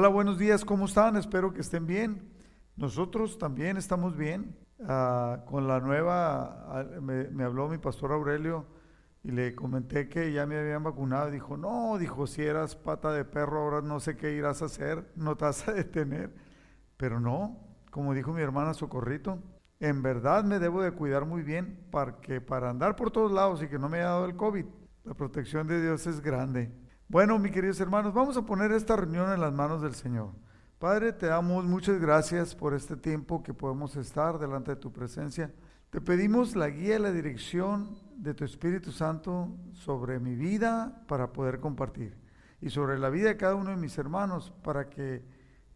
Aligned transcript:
Hola, 0.00 0.06
buenos 0.06 0.38
días, 0.38 0.64
¿cómo 0.64 0.84
están? 0.84 1.16
Espero 1.16 1.52
que 1.52 1.60
estén 1.60 1.84
bien. 1.84 2.22
Nosotros 2.76 3.36
también 3.36 3.76
estamos 3.76 4.16
bien. 4.16 4.56
Ah, 4.86 5.42
con 5.44 5.66
la 5.66 5.80
nueva, 5.80 6.66
ah, 6.68 6.84
me, 7.02 7.24
me, 7.30 7.42
habló 7.42 7.68
mi 7.68 7.78
pastor 7.78 8.12
Aurelio 8.12 8.64
y 9.24 9.32
le 9.32 9.56
comenté 9.56 10.08
que 10.08 10.32
ya 10.32 10.46
me 10.46 10.56
habían 10.56 10.84
vacunado. 10.84 11.32
Dijo, 11.32 11.56
no, 11.56 11.98
dijo, 11.98 12.28
si 12.28 12.42
eras 12.42 12.76
pata 12.76 13.10
de 13.10 13.24
perro, 13.24 13.58
ahora 13.58 13.80
no 13.80 13.98
sé 13.98 14.16
qué 14.16 14.34
irás 14.34 14.62
a 14.62 14.66
hacer, 14.66 15.10
no 15.16 15.36
te 15.36 15.46
vas 15.46 15.66
a 15.66 15.72
detener. 15.82 16.32
Pero 16.96 17.18
no, 17.18 17.58
como 17.90 18.14
dijo 18.14 18.32
mi 18.32 18.40
hermana 18.40 18.74
Socorrito, 18.74 19.42
en 19.80 20.00
verdad 20.00 20.44
me 20.44 20.60
debo 20.60 20.80
de 20.80 20.92
cuidar 20.92 21.24
muy 21.24 21.42
bien 21.42 21.88
para 21.90 22.20
que 22.20 22.40
para 22.40 22.70
andar 22.70 22.94
por 22.94 23.10
todos 23.10 23.32
lados 23.32 23.64
y 23.64 23.66
que 23.66 23.80
no 23.80 23.88
me 23.88 23.98
haya 23.98 24.10
dado 24.10 24.26
el 24.26 24.36
COVID. 24.36 24.64
La 25.02 25.14
protección 25.14 25.66
de 25.66 25.82
Dios 25.82 26.06
es 26.06 26.20
grande. 26.20 26.70
Bueno, 27.10 27.38
mis 27.38 27.52
queridos 27.52 27.80
hermanos, 27.80 28.12
vamos 28.12 28.36
a 28.36 28.44
poner 28.44 28.70
esta 28.70 28.94
reunión 28.94 29.32
en 29.32 29.40
las 29.40 29.54
manos 29.54 29.80
del 29.80 29.94
Señor. 29.94 30.28
Padre, 30.78 31.14
te 31.14 31.24
damos 31.24 31.64
muchas 31.64 31.98
gracias 31.98 32.54
por 32.54 32.74
este 32.74 32.96
tiempo 32.96 33.42
que 33.42 33.54
podemos 33.54 33.96
estar 33.96 34.38
delante 34.38 34.72
de 34.72 34.76
tu 34.76 34.92
presencia. 34.92 35.50
Te 35.88 36.02
pedimos 36.02 36.54
la 36.54 36.68
guía 36.68 36.96
y 36.96 36.98
la 36.98 37.10
dirección 37.10 37.98
de 38.18 38.34
tu 38.34 38.44
Espíritu 38.44 38.92
Santo 38.92 39.48
sobre 39.72 40.20
mi 40.20 40.34
vida 40.34 41.02
para 41.08 41.32
poder 41.32 41.60
compartir 41.60 42.14
y 42.60 42.68
sobre 42.68 42.98
la 42.98 43.08
vida 43.08 43.28
de 43.28 43.38
cada 43.38 43.54
uno 43.54 43.70
de 43.70 43.76
mis 43.76 43.96
hermanos 43.96 44.52
para 44.62 44.90
que 44.90 45.24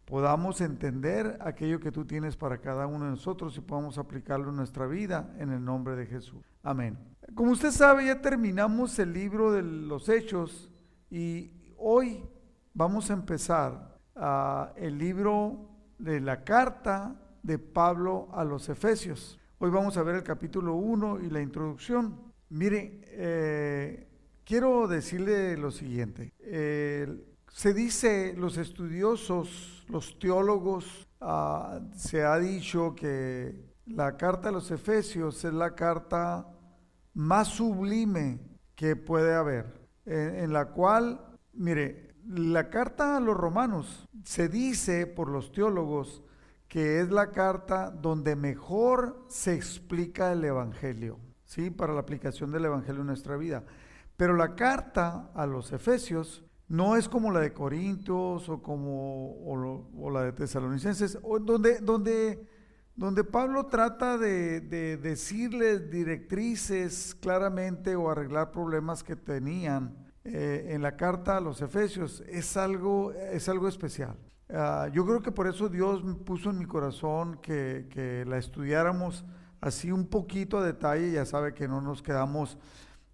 podamos 0.05 0.61
entender 0.61 1.39
aquello 1.41 1.79
que 1.79 1.91
tú 1.91 2.05
tienes 2.05 2.37
para 2.37 2.59
cada 2.59 2.85
uno 2.85 3.05
de 3.05 3.11
nosotros 3.11 3.57
y 3.57 3.61
podamos 3.61 3.97
aplicarlo 3.97 4.51
en 4.51 4.57
nuestra 4.57 4.85
vida 4.85 5.33
en 5.39 5.51
el 5.51 5.65
nombre 5.65 5.95
de 5.95 6.05
Jesús. 6.05 6.45
Amén. 6.61 6.95
Como 7.33 7.53
usted 7.53 7.71
sabe, 7.71 8.05
ya 8.05 8.21
terminamos 8.21 8.99
el 8.99 9.13
libro 9.13 9.51
de 9.51 9.63
los 9.63 10.09
Hechos 10.09 10.69
y 11.13 11.51
hoy 11.77 12.23
vamos 12.73 13.11
a 13.11 13.13
empezar 13.13 13.99
uh, 14.15 14.75
el 14.75 14.97
libro 14.97 15.69
de 15.99 16.19
la 16.19 16.43
carta 16.43 17.15
de 17.43 17.59
Pablo 17.59 18.29
a 18.33 18.43
los 18.43 18.67
Efesios. 18.67 19.39
Hoy 19.59 19.69
vamos 19.69 19.95
a 19.95 20.01
ver 20.01 20.15
el 20.15 20.23
capítulo 20.23 20.73
1 20.73 21.19
y 21.21 21.29
la 21.29 21.39
introducción. 21.39 22.33
Mire, 22.49 23.01
eh, 23.09 24.07
quiero 24.43 24.87
decirle 24.87 25.55
lo 25.55 25.69
siguiente. 25.69 26.33
Se 26.41 27.73
dice, 27.75 28.33
los 28.35 28.57
estudiosos, 28.57 29.85
los 29.89 30.17
teólogos, 30.17 31.07
uh, 31.21 31.91
se 31.95 32.23
ha 32.23 32.39
dicho 32.39 32.95
que 32.95 33.75
la 33.85 34.17
carta 34.17 34.49
a 34.49 34.51
los 34.51 34.71
Efesios 34.71 35.45
es 35.45 35.53
la 35.53 35.75
carta 35.75 36.47
más 37.13 37.49
sublime 37.49 38.39
que 38.75 38.95
puede 38.95 39.35
haber, 39.35 39.82
en, 40.05 40.51
la 40.53 40.65
cual, 40.65 41.37
mire, 41.53 42.15
la 42.27 42.69
carta 42.69 43.17
a 43.17 43.19
los 43.19 43.35
romanos 43.35 44.07
se 44.23 44.49
dice 44.49 45.07
por 45.07 45.29
los 45.29 45.51
teólogos 45.51 46.23
que 46.67 46.99
es 46.99 47.11
la 47.11 47.31
carta 47.31 47.91
donde 47.91 48.35
mejor 48.35 49.25
se 49.27 49.53
explica 49.53 50.31
el 50.31 50.43
Evangelio, 50.43 51.19
¿sí? 51.45 51.69
Para 51.69 51.93
la 51.93 51.99
aplicación 51.99 52.51
del 52.51 52.65
Evangelio 52.65 53.01
en 53.01 53.07
nuestra 53.07 53.37
vida. 53.37 53.63
Pero 54.17 54.35
la 54.35 54.55
carta 54.55 55.29
a 55.35 55.45
los 55.45 55.71
Efesios 55.71 56.43
no 56.67 56.95
es 56.95 57.07
como 57.07 57.31
la 57.31 57.41
de 57.41 57.53
Corintios 57.53 58.49
o 58.49 58.61
como 58.61 59.35
o, 59.45 60.09
la 60.09 60.23
de 60.23 60.33
Tesalonicenses, 60.33 61.19
donde, 61.41 61.79
donde, 61.79 62.47
donde 62.95 63.23
Pablo 63.23 63.65
trata 63.65 64.17
de, 64.17 64.61
de, 64.61 64.97
decirles 64.97 65.89
directrices 65.89 67.15
claramente 67.15 67.95
o 67.95 68.09
arreglar 68.09 68.51
problemas 68.51 69.03
que 69.03 69.15
tenían 69.15 69.95
eh, 70.25 70.67
en 70.69 70.81
la 70.81 70.95
carta 70.95 71.37
a 71.37 71.41
los 71.41 71.61
Efesios. 71.61 72.23
Es 72.27 72.55
algo, 72.55 73.11
es 73.11 73.49
algo 73.49 73.67
especial. 73.67 74.15
Uh, 74.49 74.87
yo 74.91 75.05
creo 75.05 75.21
que 75.21 75.31
por 75.31 75.47
eso 75.47 75.67
Dios 75.67 76.03
puso 76.25 76.51
en 76.51 76.59
mi 76.59 76.65
corazón 76.65 77.39
que, 77.41 77.87
que, 77.89 78.23
la 78.25 78.37
estudiáramos 78.37 79.25
así 79.61 79.91
un 79.91 80.05
poquito 80.07 80.59
a 80.59 80.65
detalle. 80.65 81.11
Ya 81.11 81.25
sabe 81.25 81.53
que 81.53 81.67
no 81.67 81.81
nos 81.81 82.03
quedamos 82.03 82.57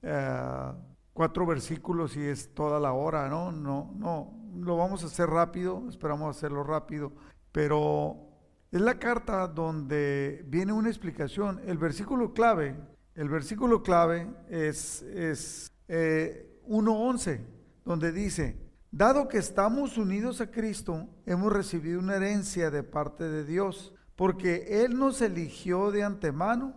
uh, 0.04 0.74
cuatro 1.14 1.46
versículos 1.46 2.18
y 2.18 2.26
es 2.26 2.54
toda 2.54 2.80
la 2.80 2.92
hora, 2.92 3.30
¿no? 3.30 3.52
No, 3.52 3.94
no, 3.96 4.34
lo 4.56 4.78
vamos 4.78 5.04
a 5.04 5.08
hacer 5.08 5.30
rápido, 5.30 5.86
esperamos 5.90 6.36
hacerlo 6.36 6.64
rápido, 6.64 7.14
pero 7.52 8.29
es 8.72 8.82
la 8.82 9.00
carta 9.00 9.48
donde 9.48 10.44
viene 10.48 10.74
una 10.74 10.90
explicación. 10.90 11.60
El 11.66 11.78
versículo 11.78 12.34
clave, 12.34 12.76
el 13.16 13.30
versículo 13.30 13.82
clave 13.82 14.30
es, 14.48 15.02
es 15.02 15.72
eh, 15.88 16.62
1.11, 16.68 17.42
donde 17.84 18.12
dice, 18.12 18.58
dado 18.92 19.28
que 19.28 19.40
estamos 19.40 19.98
unidos 19.98 20.40
a 20.40 20.52
Cristo, 20.52 21.08
hemos 21.26 21.52
recibido 21.52 22.00
una 22.00 22.18
herencia 22.18 22.70
de 22.70 22.84
parte 22.84 23.24
de 23.24 23.44
Dios, 23.44 23.94
porque 24.16 24.84
Él 24.84 25.00
nos 25.00 25.22
eligió 25.22 25.92
de 25.92 26.04
antemano 26.04 26.76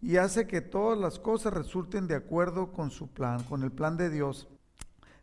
y 0.00 0.16
hace 0.16 0.46
que 0.46 0.60
todas 0.60 0.98
las 0.98 1.20
cosas 1.20 1.52
resulten 1.52 2.08
de 2.08 2.16
acuerdo 2.16 2.72
con 2.72 2.90
su 2.90 3.12
plan, 3.12 3.44
con 3.44 3.62
el 3.62 3.70
plan 3.70 3.96
de 3.96 4.10
Dios. 4.10 4.48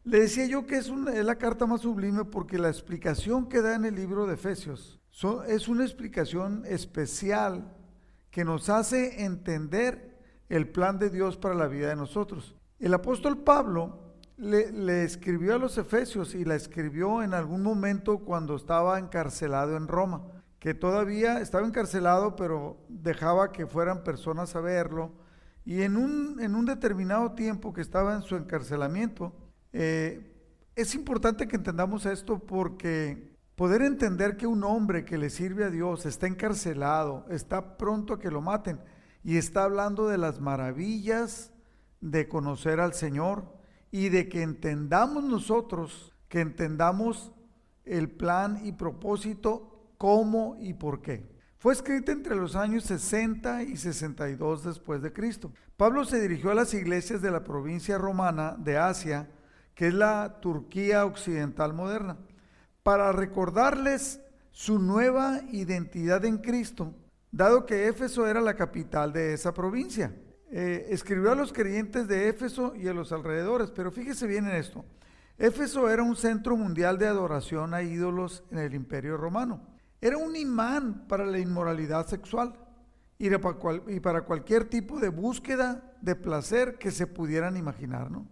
Le 0.05 0.19
decía 0.19 0.45
yo 0.45 0.65
que 0.65 0.77
es, 0.77 0.87
es 0.87 1.25
la 1.25 1.35
carta 1.35 1.65
más 1.65 1.81
sublime 1.81 2.23
porque 2.23 2.57
la 2.57 2.69
explicación 2.69 3.49
que 3.49 3.61
da 3.61 3.75
en 3.75 3.85
el 3.85 3.95
libro 3.95 4.27
de 4.27 4.35
Efesios 4.35 5.01
es 5.47 5.67
una 5.67 5.83
explicación 5.83 6.63
especial 6.65 7.71
que 8.31 8.43
nos 8.43 8.69
hace 8.69 9.23
entender 9.23 10.19
el 10.49 10.67
plan 10.67 10.99
de 10.99 11.09
Dios 11.09 11.37
para 11.37 11.55
la 11.55 11.67
vida 11.67 11.89
de 11.89 11.95
nosotros. 11.95 12.55
El 12.79 12.93
apóstol 12.93 13.37
Pablo 13.37 14.13
le, 14.37 15.03
escribió 15.03 15.55
a 15.55 15.57
los 15.57 15.77
Efesios 15.77 16.35
y 16.35 16.43
la 16.43 16.55
escribió 16.55 17.23
en 17.23 17.33
algún 17.33 17.63
momento 17.63 18.19
cuando 18.19 18.55
estaba 18.55 18.99
encarcelado 18.99 19.77
en 19.77 19.87
Roma 19.87 20.21
que 20.59 20.73
todavía 20.73 21.39
estaba 21.41 21.67
encarcelado, 21.67 22.35
pero 22.35 22.77
dejaba 22.89 23.51
que 23.51 23.67
fueran 23.67 24.03
personas 24.03 24.55
a 24.55 24.61
verlo. 24.61 25.11
Y 25.63 25.83
en 25.83 25.95
un, 25.95 26.39
en 26.41 26.55
un 26.55 26.65
determinado 26.65 27.33
tiempo 27.33 27.71
que 27.71 27.81
estaba 27.81 28.15
en 28.15 28.23
su 28.23 28.35
encarcelamiento, 28.35 29.31
eh, 29.73 30.33
es 30.75 30.95
importante 30.95 31.47
que 31.47 31.55
entendamos 31.55 32.07
esto 32.07 32.39
porque 32.39 33.34
poder 33.55 33.81
entender 33.81 34.37
que 34.37 34.47
un 34.47 34.63
hombre 34.63 35.05
que 35.05 35.17
le 35.17 35.29
sirve 35.29 35.63
a 35.63 35.69
Dios 35.69 36.05
está 36.05 36.27
encarcelado, 36.27 37.25
está 37.29 37.77
pronto 37.77 38.13
a 38.13 38.19
que 38.19 38.31
lo 38.31 38.41
maten 38.41 38.79
y 39.23 39.37
está 39.37 39.63
hablando 39.63 40.07
de 40.07 40.17
las 40.17 40.39
maravillas 40.39 41.51
de 42.01 42.27
conocer 42.27 42.79
al 42.79 42.93
Señor 42.93 43.45
y 43.91 44.09
de 44.09 44.29
que 44.29 44.43
entendamos 44.43 45.23
nosotros, 45.23 46.13
que 46.27 46.41
entendamos 46.41 47.31
el 47.85 48.09
plan 48.09 48.59
y 48.63 48.73
propósito 48.73 49.93
cómo 49.97 50.57
y 50.59 50.73
por 50.73 51.01
qué. 51.01 51.33
Fue 51.57 51.73
escrita 51.73 52.11
entre 52.11 52.35
los 52.35 52.55
años 52.55 52.83
60 52.83 53.63
y 53.63 53.77
62 53.77 54.65
después 54.65 55.01
de 55.01 55.13
Cristo. 55.13 55.51
Pablo 55.77 56.05
se 56.05 56.19
dirigió 56.19 56.51
a 56.51 56.55
las 56.55 56.73
iglesias 56.73 57.21
de 57.21 57.31
la 57.31 57.43
provincia 57.43 57.97
romana 57.97 58.55
de 58.59 58.77
Asia, 58.77 59.31
que 59.73 59.87
es 59.87 59.93
la 59.93 60.39
Turquía 60.41 61.05
occidental 61.05 61.73
moderna, 61.73 62.17
para 62.85 63.11
recordarles 63.11 64.21
su 64.51 64.77
nueva 64.77 65.41
identidad 65.51 66.23
en 66.23 66.37
Cristo, 66.37 66.93
dado 67.31 67.65
que 67.65 67.87
Éfeso 67.87 68.27
era 68.27 68.41
la 68.41 68.53
capital 68.55 69.11
de 69.11 69.33
esa 69.33 69.55
provincia. 69.55 70.15
Eh, 70.51 70.85
escribió 70.91 71.31
a 71.31 71.35
los 71.35 71.51
creyentes 71.51 72.07
de 72.07 72.29
Éfeso 72.29 72.75
y 72.75 72.87
a 72.87 72.93
los 72.93 73.11
alrededores, 73.11 73.71
pero 73.71 73.91
fíjese 73.91 74.27
bien 74.27 74.45
en 74.45 74.57
esto. 74.57 74.85
Éfeso 75.39 75.89
era 75.89 76.03
un 76.03 76.15
centro 76.15 76.55
mundial 76.55 76.99
de 76.99 77.07
adoración 77.07 77.73
a 77.73 77.81
ídolos 77.81 78.43
en 78.51 78.59
el 78.59 78.75
imperio 78.75 79.17
romano. 79.17 79.63
Era 79.99 80.19
un 80.19 80.35
imán 80.35 81.07
para 81.07 81.25
la 81.25 81.39
inmoralidad 81.39 82.05
sexual 82.05 82.53
y 83.17 83.31
para 83.99 84.21
cualquier 84.25 84.65
tipo 84.69 84.99
de 84.99 85.09
búsqueda 85.09 85.91
de 86.01 86.15
placer 86.15 86.77
que 86.77 86.91
se 86.91 87.07
pudieran 87.07 87.57
imaginar, 87.57 88.11
¿no? 88.11 88.27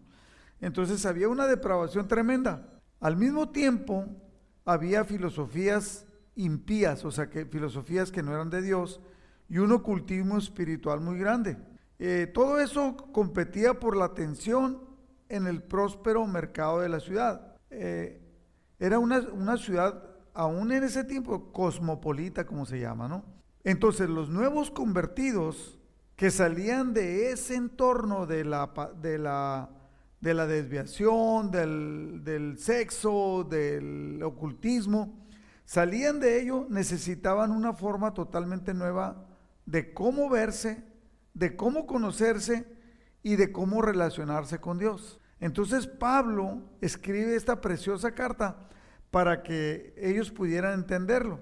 Entonces 0.61 1.07
había 1.07 1.27
una 1.27 1.47
depravación 1.47 2.07
tremenda. 2.07 2.69
Al 2.99 3.17
mismo 3.17 3.49
tiempo 3.49 4.22
había 4.65 5.05
filosofías 5.05 6.05
impías, 6.35 7.05
o 7.05 7.11
sea, 7.11 7.29
que 7.29 7.45
filosofías 7.45 8.11
que 8.11 8.23
no 8.23 8.33
eran 8.33 8.49
de 8.49 8.61
Dios, 8.61 9.01
y 9.49 9.57
un 9.59 9.71
ocultismo 9.71 10.37
espiritual 10.37 10.99
muy 10.99 11.17
grande. 11.17 11.57
Eh, 11.99 12.29
todo 12.33 12.59
eso 12.59 12.97
competía 13.11 13.79
por 13.79 13.95
la 13.95 14.05
atención 14.05 14.81
en 15.29 15.47
el 15.47 15.61
próspero 15.61 16.25
mercado 16.25 16.79
de 16.79 16.89
la 16.89 16.99
ciudad. 16.99 17.55
Eh, 17.69 18.21
era 18.79 18.99
una, 18.99 19.19
una 19.19 19.57
ciudad 19.57 20.03
aún 20.33 20.71
en 20.71 20.83
ese 20.83 21.03
tiempo, 21.03 21.51
cosmopolita, 21.51 22.45
como 22.45 22.65
se 22.65 22.79
llama, 22.79 23.07
¿no? 23.07 23.23
Entonces, 23.63 24.09
los 24.09 24.29
nuevos 24.29 24.71
convertidos 24.71 25.79
que 26.15 26.31
salían 26.31 26.93
de 26.93 27.31
ese 27.31 27.55
entorno 27.55 28.25
de 28.25 28.43
la, 28.43 28.71
de 29.01 29.17
la, 29.17 29.69
de 30.23 30.33
la 30.33 30.47
desviación, 30.47 31.51
del, 31.51 32.21
del 32.23 32.57
sexo, 32.57 33.43
del 33.43 34.23
ocultismo, 34.23 35.27
salían 35.65 36.21
de 36.21 36.41
ello, 36.41 36.65
necesitaban 36.69 37.51
una 37.51 37.73
forma 37.73 38.13
totalmente 38.13 38.73
nueva 38.73 39.27
de 39.65 39.93
cómo 39.93 40.29
verse, 40.29 40.81
de 41.33 41.57
cómo 41.57 41.85
conocerse 41.85 42.65
y 43.21 43.35
de 43.35 43.51
cómo 43.51 43.81
relacionarse 43.81 44.59
con 44.59 44.79
Dios. 44.79 45.19
Entonces 45.41 45.87
Pablo 45.87 46.61
escribe 46.79 47.35
esta 47.35 47.59
preciosa 47.59 48.15
carta 48.15 48.69
para 49.11 49.43
que 49.43 49.93
ellos 49.97 50.31
pudieran 50.31 50.79
entenderlo. 50.79 51.41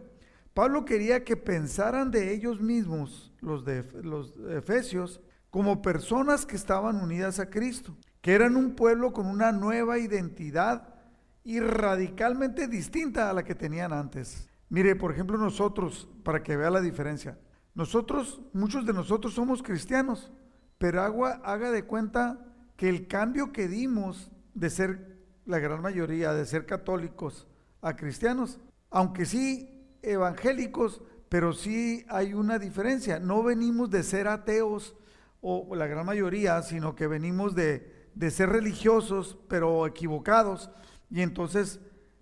Pablo 0.56 0.86
quería 0.86 1.24
que 1.24 1.38
pensaran 1.38 2.10
de 2.10 2.34
ellos 2.34 2.60
mismos, 2.60 3.32
los 3.42 3.64
de 3.64 3.84
los 4.02 4.34
efesios, 4.50 5.22
como 5.52 5.84
personas 5.84 6.48
que 6.48 6.56
estaban 6.56 6.96
unidas 6.96 7.40
a 7.40 7.52
Cristo, 7.52 7.96
que 8.22 8.34
eran 8.34 8.56
un 8.56 8.76
pueblo 8.76 9.12
con 9.14 9.26
una 9.26 9.52
nueva 9.52 9.98
identidad 9.98 10.96
y 11.44 11.60
radicalmente 11.60 12.68
distinta 12.68 13.30
a 13.30 13.34
la 13.34 13.44
que 13.44 13.56
tenían 13.56 13.94
antes. 13.94 14.48
Mire, 14.70 14.96
por 14.96 15.12
ejemplo, 15.12 15.38
nosotros, 15.38 16.08
para 16.24 16.44
que 16.44 16.56
vea 16.56 16.70
la 16.70 16.82
diferencia, 16.82 17.38
nosotros, 17.74 18.42
muchos 18.54 18.86
de 18.86 18.94
nosotros 18.94 19.34
somos 19.34 19.64
cristianos, 19.64 20.32
pero 20.78 21.02
haga 21.02 21.72
de 21.72 21.84
cuenta 21.84 22.40
que 22.76 22.90
el 22.90 23.08
cambio 23.08 23.52
que 23.52 23.68
dimos 23.68 24.32
de 24.54 24.70
ser 24.70 25.18
la 25.46 25.60
gran 25.60 25.82
mayoría, 25.82 26.34
de 26.34 26.46
ser 26.46 26.66
católicos 26.66 27.48
a 27.82 27.96
cristianos, 27.96 28.60
aunque 28.90 29.26
sí 29.26 29.98
evangélicos, 30.02 31.02
pero 31.30 31.54
sí 31.54 32.06
hay 32.10 32.34
una 32.34 32.60
diferencia. 32.60 33.20
No 33.20 33.42
venimos 33.44 33.90
de 33.90 34.04
ser 34.04 34.28
ateos 34.28 34.96
o 35.42 35.76
la 35.76 35.88
gran 35.88 36.06
mayoría, 36.06 36.62
sino 36.62 36.96
que 36.96 37.08
venimos 37.08 37.56
de, 37.56 38.01
de 38.16 38.32
ser 38.32 38.50
religiosos, 38.50 39.38
pero 39.48 39.86
equivocados. 39.88 40.72
Y 41.10 41.22
entonces, 41.22 41.80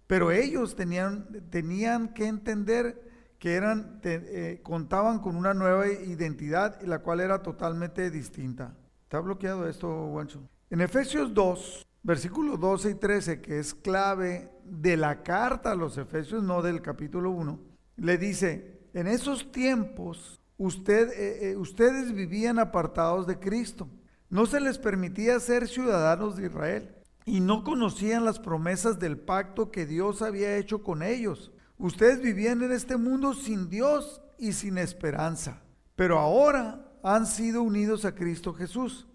pero 0.07 0.31
ellos 0.31 0.75
tenían, 0.75 1.27
tenían 1.49 2.13
que 2.13 2.27
entender 2.27 3.09
que 3.39 3.53
eran, 3.53 3.99
eh, 4.03 4.59
contaban 4.63 5.19
con 5.19 5.35
una 5.35 5.53
nueva 5.53 5.87
identidad, 5.87 6.81
la 6.81 6.99
cual 6.99 7.21
era 7.21 7.41
totalmente 7.41 8.11
distinta. 8.11 8.75
¿Está 9.03 9.19
bloqueado 9.19 9.67
esto, 9.67 10.07
Guancho? 10.07 10.41
En 10.69 10.81
Efesios 10.81 11.33
2, 11.33 11.87
versículos 12.03 12.59
12 12.59 12.91
y 12.91 12.95
13, 12.95 13.41
que 13.41 13.59
es 13.59 13.73
clave 13.73 14.51
de 14.65 14.97
la 14.97 15.23
carta 15.23 15.71
a 15.71 15.75
los 15.75 15.97
Efesios, 15.97 16.43
no 16.43 16.61
del 16.61 16.81
capítulo 16.81 17.31
1, 17.31 17.59
le 17.97 18.17
dice, 18.17 18.81
en 18.93 19.07
esos 19.07 19.51
tiempos 19.51 20.41
usted, 20.57 21.09
eh, 21.11 21.51
eh, 21.51 21.55
ustedes 21.55 22.13
vivían 22.13 22.59
apartados 22.59 23.25
de 23.25 23.39
Cristo. 23.39 23.87
No 24.29 24.45
se 24.45 24.59
les 24.59 24.77
permitía 24.77 25.39
ser 25.39 25.67
ciudadanos 25.67 26.35
de 26.35 26.47
Israel 26.47 26.95
y 27.25 27.39
no 27.39 27.63
conocían 27.63 28.25
las 28.25 28.39
promesas 28.39 28.99
del 28.99 29.17
pacto 29.17 29.71
que 29.71 29.85
Dios 29.85 30.21
había 30.21 30.57
hecho 30.57 30.83
con 30.83 31.03
ellos. 31.03 31.51
Ustedes 31.77 32.21
vivían 32.21 32.61
en 32.61 32.71
este 32.71 32.97
mundo 32.97 33.33
sin 33.33 33.69
Dios 33.69 34.21
y 34.37 34.53
sin 34.53 34.77
esperanza, 34.77 35.61
pero 35.95 36.19
ahora 36.19 36.85
han 37.03 37.25
sido 37.25 37.63
unidos 37.63 38.05
a 38.05 38.13
Cristo 38.13 38.53
Jesús. 38.53 39.07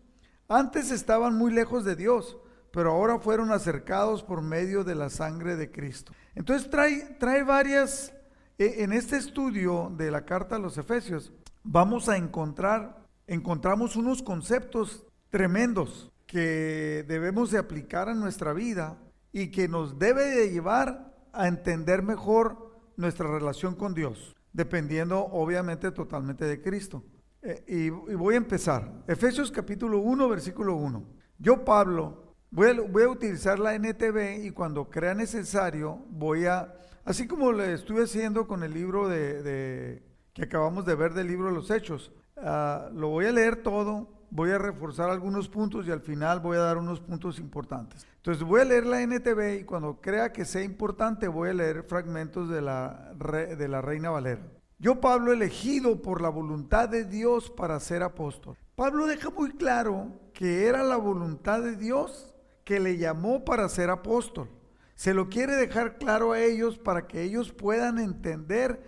Antes 0.48 0.90
estaban 0.90 1.36
muy 1.36 1.52
lejos 1.52 1.84
de 1.84 1.96
Dios, 1.96 2.36
pero 2.70 2.90
ahora 2.90 3.18
fueron 3.18 3.52
acercados 3.52 4.22
por 4.22 4.42
medio 4.42 4.84
de 4.84 4.94
la 4.94 5.10
sangre 5.10 5.56
de 5.56 5.70
Cristo. 5.70 6.12
Entonces 6.34 6.68
trae, 6.68 7.16
trae 7.20 7.42
varias 7.42 8.12
e, 8.58 8.82
en 8.82 8.92
este 8.92 9.16
estudio 9.16 9.92
de 9.96 10.10
la 10.10 10.24
carta 10.24 10.56
a 10.56 10.58
los 10.58 10.78
Efesios 10.78 11.32
vamos 11.62 12.08
a 12.08 12.16
encontrar, 12.16 13.03
encontramos 13.26 13.96
unos 13.96 14.22
conceptos 14.22 15.06
tremendos 15.30 16.12
que 16.26 17.04
debemos 17.06 17.50
de 17.50 17.58
aplicar 17.58 18.08
a 18.08 18.14
nuestra 18.14 18.52
vida 18.52 18.98
y 19.32 19.50
que 19.50 19.68
nos 19.68 19.98
debe 19.98 20.24
de 20.24 20.50
llevar 20.50 21.14
a 21.32 21.48
entender 21.48 22.02
mejor 22.02 22.72
nuestra 22.96 23.26
relación 23.26 23.74
con 23.74 23.94
Dios, 23.94 24.34
dependiendo 24.52 25.20
obviamente 25.20 25.90
totalmente 25.90 26.44
de 26.44 26.62
Cristo. 26.62 27.04
Eh, 27.42 27.64
y, 27.66 27.90
voy 27.90 28.34
a 28.34 28.38
empezar. 28.38 29.04
Efesios 29.06 29.50
capítulo 29.50 29.98
1, 29.98 30.28
versículo 30.28 30.76
1. 30.76 31.04
Yo, 31.38 31.64
Pablo, 31.64 32.34
voy 32.50 32.68
a, 32.68 32.80
voy 32.80 33.02
a 33.02 33.08
utilizar 33.08 33.58
la 33.58 33.74
NTV 33.74 34.44
y 34.44 34.50
cuando 34.50 34.88
crea 34.88 35.14
necesario 35.14 36.04
voy 36.08 36.46
a 36.46 36.72
Así 37.04 37.26
como 37.26 37.52
le 37.52 37.74
estuve 37.74 38.04
haciendo 38.04 38.46
con 38.48 38.62
el 38.62 38.72
libro 38.72 39.08
de, 39.08 40.02
que 40.32 40.42
acabamos 40.42 40.86
de 40.86 40.94
ver 40.94 41.12
del 41.12 41.28
libro 41.28 41.48
de 41.48 41.54
los 41.54 41.70
Hechos, 41.70 42.12
ah, 42.36 42.88
lo 42.94 43.08
voy 43.08 43.26
a 43.26 43.32
leer 43.32 43.62
todo, 43.62 44.08
voy 44.30 44.50
a 44.50 44.58
reforzar 44.58 45.10
algunos 45.10 45.48
puntos 45.48 45.86
y 45.86 45.90
al 45.90 46.00
final 46.00 46.40
voy 46.40 46.56
a 46.56 46.60
dar 46.60 46.76
unos 46.76 47.00
puntos 47.00 47.38
importantes. 47.38 48.06
Entonces 48.16 48.42
voy 48.42 48.60
a 48.60 48.64
leer 48.64 48.86
la 48.86 49.00
NTV 49.02 49.60
y 49.60 49.64
cuando 49.64 50.00
crea 50.00 50.32
que 50.32 50.44
sea 50.44 50.62
importante 50.62 51.28
voy 51.28 51.50
a 51.50 51.54
leer 51.54 51.84
fragmentos 51.84 52.48
de 52.48 52.60
la, 52.62 53.12
de 53.14 53.68
la 53.68 53.80
Reina 53.80 54.10
Valera. 54.10 54.42
Yo, 54.78 55.00
Pablo, 55.00 55.32
elegido 55.32 56.02
por 56.02 56.20
la 56.20 56.28
voluntad 56.28 56.88
de 56.88 57.04
Dios 57.04 57.48
para 57.48 57.78
ser 57.80 58.02
apóstol. 58.02 58.56
Pablo 58.74 59.06
deja 59.06 59.30
muy 59.30 59.52
claro 59.52 60.10
que 60.32 60.66
era 60.66 60.82
la 60.82 60.96
voluntad 60.96 61.62
de 61.62 61.76
Dios 61.76 62.34
que 62.64 62.80
le 62.80 62.98
llamó 62.98 63.44
para 63.44 63.68
ser 63.68 63.88
apóstol. 63.88 64.50
Se 64.96 65.14
lo 65.14 65.28
quiere 65.28 65.54
dejar 65.54 65.98
claro 65.98 66.32
a 66.32 66.40
ellos 66.40 66.78
para 66.78 67.06
que 67.06 67.22
ellos 67.22 67.52
puedan 67.52 67.98
entender 67.98 68.82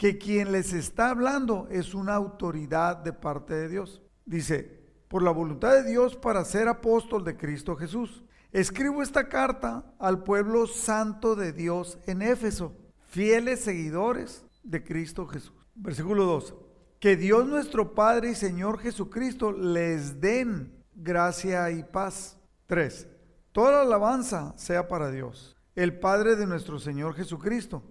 que 0.00 0.16
quien 0.16 0.50
les 0.50 0.72
está 0.72 1.10
hablando 1.10 1.68
es 1.70 1.92
una 1.92 2.14
autoridad 2.14 2.96
de 2.96 3.12
parte 3.12 3.52
de 3.52 3.68
Dios. 3.68 4.00
Dice, 4.24 4.80
por 5.08 5.22
la 5.22 5.30
voluntad 5.30 5.74
de 5.74 5.84
Dios 5.84 6.16
para 6.16 6.42
ser 6.46 6.68
apóstol 6.68 7.22
de 7.22 7.36
Cristo 7.36 7.76
Jesús. 7.76 8.24
Escribo 8.50 9.02
esta 9.02 9.28
carta 9.28 9.92
al 9.98 10.24
pueblo 10.24 10.66
santo 10.66 11.36
de 11.36 11.52
Dios 11.52 11.98
en 12.06 12.22
Éfeso, 12.22 12.74
fieles 13.08 13.60
seguidores 13.60 14.46
de 14.62 14.82
Cristo 14.82 15.26
Jesús. 15.26 15.52
Versículo 15.74 16.24
2. 16.24 16.54
Que 16.98 17.16
Dios 17.16 17.46
nuestro 17.46 17.94
Padre 17.94 18.30
y 18.30 18.34
Señor 18.34 18.78
Jesucristo 18.78 19.52
les 19.52 20.18
den 20.18 20.82
gracia 20.94 21.70
y 21.72 21.84
paz. 21.84 22.38
3. 22.68 23.06
Toda 23.52 23.72
la 23.72 23.82
alabanza 23.82 24.54
sea 24.56 24.88
para 24.88 25.10
Dios, 25.10 25.58
el 25.74 26.00
Padre 26.00 26.36
de 26.36 26.46
nuestro 26.46 26.78
Señor 26.78 27.14
Jesucristo, 27.16 27.82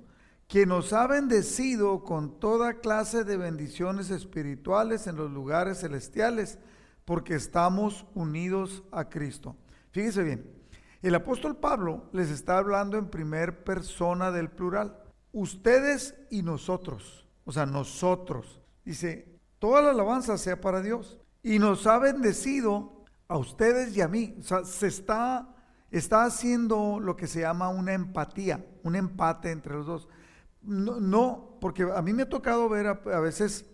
quien 0.49 0.69
nos 0.69 0.93
ha 0.93 1.05
bendecido 1.05 2.03
con 2.03 2.39
toda 2.39 2.79
clase 2.79 3.23
de 3.23 3.37
bendiciones 3.37 4.09
espirituales 4.09 5.05
en 5.05 5.15
los 5.15 5.29
lugares 5.29 5.81
celestiales, 5.81 6.57
porque 7.05 7.35
estamos 7.35 8.07
unidos 8.15 8.83
a 8.91 9.09
Cristo. 9.09 9.55
Fíjese 9.91 10.23
bien, 10.23 10.51
el 11.03 11.13
apóstol 11.13 11.57
Pablo 11.57 12.09
les 12.13 12.31
está 12.31 12.57
hablando 12.57 12.97
en 12.97 13.11
primer 13.11 13.63
persona 13.63 14.31
del 14.31 14.49
plural, 14.49 14.97
ustedes 15.33 16.15
y 16.31 16.41
nosotros, 16.41 17.27
o 17.45 17.51
sea, 17.51 17.67
nosotros. 17.67 18.59
Dice, 18.83 19.39
toda 19.59 19.83
la 19.83 19.91
alabanza 19.91 20.35
sea 20.39 20.59
para 20.59 20.81
Dios 20.81 21.19
y 21.43 21.59
nos 21.59 21.85
ha 21.85 21.99
bendecido 21.99 23.05
a 23.27 23.37
ustedes 23.37 23.95
y 23.95 24.01
a 24.01 24.07
mí. 24.07 24.35
O 24.39 24.41
sea, 24.41 24.65
se 24.65 24.87
está, 24.87 25.55
está 25.91 26.23
haciendo 26.23 26.99
lo 26.99 27.15
que 27.15 27.27
se 27.27 27.41
llama 27.41 27.69
una 27.69 27.93
empatía, 27.93 28.65
un 28.81 28.95
empate 28.95 29.51
entre 29.51 29.75
los 29.75 29.85
dos. 29.85 30.09
No, 30.61 31.57
porque 31.61 31.83
a 31.83 32.01
mí 32.01 32.13
me 32.13 32.23
ha 32.23 32.29
tocado 32.29 32.67
ver 32.69 32.87
a, 32.87 33.19
veces 33.19 33.65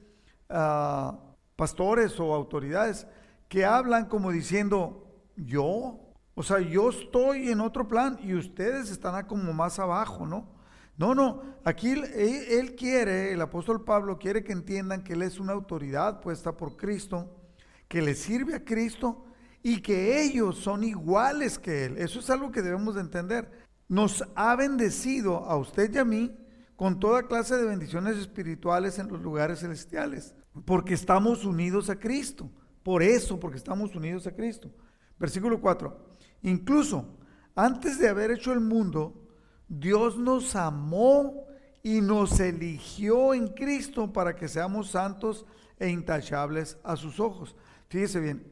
pastores 1.56 2.20
o 2.20 2.34
autoridades 2.34 3.08
que 3.50 3.66
hablan 3.66 4.06
como 4.06 4.32
diciendo, 4.32 5.08
yo, 5.36 6.00
o 6.34 6.44
sea, 6.44 6.60
yo 6.60 6.90
estoy 6.90 7.50
en 7.50 7.62
otro 7.62 7.88
plan 7.88 8.20
y 8.22 8.34
ustedes 8.34 8.90
están 8.92 9.26
como 9.26 9.54
más 9.54 9.80
abajo, 9.80 10.26
¿no? 10.26 10.54
No, 10.98 11.14
no, 11.14 11.42
aquí 11.66 11.92
él, 11.92 12.76
quiere, 12.76 13.34
el 13.34 13.42
apóstol 13.42 13.84
Pablo 13.84 14.18
quiere 14.18 14.44
que 14.44 14.54
entiendan 14.54 15.04
que 15.04 15.14
él 15.14 15.24
es 15.24 15.40
una 15.40 15.52
autoridad 15.52 16.22
puesta 16.22 16.56
por 16.56 16.78
Cristo, 16.78 17.36
que 17.90 18.02
le 18.02 18.16
sirve 18.16 18.56
a 18.56 18.64
Cristo 18.64 19.26
y 19.62 19.82
que 19.82 20.22
ellos 20.22 20.60
son 20.60 20.84
iguales 20.84 21.58
que 21.58 21.86
Él. 21.86 21.98
Eso 21.98 22.20
es 22.20 22.30
algo 22.30 22.52
que 22.52 22.62
debemos 22.62 22.96
de 22.96 23.02
entender. 23.02 23.52
Nos 23.88 24.24
ha 24.36 24.56
bendecido 24.56 25.38
a 25.46 25.58
usted 25.58 25.94
y 25.94 25.98
a 25.98 26.06
mí 26.06 26.32
con 26.76 27.00
toda 27.00 27.28
clase 27.28 27.56
de 27.58 27.66
bendiciones 27.66 28.18
espirituales 28.18 29.00
en 29.00 29.08
los 29.08 29.22
lugares 29.22 29.60
celestiales, 29.60 30.36
porque 30.66 30.94
estamos 30.94 31.46
unidos 31.46 31.90
a 31.90 32.00
Cristo. 32.00 32.50
Por 32.84 33.02
eso, 33.02 33.40
porque 33.40 33.58
estamos 33.58 33.96
unidos 33.96 34.28
a 34.28 34.32
Cristo. 34.32 34.70
Versículo 35.18 35.60
4. 35.60 36.18
Incluso 36.44 37.18
antes 37.56 37.98
de 37.98 38.10
haber 38.10 38.32
hecho 38.32 38.52
el 38.52 38.60
mundo, 38.60 39.28
Dios 39.68 40.18
nos 40.18 40.56
amó 40.56 41.46
y 41.82 42.02
nos 42.02 42.40
eligió 42.40 43.34
en 43.34 43.48
Cristo 43.48 44.12
para 44.12 44.36
que 44.36 44.48
seamos 44.48 44.90
santos 44.90 45.46
e 45.80 45.90
intachables 45.90 46.78
a 46.84 46.96
sus 46.96 47.20
ojos. 47.20 47.56
Fíjese 47.88 48.20
bien, 48.20 48.52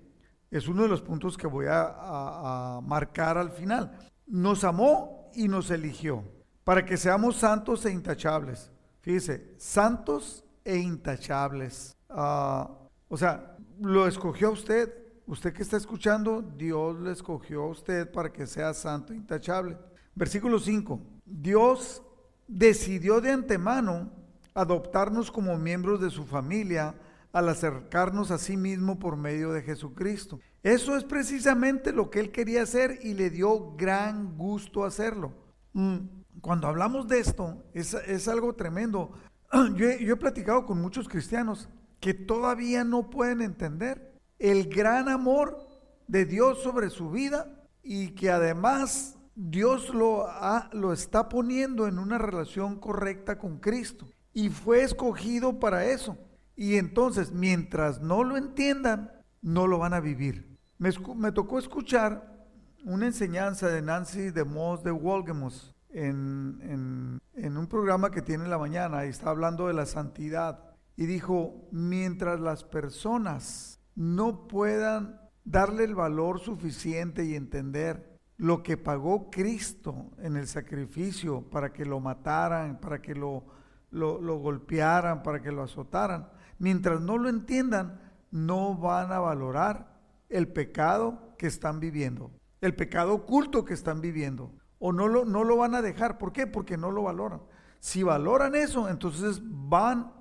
es 0.50 0.68
uno 0.68 0.84
de 0.84 0.90
los 0.90 1.02
puntos 1.02 1.36
que 1.36 1.48
voy 1.48 1.66
a, 1.70 2.80
marcar 2.84 3.38
al 3.38 3.52
final. 3.52 3.98
Nos 4.28 4.64
amó 4.64 5.32
y 5.34 5.48
nos 5.48 5.72
eligió 5.72 6.24
para 6.64 6.86
que 6.86 6.98
seamos 6.98 7.38
santos 7.38 7.86
e 7.86 7.92
intachables. 7.92 8.72
Fíjese, 9.02 9.54
santos 9.58 10.44
e 10.64 10.78
intachables. 10.78 11.96
Ah, 12.10 12.70
o 13.10 13.18
sea, 13.18 13.58
lo 13.80 14.08
escogió 14.08 14.52
usted. 14.52 14.92
Usted 15.26 15.54
que 15.54 15.64
está 15.64 15.78
escuchando, 15.78 16.42
Dios 16.42 17.00
le 17.00 17.12
escogió 17.12 17.64
a 17.64 17.70
usted 17.70 18.12
para 18.12 18.32
que 18.32 18.46
sea 18.46 18.74
santo 18.74 19.14
e 19.14 19.16
intachable. 19.16 19.78
Versículo 20.16 20.60
5. 20.60 21.00
Dios 21.26 22.02
decidió 22.48 23.22
de 23.22 23.32
antemano 23.32 24.12
adoptarnos 24.54 25.32
como 25.32 25.58
miembros 25.58 26.02
de 26.02 26.10
su 26.10 26.26
familia 26.26 26.96
al 27.32 27.50
acercarnos 27.50 28.32
a 28.32 28.38
sí 28.38 28.56
mismo 28.58 29.00
por 29.00 29.18
medio 29.18 29.52
de 29.52 29.64
Jesucristo. 29.64 30.40
Eso 30.62 30.96
es 30.96 31.04
precisamente 31.04 31.92
lo 31.92 32.10
que 32.10 32.20
él 32.20 32.32
quería 32.32 32.62
hacer 32.62 33.00
y 33.02 33.16
le 33.16 33.30
dio 33.30 33.76
gran 33.76 34.38
gusto 34.38 34.86
hacerlo. 34.86 35.34
Mm, 35.74 36.23
cuando 36.44 36.68
hablamos 36.68 37.08
de 37.08 37.20
esto, 37.20 37.64
es, 37.74 38.28
algo 38.28 38.54
tremendo. 38.54 39.14
Yo 39.78 39.88
he 39.88 40.16
platicado 40.18 40.66
con 40.66 40.82
muchos 40.82 41.08
cristianos 41.08 41.70
que 42.02 42.14
todavía 42.14 42.84
no 42.84 43.10
pueden 43.10 43.42
entender 43.42 44.20
el 44.40 44.68
gran 44.68 45.08
amor 45.08 45.58
de 46.06 46.26
Dios 46.26 46.62
sobre 46.62 46.90
su 46.90 47.10
vida 47.12 47.66
y 47.82 48.10
que 48.10 48.30
además 48.30 49.18
Dios 49.36 49.94
lo, 49.94 50.28
lo 50.74 50.92
está 50.92 51.30
poniendo 51.30 51.88
en 51.88 51.98
una 51.98 52.18
relación 52.18 52.78
correcta 52.78 53.38
con 53.38 53.60
Cristo 53.60 54.10
y 54.34 54.50
fue 54.50 54.84
escogido 54.84 55.62
para 55.62 55.86
eso. 55.86 56.18
Y 56.58 56.76
entonces, 56.76 57.32
mientras 57.32 58.02
no 58.02 58.26
lo 58.26 58.36
entiendan, 58.36 59.14
no 59.42 59.66
lo 59.66 59.80
van 59.80 59.94
a 59.94 60.02
vivir. 60.02 60.58
Me, 60.78 61.32
tocó 61.32 61.58
escuchar 61.58 62.50
una 62.84 63.06
enseñanza 63.06 63.70
de 63.70 63.82
Nancy 63.82 64.32
de 64.32 64.44
Moss 64.44 64.84
de 64.84 64.92
Wolgemus 64.92 65.73
en, 65.94 67.22
un 67.36 67.68
programa 67.68 68.12
que 68.12 68.22
tiene 68.22 68.44
en 68.44 68.50
la 68.50 68.58
mañana 68.58 69.06
y 69.06 69.10
está 69.10 69.30
hablando 69.30 69.68
de 69.68 69.74
la 69.74 69.86
santidad. 69.86 70.76
Y 70.96 71.06
dijo, 71.06 71.68
mientras 71.72 72.40
las 72.40 72.64
personas 72.64 73.80
no 73.96 74.48
puedan 74.48 75.20
darle 75.44 75.84
el 75.84 75.96
valor 75.96 76.40
suficiente 76.40 77.26
y 77.26 77.36
entender 77.36 78.20
lo 78.38 78.64
que 78.64 78.78
pagó 78.78 79.30
Cristo 79.30 80.12
en 80.20 80.36
el 80.36 80.48
sacrificio 80.48 81.42
para 81.50 81.72
que 81.72 81.86
lo 81.86 82.00
mataran, 82.00 82.80
para 82.80 83.02
que 83.02 83.16
lo, 83.16 83.46
lo, 83.92 84.38
golpearan, 84.38 85.24
para 85.24 85.42
que 85.42 85.52
lo 85.52 85.64
azotaran. 85.64 86.30
Mientras 86.60 87.02
no 87.02 87.18
lo 87.18 87.30
entiendan, 87.30 88.00
no 88.32 88.76
van 88.76 89.12
a 89.12 89.20
valorar 89.20 89.94
el 90.30 90.48
pecado 90.48 91.36
que 91.38 91.48
están 91.48 91.80
viviendo, 91.80 92.32
el 92.62 92.74
pecado 92.76 93.14
oculto 93.14 93.66
que 93.66 93.74
están 93.74 94.02
viviendo, 94.02 94.52
o 94.86 94.92
no 94.92 95.08
lo, 95.08 95.24
no 95.24 95.46
lo 95.46 95.56
van 95.56 95.76
a 95.76 95.82
dejar. 95.82 96.18
¿Por 96.18 96.34
qué? 96.34 96.46
Porque 96.46 96.76
no 96.76 96.92
lo 96.92 97.04
valoran. 97.04 97.40
Si 97.80 98.04
valoran 98.04 98.54
eso, 98.54 98.90
entonces 98.90 99.40
van 99.42 100.12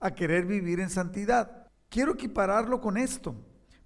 a 0.00 0.10
querer 0.10 0.44
vivir 0.44 0.80
en 0.80 0.90
santidad. 0.90 1.66
Quiero 1.88 2.12
equipararlo 2.12 2.82
con 2.82 2.98
esto, 2.98 3.34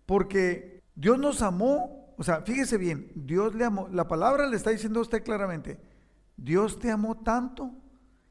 porque 0.04 0.83
Dios 0.97 1.16
nos 1.16 1.42
amó, 1.42 2.12
o 2.18 2.25
sea, 2.25 2.40
fíjese 2.40 2.76
bien, 2.76 3.12
Dios 3.14 3.54
le 3.54 3.66
amó, 3.66 3.87
la 3.92 4.09
palabra 4.09 4.49
le 4.49 4.56
está 4.56 4.71
diciendo 4.71 4.99
a 4.99 5.02
usted 5.02 5.23
claramente, 5.23 5.78
Dios 6.37 6.80
te 6.80 6.90
amó 6.90 7.18
tanto 7.18 7.71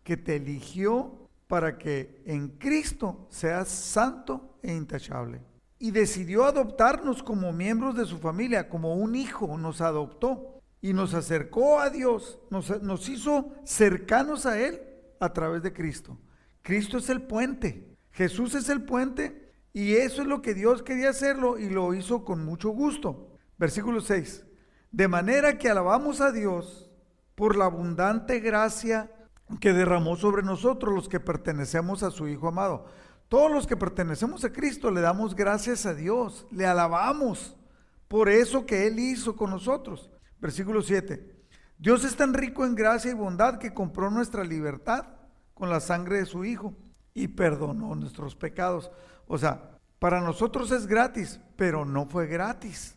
que 0.04 0.18
te 0.18 0.36
eligió 0.36 1.30
para 1.48 1.78
que 1.78 2.22
en 2.26 2.50
Cristo 2.58 3.26
seas 3.30 3.70
santo 3.70 4.58
e 4.62 4.74
intachable. 4.74 5.42
Y 5.80 5.92
decidió 5.92 6.44
adoptarnos 6.44 7.24
como 7.24 7.54
miembros 7.54 7.96
de 7.96 8.06
su 8.06 8.18
familia, 8.18 8.68
como 8.68 8.96
un 8.96 9.16
hijo 9.16 9.58
nos 9.58 9.80
adoptó 9.80 10.56
y 10.86 10.94
nos 10.94 11.16
acercó 11.16 11.80
a 11.80 11.90
Dios, 11.90 12.38
nos, 12.52 12.80
nos 12.84 13.10
hizo 13.10 13.52
cercanos 13.64 14.46
a 14.46 14.60
Él 14.62 14.80
a 15.20 15.34
través 15.34 15.64
de 15.64 15.74
Cristo. 15.74 16.16
Cristo 16.62 17.00
es 17.00 17.10
el 17.10 17.24
puente, 17.24 17.98
Jesús 18.12 18.54
es 18.54 18.70
el 18.70 18.84
puente 18.84 19.52
y 19.74 19.96
eso 19.96 20.22
es 20.22 20.28
lo 20.28 20.44
que 20.44 20.54
Dios 20.54 20.84
quería 20.84 21.10
hacerlo 21.10 21.58
y 21.58 21.72
lo 21.72 21.96
hizo 21.96 22.24
con 22.24 22.46
mucho 22.46 22.70
gusto. 22.70 23.36
Versículo 23.58 24.00
6. 24.00 24.46
De 24.92 25.08
manera 25.08 25.58
que 25.58 25.72
alabamos 25.72 26.22
a 26.22 26.32
Dios 26.32 26.92
por 27.34 27.58
la 27.58 27.66
abundante 27.66 28.40
gracia 28.40 29.10
que 29.60 29.74
derramó 29.74 30.18
sobre 30.18 30.44
nosotros 30.44 30.94
los 30.94 31.10
que 31.10 31.20
pertenecemos 31.20 32.04
a 32.04 32.12
su 32.12 32.28
Hijo 32.28 32.50
amado. 32.50 32.86
Todos 33.28 33.52
los 33.52 33.66
que 33.66 33.76
pertenecemos 33.76 34.46
a 34.46 34.54
Cristo 34.54 34.92
le 34.92 35.02
damos 35.02 35.34
gracias 35.34 35.88
a 35.88 35.96
Dios, 35.96 36.46
le 36.52 36.68
alabamos 36.68 37.56
por 38.08 38.30
eso 38.30 38.68
que 38.68 38.86
Él 38.86 39.00
hizo 39.00 39.36
con 39.36 39.50
nosotros. 39.50 40.12
Versículo 40.40 40.82
7. 40.82 41.36
Dios 41.78 42.04
es 42.06 42.16
tan 42.16 42.34
rico 42.34 42.66
en 42.66 42.76
gracia 42.76 43.12
y 43.12 43.16
bondad 43.16 43.58
que 43.58 43.74
compró 43.74 44.10
nuestra 44.10 44.44
libertad 44.44 45.08
con 45.54 45.70
la 45.70 45.80
sangre 45.80 46.20
de 46.20 46.26
su 46.26 46.46
Hijo 46.46 46.74
y 47.14 47.28
perdonó 47.28 47.96
nuestros 47.96 48.36
pecados. 48.36 48.92
O 49.28 49.38
sea, 49.38 49.80
para 50.00 50.22
nosotros 50.22 50.72
es 50.72 50.88
gratis, 50.88 51.40
pero 51.56 51.86
no 51.86 52.06
fue 52.06 52.28
gratis. 52.28 52.96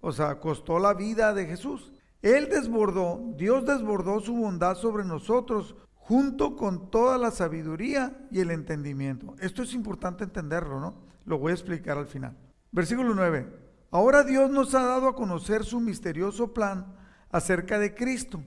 O 0.00 0.12
sea, 0.12 0.38
costó 0.40 0.78
la 0.78 0.94
vida 0.94 1.34
de 1.34 1.46
Jesús. 1.46 1.92
Él 2.22 2.48
desbordó, 2.48 3.34
Dios 3.36 3.66
desbordó 3.66 4.20
su 4.20 4.34
bondad 4.34 4.76
sobre 4.76 5.04
nosotros 5.04 5.76
junto 5.94 6.56
con 6.56 6.90
toda 6.90 7.18
la 7.18 7.30
sabiduría 7.30 8.16
y 8.30 8.40
el 8.40 8.50
entendimiento. 8.52 9.34
Esto 9.40 9.62
es 9.62 9.74
importante 9.74 10.24
entenderlo, 10.24 10.80
¿no? 10.80 10.94
Lo 11.24 11.38
voy 11.38 11.50
a 11.50 11.54
explicar 11.54 11.98
al 11.98 12.06
final. 12.06 12.36
Versículo 12.70 13.14
9. 13.14 13.65
Ahora 13.96 14.24
Dios 14.24 14.50
nos 14.50 14.74
ha 14.74 14.82
dado 14.82 15.08
a 15.08 15.14
conocer 15.14 15.64
su 15.64 15.80
misterioso 15.80 16.52
plan 16.52 16.94
acerca 17.30 17.78
de 17.78 17.94
Cristo, 17.94 18.42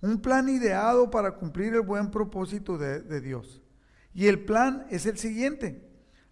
un 0.00 0.22
plan 0.22 0.48
ideado 0.48 1.10
para 1.10 1.32
cumplir 1.32 1.74
el 1.74 1.82
buen 1.82 2.10
propósito 2.10 2.78
de, 2.78 3.00
de 3.00 3.20
Dios. 3.20 3.60
Y 4.14 4.26
el 4.26 4.46
plan 4.46 4.86
es 4.88 5.04
el 5.04 5.18
siguiente. 5.18 5.86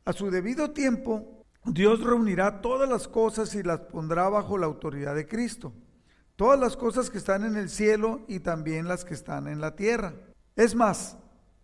A 0.06 0.14
su 0.14 0.30
debido 0.30 0.70
tiempo, 0.70 1.44
Dios 1.66 2.02
reunirá 2.02 2.62
todas 2.62 2.88
las 2.88 3.06
cosas 3.06 3.54
y 3.54 3.62
las 3.62 3.80
pondrá 3.80 4.30
bajo 4.30 4.56
la 4.56 4.64
autoridad 4.64 5.14
de 5.14 5.28
Cristo. 5.28 5.74
Todas 6.34 6.58
las 6.58 6.74
cosas 6.74 7.10
que 7.10 7.18
están 7.18 7.44
en 7.44 7.56
el 7.56 7.68
cielo 7.68 8.22
y 8.28 8.40
también 8.40 8.88
las 8.88 9.04
que 9.04 9.12
están 9.12 9.46
en 9.46 9.60
la 9.60 9.76
tierra. 9.76 10.14
Es 10.56 10.74
más, 10.74 11.18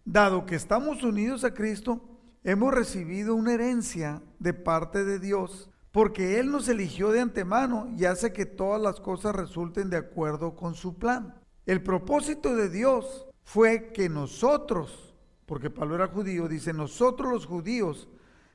dado 0.05 0.45
que 0.45 0.55
estamos 0.55 1.03
unidos 1.03 1.45
a 1.45 1.55
Cristo, 1.55 2.05
hemos 2.45 2.75
recibido 2.75 3.37
una 3.37 3.55
herencia 3.55 4.21
de 4.39 4.53
parte 4.53 5.03
de 5.07 5.19
Dios, 5.19 5.71
porque 5.93 6.39
Él 6.39 6.51
nos 6.51 6.69
eligió 6.69 7.11
de 7.11 7.21
antemano 7.21 7.89
y 7.97 8.05
hace 8.05 8.33
que 8.33 8.47
todas 8.47 8.81
las 8.81 9.01
cosas 9.01 9.35
resulten 9.35 9.91
de 9.91 9.97
acuerdo 9.97 10.55
con 10.55 10.75
su 10.75 10.99
plan. 10.99 11.35
El 11.67 11.83
propósito 11.83 12.55
de 12.55 12.69
Dios 12.69 13.27
fue 13.43 13.93
que 13.93 14.09
nosotros, 14.09 15.15
porque 15.47 15.71
Pablo 15.71 15.97
era 15.97 16.09
judío, 16.09 16.49
dice, 16.49 16.73
nosotros 16.73 17.33
los 17.33 17.47
judíos, 17.47 18.09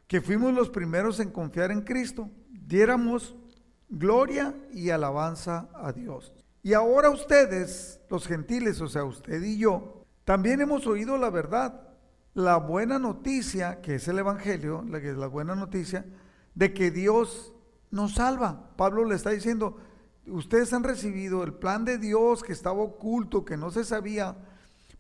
que 0.08 0.22
fuimos 0.22 0.54
los 0.54 0.70
primeros 0.70 1.20
en 1.20 1.32
confiar 1.32 1.72
en 1.72 1.82
Cristo, 1.82 2.30
diéramos 2.50 3.36
gloria 3.90 4.56
y 4.72 4.90
alabanza 4.90 5.70
a 5.74 5.92
Dios. 5.92 6.34
Y 6.64 6.74
ahora 6.74 7.10
ustedes, 7.10 8.00
los 8.10 8.26
gentiles, 8.28 8.82
o 8.82 8.88
sea, 8.88 9.04
usted 9.04 9.44
y 9.44 9.58
yo, 9.58 10.06
también 10.24 10.62
hemos 10.62 10.88
oído 10.88 11.18
la 11.18 11.30
verdad, 11.30 11.82
la 12.34 12.58
buena 12.58 12.98
noticia, 12.98 13.82
que 13.82 13.96
es 13.96 14.08
el 14.08 14.20
Evangelio, 14.20 14.84
la 14.90 15.00
que 15.00 15.12
es 15.12 15.18
la 15.18 15.28
buena 15.28 15.56
noticia, 15.56 16.06
de 16.56 16.74
que 16.74 16.90
Dios 16.92 17.54
nos 17.92 18.16
salva. 18.16 18.72
Pablo 18.76 19.06
le 19.06 19.16
está 19.16 19.30
diciendo, 19.30 19.78
ustedes 20.28 20.74
han 20.74 20.84
recibido 20.84 21.44
el 21.44 21.54
plan 21.54 21.86
de 21.86 21.98
Dios 21.98 22.44
que 22.44 22.54
estaba 22.54 22.82
oculto, 22.82 23.46
que 23.46 23.58
no 23.58 23.72
se 23.72 23.84
sabía, 23.84 24.36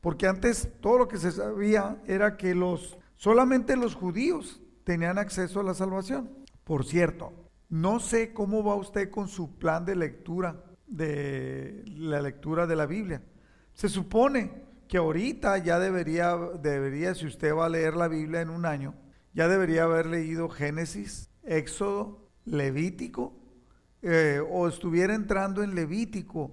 porque 0.01 0.27
antes 0.27 0.69
todo 0.81 0.99
lo 0.99 1.07
que 1.07 1.17
se 1.17 1.31
sabía 1.31 2.01
era 2.05 2.37
que 2.37 2.53
los 2.53 2.97
solamente 3.17 3.75
los 3.75 3.95
judíos 3.95 4.61
tenían 4.83 5.17
acceso 5.17 5.59
a 5.59 5.63
la 5.63 5.73
salvación. 5.73 6.29
Por 6.63 6.85
cierto, 6.85 7.33
no 7.69 7.99
sé 7.99 8.33
cómo 8.33 8.63
va 8.63 8.75
usted 8.75 9.09
con 9.09 9.27
su 9.27 9.57
plan 9.57 9.85
de 9.85 9.95
lectura, 9.95 10.63
de 10.87 11.83
la 11.87 12.21
lectura 12.21 12.67
de 12.67 12.75
la 12.75 12.85
Biblia. 12.85 13.23
Se 13.73 13.89
supone 13.89 14.63
que 14.87 14.97
ahorita 14.97 15.57
ya 15.57 15.79
debería, 15.79 16.37
debería, 16.61 17.15
si 17.15 17.25
usted 17.25 17.53
va 17.55 17.65
a 17.65 17.69
leer 17.69 17.95
la 17.95 18.07
Biblia 18.07 18.41
en 18.41 18.49
un 18.49 18.65
año, 18.65 18.93
ya 19.33 19.47
debería 19.47 19.83
haber 19.83 20.05
leído 20.05 20.49
Génesis, 20.49 21.29
Éxodo, 21.45 22.29
Levítico, 22.45 23.33
eh, 24.01 24.41
o 24.51 24.67
estuviera 24.67 25.15
entrando 25.15 25.63
en 25.63 25.75
Levítico. 25.75 26.51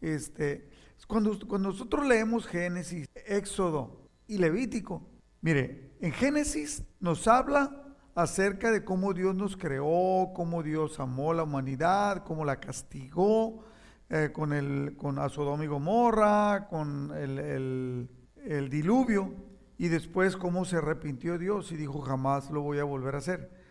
Este, 0.00 0.68
cuando, 1.06 1.38
cuando 1.46 1.70
nosotros 1.70 2.06
leemos 2.06 2.46
Génesis, 2.46 3.08
Éxodo 3.26 4.08
y 4.26 4.38
Levítico, 4.38 5.02
mire, 5.40 5.92
en 6.00 6.12
Génesis 6.12 6.82
nos 7.00 7.26
habla 7.28 7.84
acerca 8.14 8.70
de 8.70 8.84
cómo 8.84 9.12
Dios 9.12 9.34
nos 9.34 9.56
creó, 9.56 10.32
cómo 10.34 10.62
Dios 10.62 11.00
amó 11.00 11.34
la 11.34 11.42
humanidad, 11.42 12.24
cómo 12.24 12.44
la 12.44 12.60
castigó 12.60 13.64
eh, 14.08 14.30
con, 14.32 14.52
el, 14.52 14.96
con 14.96 15.18
a 15.18 15.26
y 15.26 15.66
Gomorra, 15.66 16.68
con 16.68 17.12
el, 17.16 18.08
el 18.44 18.70
diluvio, 18.70 19.34
y 19.76 19.88
después 19.88 20.36
cómo 20.36 20.64
se 20.64 20.76
arrepintió 20.76 21.36
Dios 21.38 21.72
y 21.72 21.76
dijo 21.76 22.00
jamás 22.00 22.50
lo 22.50 22.62
voy 22.62 22.78
a 22.78 22.84
volver 22.84 23.16
a 23.16 23.18
hacer. 23.18 23.63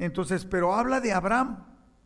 Entonces, 0.00 0.46
pero 0.46 0.74
habla 0.74 0.98
de 1.00 1.12
Abraham, 1.12 1.62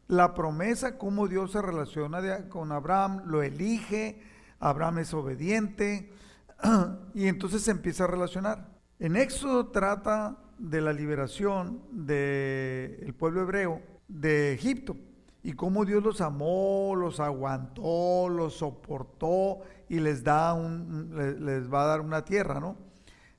la 0.08 0.34
promesa, 0.34 0.98
cómo 0.98 1.28
Dios 1.28 1.52
se 1.52 1.62
relaciona 1.62 2.48
con 2.48 2.72
Abraham, 2.72 3.22
lo 3.24 3.40
elige, 3.40 4.20
Abraham 4.58 4.98
es 4.98 5.14
obediente, 5.14 6.12
y 7.14 7.28
entonces 7.28 7.62
se 7.62 7.70
empieza 7.70 8.02
a 8.02 8.08
relacionar. 8.08 8.68
En 8.98 9.14
Éxodo 9.14 9.68
trata 9.68 10.36
de 10.58 10.80
la 10.80 10.92
liberación 10.92 11.82
del 11.92 13.14
pueblo 13.14 13.42
hebreo 13.42 13.80
de 14.08 14.54
Egipto 14.54 14.96
y 15.44 15.52
cómo 15.52 15.84
Dios 15.84 16.02
los 16.02 16.20
amó, 16.20 16.96
los 16.96 17.20
aguantó, 17.20 18.28
los 18.28 18.54
soportó 18.54 19.60
y 19.88 20.00
les, 20.00 20.24
da 20.24 20.52
un, 20.52 21.12
les 21.46 21.72
va 21.72 21.84
a 21.84 21.86
dar 21.86 22.00
una 22.00 22.24
tierra, 22.24 22.58
¿no? 22.58 22.76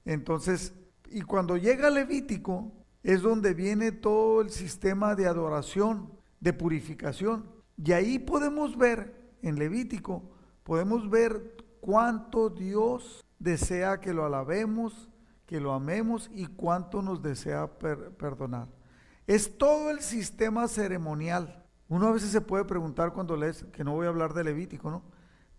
Entonces, 0.05 0.73
y 1.11 1.23
cuando 1.23 1.57
llega 1.57 1.89
Levítico, 1.89 2.84
es 3.05 3.21
donde 3.21 3.53
viene 3.53 3.91
todo 3.91 4.41
el 4.41 4.49
sistema 4.49 5.13
de 5.13 5.27
adoración, 5.27 6.11
de 6.39 6.53
purificación. 6.53 7.45
Y 7.77 7.91
ahí 7.91 8.17
podemos 8.17 8.75
ver, 8.75 9.35
en 9.43 9.59
Levítico, 9.59 10.31
podemos 10.63 11.07
ver 11.07 11.55
cuánto 11.81 12.49
Dios 12.49 13.23
desea 13.37 14.01
que 14.01 14.11
lo 14.11 14.25
alabemos, 14.25 15.11
que 15.45 15.59
lo 15.59 15.73
amemos 15.73 16.31
y 16.33 16.47
cuánto 16.47 17.03
nos 17.03 17.21
desea 17.21 17.77
perdonar. 17.77 18.69
Es 19.27 19.55
todo 19.55 19.91
el 19.91 19.99
sistema 19.99 20.67
ceremonial. 20.67 21.63
Uno 21.87 22.07
a 22.07 22.11
veces 22.11 22.31
se 22.31 22.41
puede 22.41 22.65
preguntar 22.65 23.13
cuando 23.13 23.37
lees, 23.37 23.65
que 23.65 23.83
no 23.83 23.93
voy 23.93 24.07
a 24.07 24.09
hablar 24.09 24.33
de 24.33 24.45
Levítico, 24.45 24.89
¿no? 24.89 25.03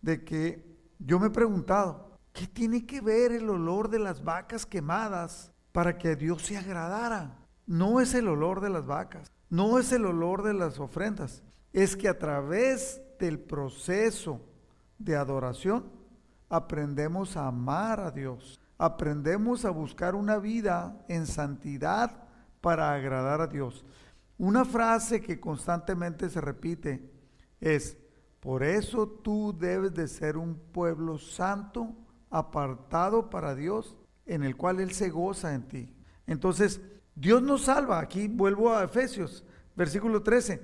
De 0.03 0.25
que 0.25 0.77
yo 0.99 1.21
me 1.21 1.29
he 1.29 1.31
preguntado, 1.31 2.19
¿qué 2.33 2.49
tiene 2.49 2.85
que 2.85 3.01
ver 3.01 3.31
el 3.31 3.49
olor 3.49 3.89
de 3.89 4.01
las 4.01 4.25
vacas 4.25 4.67
quemadas 4.67 5.53
para 5.77 5.99
que 5.99 6.17
Dios 6.17 6.41
se 6.41 6.57
agradara? 6.57 7.37
No 7.67 8.01
es 8.01 8.15
el 8.15 8.29
olor 8.29 8.63
de 8.63 8.71
las 8.71 8.87
vacas, 8.87 9.31
no 9.51 9.79
es 9.79 9.93
el 9.93 10.07
olor 10.07 10.43
de 10.43 10.55
las 10.55 10.81
ofrendas, 10.81 11.43
es 11.71 11.99
que 11.99 12.09
a 12.09 12.19
través 12.19 13.03
del 13.19 13.39
proceso 13.39 14.41
de 14.99 15.17
adoración 15.17 15.85
aprendemos 16.49 17.37
a 17.37 17.49
amar 17.49 18.01
a 18.01 18.11
Dios, 18.11 18.59
aprendemos 18.79 19.67
a 19.67 19.71
buscar 19.71 20.15
una 20.15 20.39
vida 20.39 20.97
en 21.09 21.27
santidad 21.27 22.23
para 22.63 22.95
agradar 22.95 23.43
a 23.43 23.47
Dios. 23.47 23.85
Una 24.39 24.65
frase 24.65 25.21
que 25.21 25.39
constantemente 25.39 26.31
se 26.31 26.41
repite 26.41 27.13
es, 27.61 27.99
por 28.41 28.63
eso 28.63 29.07
tú 29.07 29.55
debes 29.55 29.93
de 29.93 30.09
ser 30.09 30.39
un 30.39 30.55
pueblo 30.73 31.19
santo, 31.19 31.95
apartado 32.31 33.29
para 33.29 33.55
Dios, 33.55 33.95
en 34.27 34.43
el 34.43 34.57
cual 34.57 34.81
Él 34.81 34.93
se 34.93 35.09
goza 35.09 35.55
en 35.55 35.69
ti. 35.69 35.95
Entonces, 36.27 36.81
Dios 37.15 37.43
nos 37.43 37.63
salva. 37.63 38.01
Aquí 38.01 38.29
vuelvo 38.29 38.75
a 38.75 38.85
Efesios, 38.85 39.45
versículo 39.75 40.23
13. 40.23 40.61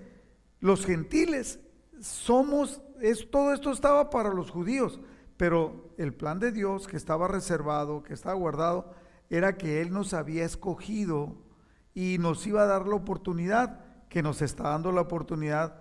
Los 0.60 0.84
gentiles 0.84 1.60
somos, 2.00 2.82
es, 3.00 3.30
todo 3.30 3.52
esto 3.52 3.70
estaba 3.70 4.10
para 4.10 4.30
los 4.34 4.50
judíos, 4.50 5.00
pero 5.36 5.94
el 5.98 6.12
plan 6.12 6.38
de 6.38 6.52
Dios 6.52 6.86
que 6.86 6.96
estaba 6.96 7.28
reservado, 7.28 8.02
que 8.02 8.14
estaba 8.14 8.34
guardado, 8.34 8.92
era 9.30 9.56
que 9.56 9.80
Él 9.80 9.92
nos 9.92 10.12
había 10.12 10.44
escogido 10.44 11.36
y 11.94 12.18
nos 12.18 12.46
iba 12.46 12.62
a 12.62 12.66
dar 12.66 12.86
la 12.86 12.96
oportunidad, 12.96 13.80
que 14.08 14.22
nos 14.22 14.42
está 14.42 14.64
dando 14.64 14.92
la 14.92 15.00
oportunidad. 15.00 15.80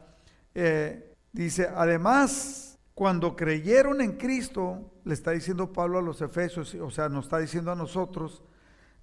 Eh, 0.55 1.15
dice, 1.31 1.69
además, 1.75 2.70
cuando 2.93 3.35
creyeron 3.35 4.01
en 4.01 4.13
Cristo, 4.13 4.91
le 5.03 5.13
está 5.13 5.31
diciendo 5.31 5.71
Pablo 5.71 5.99
a 5.99 6.01
los 6.01 6.21
Efesios, 6.21 6.75
o 6.75 6.91
sea, 6.91 7.09
nos 7.09 7.25
está 7.25 7.39
diciendo 7.39 7.71
a 7.71 7.75
nosotros, 7.75 8.43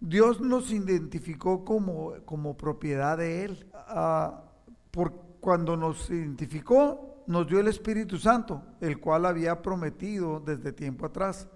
Dios 0.01 0.41
nos 0.41 0.71
identificó 0.71 1.65
como, 1.65 2.15
como 2.25 2.57
propiedad 2.57 3.19
de 3.19 3.45
Él. 3.45 3.67
Ah, 3.75 4.45
por, 4.91 5.13
cuando 5.41 5.77
nos 5.77 6.11
identificó, 6.11 7.25
nos 7.27 7.47
dio 7.47 7.61
el 7.61 7.69
Espíritu 7.69 8.19
Santo, 8.19 8.63
el 8.81 9.01
cual 9.01 9.27
había 9.27 9.61
prometido 9.63 10.41
desde 10.41 10.73
tiempo 10.73 11.07
atrás. 11.07 11.49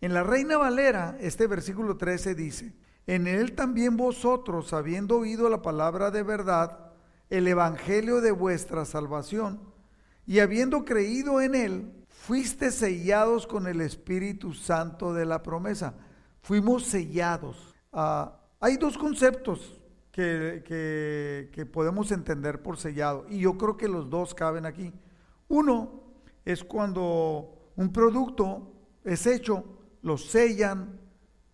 En 0.00 0.14
la 0.14 0.22
Reina 0.22 0.58
Valera, 0.58 1.16
este 1.20 1.46
versículo 1.46 1.96
13 1.96 2.34
dice, 2.34 2.74
en 3.06 3.26
él 3.26 3.54
también 3.54 3.96
vosotros, 3.96 4.72
habiendo 4.72 5.18
oído 5.18 5.48
la 5.48 5.62
palabra 5.62 6.10
de 6.10 6.22
verdad, 6.22 6.92
el 7.30 7.48
evangelio 7.48 8.20
de 8.20 8.32
vuestra 8.32 8.84
salvación, 8.84 9.60
y 10.28 10.40
habiendo 10.40 10.84
creído 10.84 11.40
en 11.40 11.54
él, 11.54 11.90
fuiste 12.06 12.70
sellados 12.70 13.46
con 13.46 13.66
el 13.66 13.80
Espíritu 13.80 14.52
Santo 14.52 15.14
de 15.14 15.24
la 15.24 15.42
promesa. 15.42 15.94
Fuimos 16.42 16.84
sellados. 16.84 17.74
Ah, 17.90 18.38
hay 18.60 18.76
dos 18.76 18.98
conceptos 18.98 19.80
que, 20.12 20.62
que 21.50 21.66
podemos 21.66 22.12
entender 22.12 22.62
por 22.62 22.76
sellado, 22.76 23.24
y 23.30 23.40
yo 23.40 23.56
creo 23.56 23.76
que 23.76 23.88
los 23.88 24.10
dos 24.10 24.34
caben 24.34 24.66
aquí. 24.66 24.92
Uno 25.48 26.02
es 26.44 26.62
cuando 26.62 27.72
un 27.74 27.90
producto 27.90 28.72
es 29.04 29.26
hecho, 29.26 29.64
lo 30.02 30.18
sellan, 30.18 31.00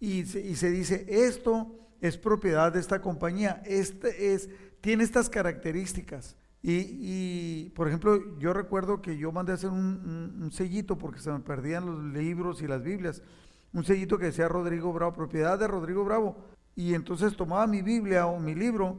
y 0.01 0.25
se, 0.25 0.71
dice, 0.71 1.07
esto 1.09 1.79
es 2.01 2.19
propiedad 2.19 2.73
de 2.73 2.81
esta 2.81 3.01
compañía, 3.01 3.63
este 3.65 4.35
es, 4.35 4.51
tiene 4.81 5.05
estas 5.05 5.31
características. 5.31 6.37
Y, 6.67 7.69
por 7.75 7.89
ejemplo, 7.89 8.39
yo 8.39 8.55
recuerdo 8.55 9.03
que 9.03 9.19
yo 9.19 9.31
mandé 9.31 9.53
a 9.53 9.57
hacer 9.57 9.69
un, 9.69 10.49
sellito 10.51 10.97
porque 10.97 11.21
se 11.21 11.31
me 11.31 11.41
perdían 11.41 11.85
los 11.85 12.03
libros 12.05 12.63
y 12.63 12.67
las 12.67 12.83
Biblias, 12.83 13.21
un 13.75 13.85
sellito 13.85 14.17
que 14.17 14.27
decía 14.27 14.49
Rodrigo 14.49 14.91
Bravo, 14.91 15.13
propiedad 15.13 15.59
de 15.59 15.69
Rodrigo 15.69 16.07
Bravo. 16.07 16.37
Y 16.75 16.95
entonces 16.95 17.37
tomaba 17.37 17.67
mi 17.67 17.83
Biblia 17.83 18.27
o 18.27 18.41
mi 18.41 18.55
libro 18.55 18.97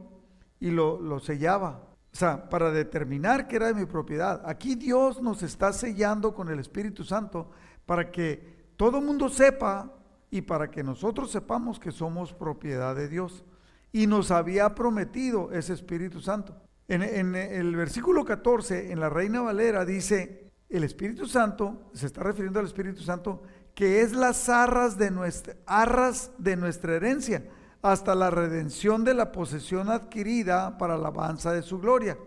y 0.60 0.70
lo, 0.70 1.00
lo 1.00 1.18
sellaba. 1.18 1.82
O 2.12 2.16
sea, 2.16 2.48
para 2.48 2.70
determinar 2.70 3.48
que 3.48 3.56
era 3.56 3.66
de 3.66 3.74
mi 3.74 3.84
propiedad. 3.84 4.42
Aquí 4.46 4.76
Dios 4.76 5.20
nos 5.20 5.42
está 5.42 5.72
sellando 5.72 6.34
con 6.34 6.48
el 6.48 6.60
Espíritu 6.60 7.02
Santo 7.02 7.50
para 7.84 8.12
que 8.12 8.70
todo 8.76 9.00
mundo 9.00 9.28
sepa 9.28 9.92
y 10.30 10.42
para 10.42 10.70
que 10.70 10.84
nosotros 10.84 11.32
sepamos 11.32 11.80
que 11.80 11.90
somos 11.90 12.32
propiedad 12.32 12.94
de 12.94 13.08
Dios. 13.08 13.44
Y 13.90 14.06
nos 14.06 14.30
había 14.30 14.72
prometido 14.72 15.50
ese 15.50 15.72
Espíritu 15.72 16.20
Santo. 16.20 16.54
En, 16.88 17.34
el 17.34 17.74
versículo 17.74 18.24
14, 18.24 18.92
en 18.92 19.00
la 19.00 19.08
Reina 19.08 19.40
Valera, 19.40 19.84
dice, 19.84 20.52
el 20.68 20.84
Espíritu 20.84 21.26
Santo, 21.26 21.90
se 21.92 22.06
está 22.06 22.22
refiriendo 22.22 22.60
al 22.60 22.66
Espíritu 22.66 23.02
Santo, 23.02 23.42
que 23.74 24.02
es 24.02 24.12
las 24.12 24.48
arras 24.48 24.96
de 24.96 25.10
nuestra, 25.10 25.56
arras 25.66 26.30
de 26.38 26.56
nuestra 26.56 26.94
herencia, 26.94 27.44
hasta 27.82 28.14
la 28.14 28.30
redención 28.30 29.04
de 29.04 29.14
la 29.14 29.32
posesión 29.32 29.90
adquirida 29.90 30.78
para 30.78 30.94
la 30.94 31.08
alabanza 31.08 31.52
de 31.52 31.62
su 31.62 31.78
gloria. 31.78 32.18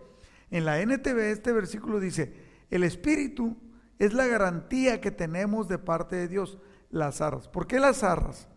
En 0.52 0.66
la 0.66 0.82
NTV 0.82 1.32
este 1.32 1.52
versículo 1.52 2.00
dice, 2.00 2.34
el 2.70 2.84
Espíritu 2.84 3.58
es 3.98 4.14
la 4.14 4.28
garantía 4.28 5.02
que 5.02 5.12
tenemos 5.12 5.68
de 5.68 5.78
parte 5.78 6.16
de 6.16 6.28
Dios 6.28 6.58
las 6.90 7.22
arras. 7.22 7.48
¿Por 7.48 7.68
qué 7.68 7.80
las 7.80 8.04
arras? 8.04 8.48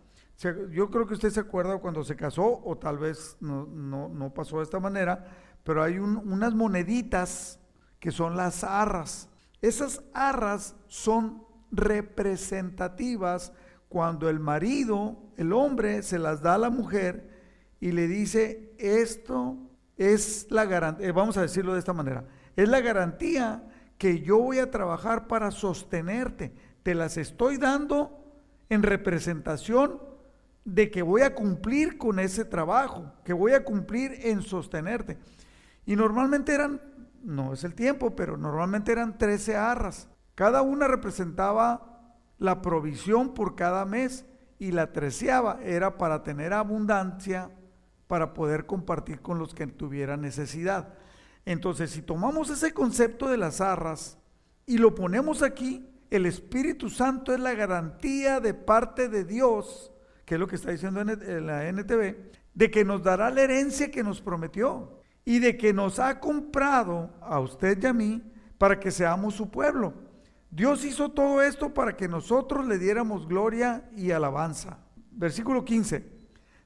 Yo 0.70 0.90
creo 0.90 1.06
que 1.06 1.14
usted 1.14 1.30
se 1.30 1.40
acuerda 1.40 1.78
cuando 1.78 2.02
se 2.02 2.16
casó, 2.16 2.60
o 2.64 2.76
tal 2.76 2.98
vez 2.98 3.36
no, 3.40 4.32
pasó 4.34 4.58
de 4.58 4.64
esta 4.64 4.80
manera, 4.80 5.24
pero 5.64 5.82
hay 5.82 5.98
unas 5.98 6.54
moneditas 6.54 7.58
que 8.00 8.10
son 8.10 8.36
las 8.36 8.64
arras. 8.64 9.28
Esas 9.60 10.02
arras 10.12 10.74
son 10.88 11.44
representativas 11.70 13.52
cuando 13.88 14.28
el 14.28 14.40
marido, 14.40 15.18
el 15.36 15.52
hombre, 15.52 16.02
se 16.02 16.18
las 16.18 16.42
da 16.42 16.54
a 16.54 16.58
la 16.58 16.70
mujer 16.70 17.30
y 17.80 17.92
le 17.92 18.08
dice, 18.08 18.74
esto 18.78 19.56
es 19.96 20.46
la 20.50 20.64
garantía, 20.64 21.08
eh, 21.08 21.12
vamos 21.12 21.36
a 21.36 21.42
decirlo 21.42 21.74
de 21.74 21.78
esta 21.78 21.92
manera, 21.92 22.24
es 22.56 22.68
la 22.68 22.80
garantía 22.80 23.62
que 23.98 24.20
yo 24.20 24.38
voy 24.38 24.58
a 24.58 24.70
trabajar 24.70 25.28
para 25.28 25.50
sostenerte. 25.50 26.52
Te 26.82 26.94
las 26.94 27.16
estoy 27.16 27.56
dando 27.56 28.18
en 28.68 28.82
representación 28.82 30.00
de 30.64 30.90
que 30.90 31.02
voy 31.02 31.22
a 31.22 31.34
cumplir 31.34 31.98
con 31.98 32.18
ese 32.18 32.44
trabajo, 32.44 33.12
que 33.24 33.32
voy 33.32 33.52
a 33.52 33.64
cumplir 33.64 34.12
en 34.22 34.42
sostenerte. 34.42 35.18
Y 35.84 35.96
normalmente 35.96 36.54
eran, 36.54 36.80
no 37.22 37.52
es 37.52 37.64
el 37.64 37.74
tiempo, 37.74 38.14
pero 38.14 38.36
normalmente 38.36 38.92
eran 38.92 39.18
13 39.18 39.56
arras. 39.56 40.08
Cada 40.34 40.62
una 40.62 40.88
representaba 40.88 42.16
la 42.38 42.62
provisión 42.62 43.34
por 43.34 43.54
cada 43.54 43.84
mes 43.84 44.24
y 44.58 44.72
la 44.72 44.92
treceava 44.92 45.58
era 45.62 45.98
para 45.98 46.22
tener 46.22 46.52
abundancia, 46.52 47.50
para 48.06 48.32
poder 48.32 48.66
compartir 48.66 49.20
con 49.20 49.38
los 49.38 49.54
que 49.54 49.66
tuvieran 49.66 50.20
necesidad. 50.20 50.94
Entonces, 51.44 51.90
si 51.90 52.02
tomamos 52.02 52.50
ese 52.50 52.72
concepto 52.72 53.28
de 53.28 53.36
las 53.36 53.60
arras 53.60 54.18
y 54.66 54.78
lo 54.78 54.94
ponemos 54.94 55.42
aquí, 55.42 55.88
el 56.10 56.26
Espíritu 56.26 56.90
Santo 56.90 57.32
es 57.32 57.40
la 57.40 57.54
garantía 57.54 58.38
de 58.38 58.54
parte 58.54 59.08
de 59.08 59.24
Dios, 59.24 59.90
que 60.24 60.34
es 60.34 60.40
lo 60.40 60.46
que 60.46 60.56
está 60.56 60.70
diciendo 60.70 61.00
en 61.00 61.46
la 61.46 61.66
NTV, 61.68 62.16
de 62.54 62.70
que 62.70 62.84
nos 62.84 63.02
dará 63.02 63.30
la 63.30 63.42
herencia 63.42 63.90
que 63.90 64.04
nos 64.04 64.20
prometió 64.20 65.01
y 65.24 65.38
de 65.38 65.56
que 65.56 65.72
nos 65.72 65.98
ha 65.98 66.18
comprado 66.20 67.10
a 67.20 67.38
usted 67.40 67.82
y 67.82 67.86
a 67.86 67.92
mí 67.92 68.22
para 68.58 68.78
que 68.78 68.90
seamos 68.90 69.34
su 69.34 69.50
pueblo. 69.50 69.94
Dios 70.50 70.84
hizo 70.84 71.10
todo 71.10 71.42
esto 71.42 71.72
para 71.72 71.96
que 71.96 72.08
nosotros 72.08 72.66
le 72.66 72.78
diéramos 72.78 73.26
gloria 73.26 73.88
y 73.96 74.10
alabanza. 74.10 74.78
Versículo 75.10 75.64
15. 75.64 76.12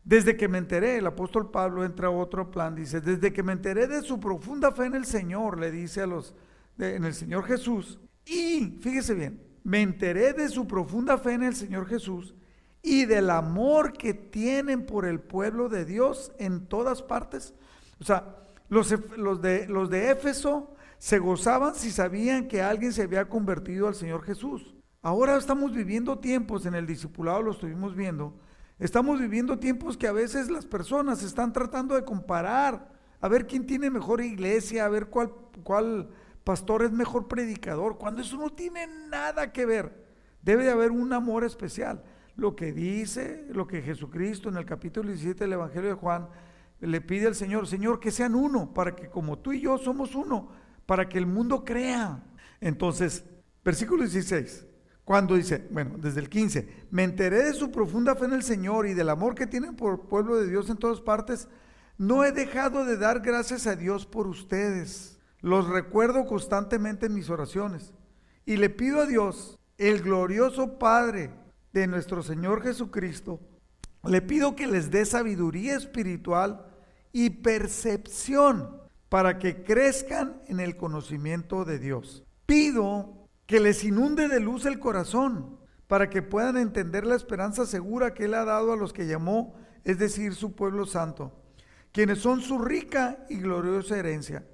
Desde 0.03 0.37
que 0.37 0.49
me 0.49 0.59
enteré, 0.59 0.99
el 0.99 1.07
apóstol 1.07 1.51
Pablo 1.51 1.85
entra 1.85 2.09
a 2.09 2.11
otro 2.11 2.51
plan, 2.51 2.77
dice, 2.77 3.01
desde 3.01 3.33
que 3.33 3.43
me 3.43 3.53
enteré 3.53 3.89
de 3.89 4.03
su 4.03 4.21
profunda 4.21 4.71
fe 4.71 4.87
en 4.87 4.95
el 4.95 5.05
Señor, 5.05 5.59
le 5.59 5.73
dice 5.73 6.03
a 6.03 6.07
los, 6.07 6.33
en 6.79 7.05
el 7.05 7.13
Señor 7.13 7.45
Jesús, 7.45 7.99
y 8.25 8.79
fíjese 8.81 9.15
bien, 9.15 9.43
me 9.65 9.83
enteré 9.83 10.33
de 10.33 10.49
su 10.49 10.67
profunda 10.69 11.19
fe 11.19 11.33
en 11.33 11.43
el 11.43 11.57
Señor 11.57 11.89
Jesús 11.89 12.37
y 12.83 13.05
del 13.05 13.31
amor 13.31 13.95
que 13.95 14.15
tienen 14.15 14.87
por 14.87 15.07
el 15.07 15.19
pueblo 15.19 15.69
de 15.69 15.85
Dios 15.85 16.31
en 16.39 16.67
todas 16.67 17.03
partes. 17.03 17.53
O 18.01 18.05
sea, 18.05 18.46
los, 18.69 18.91
de, 19.41 20.11
Éfeso 20.11 20.75
se 20.99 21.19
gozaban 21.19 21.75
si 21.75 21.91
sabían 21.91 22.49
que 22.49 22.63
alguien 22.63 22.93
se 22.93 23.03
había 23.03 23.29
convertido 23.29 23.87
al 23.89 23.95
Señor 23.95 24.23
Jesús. 24.23 24.75
Ahora 25.03 25.37
estamos 25.37 25.73
viviendo 25.73 26.19
tiempos, 26.19 26.67
en 26.67 26.75
el 26.75 26.87
discipulado 26.87 27.43
lo 27.43 27.53
estuvimos 27.53 27.95
viendo, 27.95 28.35
estamos 28.79 29.21
viviendo 29.21 29.59
tiempos 29.59 29.97
que 29.97 30.09
a 30.09 30.13
veces 30.13 30.51
las 30.51 30.67
personas 30.67 31.23
están 31.23 31.53
tratando 31.53 31.95
de 31.95 32.05
comparar, 32.05 32.93
a 33.21 33.29
ver 33.29 33.47
quién 33.47 33.67
tiene 33.67 33.89
mejor 33.89 34.21
iglesia, 34.21 34.85
a 34.85 34.89
ver 34.89 35.07
cuál, 35.07 35.33
cuál 35.63 36.11
pastor 36.43 36.83
es 36.83 36.91
mejor 36.91 37.29
predicador, 37.29 37.99
cuando 37.99 38.23
eso 38.23 38.37
no 38.37 38.51
tiene 38.51 38.87
nada 39.09 39.53
que 39.53 39.67
ver. 39.67 40.07
Debe 40.43 40.65
de 40.65 40.71
haber 40.71 40.93
un 40.93 41.13
amor 41.13 41.45
especial. 41.45 42.05
Lo 42.37 42.55
que 42.55 42.73
dice, 42.73 43.47
lo 43.51 43.67
que 43.67 43.83
Jesucristo 43.83 44.49
en 44.49 44.57
el 44.57 44.67
capítulo 44.67 45.09
17 45.09 45.45
del 45.45 45.55
Evangelio 45.55 45.89
de 45.89 45.97
Juan 45.97 46.29
le 46.81 47.01
pide 47.01 47.27
al 47.27 47.35
Señor, 47.35 47.67
Señor, 47.67 48.01
que 48.01 48.11
sean 48.11 48.35
uno, 48.35 48.73
para 48.73 48.95
que 48.95 49.09
como 49.09 49.39
tú 49.39 49.53
y 49.53 49.61
yo 49.61 49.79
somos 49.79 50.15
uno, 50.15 50.51
para 50.85 51.09
que 51.09 51.19
el 51.19 51.27
mundo 51.27 51.65
crea. 51.65 52.23
Entonces, 52.61 53.25
versículo 53.65 54.03
16, 54.03 54.67
cuando 55.05 55.37
dice, 55.37 55.67
bueno, 55.71 55.97
desde 55.99 56.21
el 56.21 56.29
15, 56.29 56.87
me 56.91 57.05
enteré 57.05 57.45
de 57.45 57.53
su 57.53 57.71
profunda 57.71 58.17
fe 58.17 58.27
en 58.27 58.33
el 58.33 58.43
Señor 58.43 58.87
y 58.87 58.95
del 58.95 59.09
amor 59.09 59.35
que 59.35 59.47
tienen 59.47 59.77
por 59.77 59.93
el 59.95 60.01
pueblo 60.01 60.37
de 60.37 60.49
Dios 60.49 60.69
en 60.69 60.77
todas 60.77 61.01
partes, 61.01 61.49
no 61.99 62.25
he 62.25 62.33
dejado 62.33 62.85
de 62.85 62.97
dar 62.97 63.21
gracias 63.21 63.67
a 63.67 63.77
Dios 63.77 64.05
por 64.05 64.27
ustedes. 64.27 65.19
Los 65.41 65.69
recuerdo 65.69 66.27
constantemente 66.27 67.07
en 67.07 67.15
mis 67.15 67.31
oraciones. 67.31 67.95
Y 68.45 68.57
le 68.57 68.69
pido 68.69 69.01
a 69.01 69.07
Dios, 69.07 69.59
el 69.79 70.03
glorioso 70.03 70.79
Padre 70.79 71.31
de 71.73 71.87
nuestro 71.87 72.23
Señor 72.23 72.63
Jesucristo, 72.63 73.41
le 74.09 74.23
pido 74.23 74.57
que 74.57 74.67
les 74.67 74.91
dé 74.91 75.05
sabiduría 75.05 75.77
espiritual 75.77 76.67
y 77.13 77.31
percepción 77.31 78.81
para 79.09 79.39
que 79.39 79.63
crezcan 79.63 80.41
en 80.49 80.61
el 80.61 80.77
conocimiento 80.77 81.65
de 81.65 81.79
Dios. 81.79 82.25
Pido 82.47 83.29
que 83.47 83.61
les 83.61 83.85
inunde 83.85 84.29
de 84.29 84.41
luz 84.41 84.67
el 84.67 84.79
corazón 84.79 85.59
para 85.87 86.11
que 86.11 86.23
puedan 86.23 86.57
entender 86.57 87.07
la 87.07 87.15
esperanza 87.15 87.65
segura 87.65 88.15
que 88.15 88.25
Él 88.25 88.35
ha 88.35 88.45
dado 88.45 88.73
a 88.73 88.77
los 88.77 88.93
que 88.93 89.07
llamó, 89.07 89.55
es 89.85 89.99
decir, 89.99 90.35
su 90.35 90.55
pueblo 90.55 90.85
santo 90.85 91.33
quienes 91.97 92.19
son 92.19 92.43
su 92.43 92.59
rica 92.59 93.25
y 93.31 93.39
gloriosa 93.39 93.97
herencia. 93.97 94.47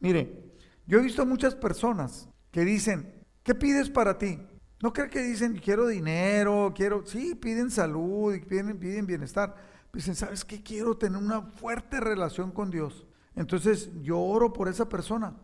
Mire, 0.00 0.50
yo 0.84 0.98
he 0.98 1.02
visto 1.02 1.24
muchas 1.24 1.54
personas 1.54 2.28
que 2.50 2.64
dicen, 2.64 3.24
¿qué 3.44 3.54
pides 3.54 3.88
para 3.88 4.18
ti? 4.18 4.40
No 4.80 4.92
creo 4.92 5.10
que 5.10 5.20
dicen, 5.22 5.56
quiero 5.56 5.88
dinero, 5.88 6.72
quiero, 6.74 7.04
sí, 7.04 7.34
piden 7.34 7.70
salud 7.70 8.34
piden, 8.48 8.78
piden 8.78 9.06
bienestar. 9.06 9.56
Dicen, 9.92 10.14
¿sabes 10.14 10.44
qué? 10.44 10.62
Quiero 10.62 10.96
tener 10.96 11.20
una 11.20 11.42
fuerte 11.42 11.98
relación 11.98 12.52
con 12.52 12.70
Dios. 12.70 13.06
Entonces 13.34 13.90
yo 14.02 14.18
oro 14.20 14.52
por 14.52 14.68
esa 14.68 14.88
persona, 14.88 15.34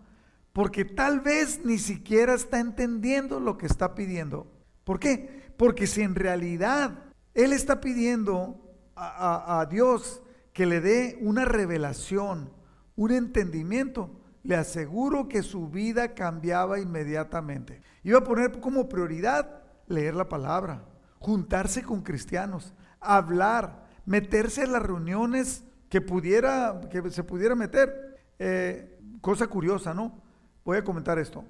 porque 0.53 0.85
tal 0.85 1.21
vez 1.21 1.61
ni 1.65 1.79
siquiera 1.79 2.35
está 2.35 2.61
entendiendo 2.61 3.41
lo 3.41 3.59
que 3.59 3.67
está 3.67 3.95
pidiendo. 3.95 4.47
¿Por 4.85 5.01
qué? 5.01 5.53
Porque 5.57 5.87
si 5.87 6.03
en 6.03 6.15
realidad 6.15 7.05
Él 7.35 7.53
está 7.53 7.81
pidiendo 7.81 8.61
a, 8.95 9.61
a 9.61 9.67
Dios 9.67 10.23
que 10.53 10.67
le 10.67 10.81
dé 10.81 11.19
una 11.21 11.45
revelación, 11.45 12.51
un 12.97 13.11
entendimiento, 13.11 14.21
le 14.45 14.57
aseguro 14.57 15.27
que 15.27 15.43
su 15.43 15.69
vida 15.69 16.15
cambiaba 16.15 16.79
inmediatamente. 16.79 17.81
Iba 18.05 18.19
a 18.19 18.25
poner 18.25 18.61
como 18.61 18.89
prioridad 18.89 19.63
leer 19.87 20.15
la 20.15 20.29
palabra, 20.29 20.85
juntarse 21.19 21.83
con 21.83 22.03
cristianos, 22.03 22.75
hablar, 23.01 23.87
meterse 24.05 24.63
en 24.63 24.73
las 24.73 24.83
reuniones 24.83 25.65
que 25.89 26.01
pudiera, 26.01 26.81
que 26.91 27.11
se 27.11 27.25
pudiera 27.25 27.55
meter. 27.55 28.19
Eh, 28.39 29.01
cosa 29.21 29.47
curiosa, 29.47 29.95
¿no? 29.95 30.23
Voy 30.65 30.77
a 30.77 30.85
comentar 30.85 31.19
esto. 31.19 31.45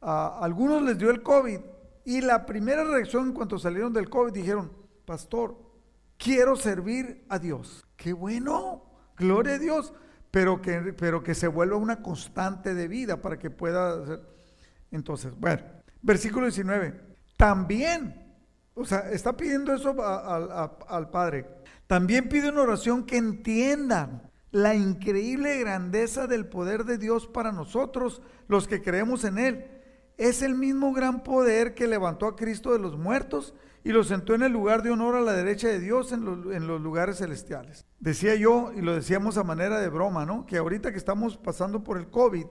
A 0.00 0.38
algunos 0.42 0.82
les 0.82 0.96
dio 0.96 1.10
el 1.10 1.22
COVID 1.22 1.60
y 2.06 2.22
la 2.22 2.46
primera 2.46 2.84
reacción 2.84 3.26
en 3.26 3.32
cuanto 3.34 3.58
salieron 3.58 3.92
del 3.92 4.08
COVID 4.08 4.32
dijeron, 4.32 4.72
pastor, 5.04 5.58
quiero 6.16 6.56
servir 6.56 7.26
a 7.28 7.38
Dios. 7.38 7.86
Qué 7.96 8.14
bueno, 8.14 8.84
gloria 9.16 9.54
a 9.54 9.58
Dios, 9.58 9.92
pero 10.30 10.62
que, 10.62 10.94
pero 10.96 11.22
que 11.22 11.34
se 11.34 11.48
vuelva 11.48 11.76
una 11.76 12.02
constante 12.02 12.74
de 12.74 12.88
vida 12.88 13.20
para 13.20 13.38
que 13.38 13.50
pueda 13.50 14.06
ser. 14.06 14.20
Entonces, 14.90 15.32
bueno, 15.38 15.62
versículo 16.02 16.46
19, 16.46 17.00
también, 17.36 18.34
o 18.74 18.84
sea, 18.84 19.10
está 19.10 19.36
pidiendo 19.36 19.72
eso 19.72 19.94
al 20.88 21.10
Padre, 21.10 21.46
también 21.86 22.28
pide 22.28 22.50
una 22.50 22.62
oración 22.62 23.04
que 23.04 23.16
entiendan 23.16 24.30
la 24.52 24.74
increíble 24.74 25.58
grandeza 25.58 26.26
del 26.26 26.46
poder 26.46 26.84
de 26.84 26.98
Dios 26.98 27.26
para 27.26 27.52
nosotros, 27.52 28.20
los 28.48 28.66
que 28.66 28.82
creemos 28.82 29.24
en 29.24 29.38
Él. 29.38 29.66
Es 30.16 30.42
el 30.42 30.54
mismo 30.54 30.92
gran 30.92 31.22
poder 31.22 31.74
que 31.74 31.86
levantó 31.86 32.26
a 32.26 32.36
Cristo 32.36 32.72
de 32.72 32.78
los 32.78 32.98
muertos 32.98 33.54
y 33.84 33.92
lo 33.92 34.04
sentó 34.04 34.34
en 34.34 34.42
el 34.42 34.52
lugar 34.52 34.82
de 34.82 34.90
honor 34.90 35.14
a 35.14 35.20
la 35.20 35.32
derecha 35.32 35.68
de 35.68 35.80
Dios 35.80 36.12
en 36.12 36.24
los, 36.24 36.80
lugares 36.80 37.18
celestiales. 37.18 37.86
Decía 37.98 38.34
yo, 38.34 38.72
y 38.76 38.82
lo 38.82 38.94
decíamos 38.94 39.38
a 39.38 39.44
manera 39.44 39.80
de 39.80 39.88
broma, 39.88 40.26
¿no? 40.26 40.46
Que 40.46 40.58
ahorita 40.58 40.92
que 40.92 40.98
estamos 40.98 41.36
pasando 41.36 41.82
por 41.82 41.96
el 41.96 42.08
COVID, 42.08 42.46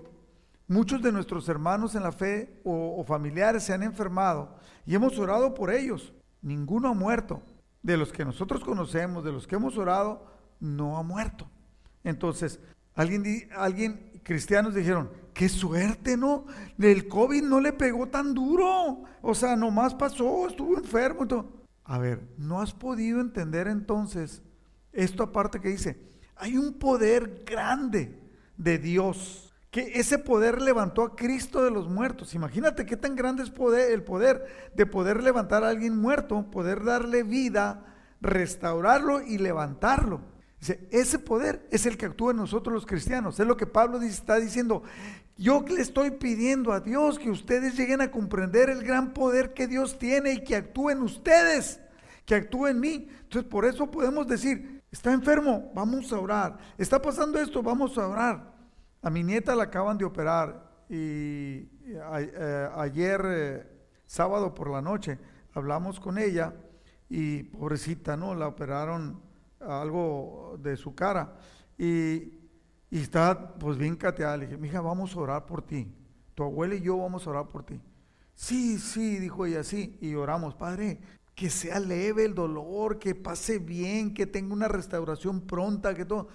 muchos 0.67 1.01
de 1.01 1.11
nuestros 1.11 1.47
hermanos 1.49 1.95
en 1.95 2.03
la 2.03 2.11
fe 2.11 2.59
o, 2.63 2.95
o 2.99 3.03
familiares 3.03 3.63
se 3.63 3.73
han 3.73 3.83
enfermado 3.83 4.55
y 4.85 4.95
hemos 4.95 5.17
orado 5.19 5.53
por 5.53 5.71
ellos. 5.71 6.13
Ninguno 6.41 6.89
ha 6.89 6.93
muerto. 6.93 7.41
De 7.81 7.95
los 7.95 8.11
que 8.11 8.25
nosotros 8.25 8.61
conocemos, 8.61 9.23
de 9.23 9.31
los 9.31 9.47
que 9.47 9.55
hemos 9.55 9.77
orado, 9.77 10.25
no 10.59 10.97
ha 10.97 11.03
muerto. 11.03 11.49
Entonces, 12.03 12.59
alguien, 12.93 13.49
alguien 13.55 14.19
cristianos 14.23 14.75
dijeron, 14.75 15.09
qué 15.39 15.47
suerte, 15.47 16.17
¿no? 16.17 16.43
El 16.77 17.07
COVID 17.07 17.43
no 17.43 17.61
le 17.61 17.71
pegó 17.71 18.07
tan 18.07 18.33
duro. 18.33 19.03
O 19.21 19.33
sea, 19.33 19.55
nomás 19.55 19.95
pasó, 19.95 20.49
estuvo 20.49 20.77
enfermo. 20.77 21.25
A 21.85 21.97
ver, 21.97 22.27
¿no 22.37 22.59
has 22.59 22.73
podido 22.73 23.21
entender 23.21 23.69
entonces 23.69 24.41
esto 24.91 25.23
aparte 25.23 25.61
que 25.61 25.69
dice? 25.69 25.97
Hay 26.35 26.57
un 26.57 26.73
poder 26.73 27.45
grande 27.45 28.19
de 28.57 28.79
Dios, 28.79 29.53
que 29.71 29.93
ese 29.97 30.17
poder 30.17 30.61
levantó 30.61 31.03
a 31.03 31.15
Cristo 31.15 31.63
de 31.63 31.71
los 31.71 31.87
muertos. 31.87 32.35
Imagínate 32.35 32.85
qué 32.85 32.97
tan 32.97 33.15
grande 33.15 33.43
es 33.43 33.53
el 33.89 34.03
poder 34.03 34.45
de 34.75 34.85
poder 34.85 35.23
levantar 35.23 35.63
a 35.63 35.69
alguien 35.69 35.97
muerto, 35.97 36.51
poder 36.51 36.83
darle 36.83 37.23
vida, 37.23 37.95
restaurarlo 38.19 39.21
y 39.21 39.37
levantarlo 39.37 40.19
ese 40.91 41.19
poder 41.19 41.65
es 41.71 41.85
el 41.85 41.97
que 41.97 42.05
actúa 42.05 42.31
en 42.31 42.37
nosotros 42.37 42.73
los 42.73 42.85
cristianos. 42.85 43.39
Es 43.39 43.47
lo 43.47 43.55
que 43.55 43.65
Pablo 43.65 44.01
está 44.01 44.37
diciendo. 44.37 44.83
Yo 45.39 45.63
le 45.69 45.79
estoy 45.79 46.11
pidiendo 46.11 46.73
a 46.73 46.81
Dios 46.81 47.17
que 47.17 47.29
ustedes 47.29 47.77
lleguen 47.77 48.01
a 48.01 48.11
comprender 48.11 48.69
el 48.69 48.83
gran 48.83 49.13
poder 49.13 49.53
que 49.53 49.67
Dios 49.67 49.97
tiene 49.97 50.33
y 50.33 50.43
que 50.43 50.57
actúe 50.57 50.89
en 50.89 51.01
ustedes, 51.01 51.79
que 52.25 52.35
actúe 52.35 52.67
en 52.67 52.81
mí. 52.81 53.07
Entonces, 53.21 53.49
por 53.49 53.63
eso 53.63 53.89
podemos 53.89 54.27
decir, 54.27 54.83
está 54.91 55.13
enfermo, 55.13 55.71
vamos 55.73 56.11
a 56.11 56.19
orar. 56.19 56.57
Está 56.77 57.01
pasando 57.01 57.39
esto, 57.39 57.63
vamos 57.63 57.97
a 57.97 58.09
orar. 58.09 58.53
A 59.01 59.09
mi 59.09 59.23
nieta 59.23 59.55
la 59.55 59.63
acaban 59.63 59.97
de 59.97 60.03
operar 60.03 60.61
y 60.89 61.69
eh, 61.85 62.69
ayer, 62.75 63.21
eh, 63.25 63.67
sábado 64.05 64.53
por 64.53 64.69
la 64.69 64.81
noche, 64.81 65.17
hablamos 65.53 66.01
con 66.01 66.17
ella 66.17 66.53
y 67.07 67.43
pobrecita, 67.43 68.17
¿no? 68.17 68.35
La 68.35 68.49
operaron 68.49 69.21
algo 69.61 70.59
de 70.61 70.75
su 70.75 70.93
cara. 70.93 71.33
Y, 71.77 72.38
y 72.91 72.99
está 72.99 73.55
pues 73.55 73.77
bien 73.77 73.95
cateada. 73.95 74.37
Le 74.37 74.45
dije, 74.45 74.57
mija, 74.57 74.81
vamos 74.81 75.15
a 75.15 75.19
orar 75.19 75.45
por 75.45 75.61
ti. 75.61 75.93
Tu 76.35 76.43
abuela 76.43 76.75
y 76.75 76.81
yo 76.81 76.97
vamos 76.97 77.25
a 77.25 77.29
orar 77.29 77.47
por 77.49 77.63
ti. 77.63 77.79
Sí, 78.33 78.79
sí, 78.79 79.19
dijo 79.19 79.45
ella, 79.45 79.63
sí. 79.63 79.97
Y 80.01 80.15
oramos, 80.15 80.55
Padre, 80.55 80.99
que 81.35 81.49
sea 81.49 81.79
leve 81.79 82.25
el 82.25 82.35
dolor, 82.35 82.99
que 82.99 83.15
pase 83.15 83.59
bien, 83.59 84.13
que 84.13 84.25
tenga 84.25 84.53
una 84.53 84.67
restauración 84.67 85.41
pronta, 85.41 85.93
que 85.93 86.05
todo. 86.05 86.29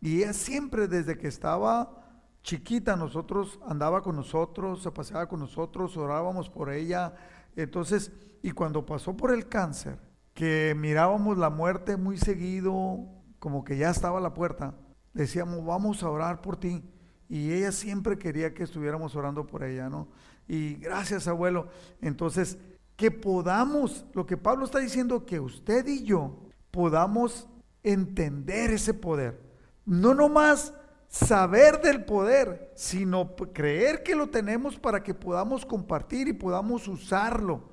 Y 0.00 0.18
ella 0.18 0.32
siempre, 0.32 0.88
desde 0.88 1.18
que 1.18 1.28
estaba 1.28 2.00
chiquita, 2.42 2.96
nosotros 2.96 3.60
andaba 3.66 4.02
con 4.02 4.16
nosotros, 4.16 4.82
se 4.82 4.90
paseaba 4.90 5.28
con 5.28 5.40
nosotros, 5.40 5.96
orábamos 5.96 6.48
por 6.48 6.72
ella. 6.72 7.14
Entonces, 7.54 8.12
y 8.42 8.52
cuando 8.52 8.86
pasó 8.86 9.16
por 9.16 9.32
el 9.32 9.48
cáncer, 9.48 9.98
que 10.34 10.74
mirábamos 10.76 11.36
la 11.36 11.50
muerte 11.50 11.96
muy 11.96 12.16
seguido, 12.16 13.00
como 13.38 13.64
que 13.64 13.76
ya 13.76 13.90
estaba 13.90 14.18
a 14.18 14.22
la 14.22 14.32
puerta, 14.32 14.74
decíamos, 15.12 15.64
vamos 15.64 16.02
a 16.02 16.10
orar 16.10 16.40
por 16.40 16.56
ti. 16.56 16.82
Y 17.28 17.52
ella 17.52 17.72
siempre 17.72 18.18
quería 18.18 18.54
que 18.54 18.64
estuviéramos 18.64 19.14
orando 19.14 19.46
por 19.46 19.62
ella, 19.62 19.88
¿no? 19.88 20.08
Y 20.48 20.74
gracias, 20.74 21.28
abuelo. 21.28 21.68
Entonces, 22.00 22.58
que 22.96 23.10
podamos, 23.10 24.04
lo 24.14 24.26
que 24.26 24.36
Pablo 24.36 24.64
está 24.64 24.78
diciendo, 24.78 25.24
que 25.24 25.38
usted 25.38 25.86
y 25.86 26.02
yo 26.02 26.38
podamos 26.70 27.48
entender 27.82 28.72
ese 28.72 28.94
poder. 28.94 29.40
No 29.86 30.14
nomás 30.14 30.74
saber 31.08 31.80
del 31.80 32.04
poder, 32.04 32.72
sino 32.74 33.34
creer 33.36 34.02
que 34.02 34.14
lo 34.14 34.28
tenemos 34.28 34.78
para 34.78 35.02
que 35.02 35.14
podamos 35.14 35.64
compartir 35.64 36.28
y 36.28 36.32
podamos 36.32 36.88
usarlo 36.88 37.70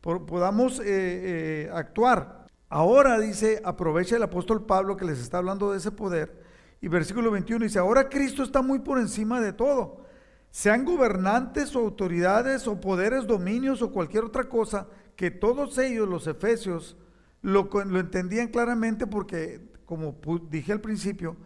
podamos 0.00 0.80
eh, 0.80 0.84
eh, 0.86 1.70
actuar. 1.72 2.46
Ahora 2.68 3.18
dice, 3.18 3.60
aprovecha 3.64 4.16
el 4.16 4.22
apóstol 4.22 4.64
Pablo 4.64 4.96
que 4.96 5.04
les 5.04 5.18
está 5.18 5.38
hablando 5.38 5.72
de 5.72 5.78
ese 5.78 5.90
poder. 5.90 6.39
Y 6.80 6.88
versículo 6.88 7.30
21 7.30 7.64
dice, 7.64 7.78
ahora 7.78 8.08
Cristo 8.08 8.42
está 8.42 8.62
muy 8.62 8.78
por 8.78 8.98
encima 8.98 9.40
de 9.40 9.52
todo. 9.52 10.04
Sean 10.50 10.84
gobernantes 10.84 11.76
o 11.76 11.80
autoridades 11.80 12.66
o 12.66 12.80
poderes, 12.80 13.26
dominios 13.26 13.82
o 13.82 13.92
cualquier 13.92 14.24
otra 14.24 14.48
cosa, 14.48 14.88
que 15.14 15.30
todos 15.30 15.78
ellos, 15.78 16.08
los 16.08 16.26
efesios, 16.26 16.96
lo, 17.42 17.68
lo 17.84 18.00
entendían 18.00 18.48
claramente 18.48 19.06
porque, 19.06 19.60
como 19.84 20.16
dije 20.50 20.72
al 20.72 20.80
principio, 20.80 21.36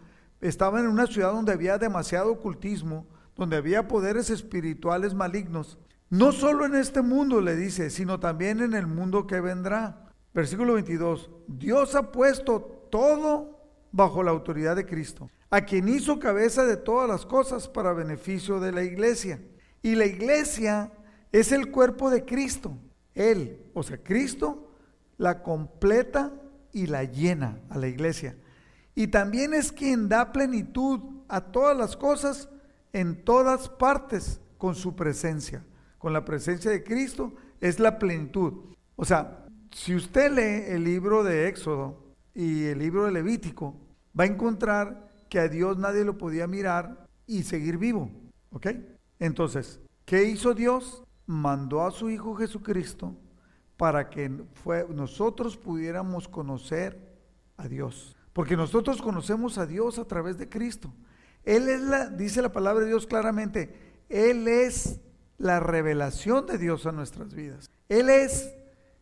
estaban 0.41 0.85
en 0.85 0.91
una 0.91 1.07
ciudad 1.07 1.33
donde 1.33 1.51
había 1.51 1.77
demasiado 1.77 2.31
ocultismo, 2.31 3.05
donde 3.35 3.57
había 3.57 3.87
poderes 3.87 4.29
espirituales 4.29 5.13
malignos 5.13 5.77
No 6.09 6.31
solo 6.31 6.65
en 6.65 6.75
este 6.75 7.01
mundo, 7.01 7.41
le 7.41 7.55
dice, 7.55 7.89
sino 7.89 8.19
también 8.19 8.61
en 8.61 8.73
el 8.73 8.87
mundo 8.87 9.27
que 9.27 9.41
vendrá. 9.41 10.11
Versículo 10.33 10.75
22. 10.75 11.29
Dios 11.47 11.95
ha 11.95 12.11
puesto 12.11 12.87
todo 12.89 13.54
bajo 13.95 14.21
la 14.23 14.31
autoridad 14.31 14.75
de 14.75 14.85
Cristo, 14.85 15.29
a 15.49 15.61
quien 15.61 15.87
hizo 15.87 16.19
cabeza 16.19 16.65
de 16.65 16.75
todas 16.75 17.07
las 17.07 17.25
cosas 17.25 17.69
para 17.69 17.93
beneficio 17.93 18.59
de 18.59 18.73
la 18.73 18.83
iglesia. 18.83 19.39
Y 19.81 19.95
la 19.95 20.05
iglesia 20.05 20.91
es 21.31 21.53
el 21.53 21.71
cuerpo 21.71 22.09
de 22.09 22.25
Cristo. 22.25 22.77
Él, 23.13 23.65
o 23.73 23.83
sea, 23.83 23.97
Cristo, 24.03 24.69
la 25.17 25.41
completa 25.41 26.33
y 26.73 26.87
la 26.87 27.05
llena 27.05 27.61
a 27.69 27.77
la 27.77 27.87
iglesia. 27.87 28.35
Y 28.95 29.07
también 29.07 29.53
es 29.53 29.71
quien 29.71 30.09
da 30.09 30.33
plenitud 30.33 30.99
a 31.29 31.39
todas 31.39 31.77
las 31.77 31.95
cosas 31.95 32.49
en 32.91 33.23
todas 33.23 33.69
partes 33.69 34.41
con 34.57 34.75
su 34.75 34.93
presencia. 34.93 35.63
Con 35.99 36.11
la 36.11 36.25
presencia 36.25 36.69
de 36.69 36.83
Cristo 36.83 37.33
es 37.61 37.79
la 37.79 37.97
plenitud. 37.97 38.75
O 38.97 39.05
sea, 39.05 39.45
si 39.71 39.95
usted 39.95 40.33
lee 40.33 40.73
el 40.75 40.83
libro 40.83 41.23
de 41.23 41.47
Éxodo 41.47 42.03
y 42.33 42.65
el 42.65 42.79
libro 42.79 43.05
de 43.05 43.13
Levítico, 43.13 43.84
va 44.17 44.23
a 44.23 44.27
encontrar 44.27 45.09
que 45.29 45.39
a 45.39 45.47
Dios 45.47 45.77
nadie 45.77 46.05
lo 46.05 46.17
podía 46.17 46.47
mirar 46.47 47.07
y 47.27 47.43
seguir 47.43 47.77
vivo. 47.77 48.09
¿Ok? 48.51 48.67
Entonces, 49.19 49.79
¿qué 50.05 50.23
hizo 50.23 50.53
Dios? 50.53 51.03
Mandó 51.25 51.85
a 51.85 51.91
su 51.91 52.09
Hijo 52.09 52.35
Jesucristo 52.35 53.15
para 53.77 54.09
que 54.09 54.31
nosotros 54.89 55.57
pudiéramos 55.57 56.27
conocer 56.27 56.99
a 57.57 57.67
Dios. 57.67 58.15
Porque 58.33 58.55
nosotros 58.57 59.01
conocemos 59.01 59.57
a 59.57 59.65
Dios 59.65 59.99
a 59.99 60.05
través 60.05 60.37
de 60.37 60.49
Cristo. 60.49 60.93
Él 61.43 61.69
es 61.69 61.81
la, 61.81 62.09
dice 62.09 62.41
la 62.41 62.51
palabra 62.51 62.83
de 62.83 62.89
Dios 62.89 63.07
claramente, 63.07 64.03
Él 64.09 64.47
es 64.47 64.99
la 65.37 65.59
revelación 65.59 66.45
de 66.45 66.57
Dios 66.57 66.85
a 66.85 66.91
nuestras 66.91 67.33
vidas. 67.33 67.69
Él 67.89 68.09
es 68.09 68.53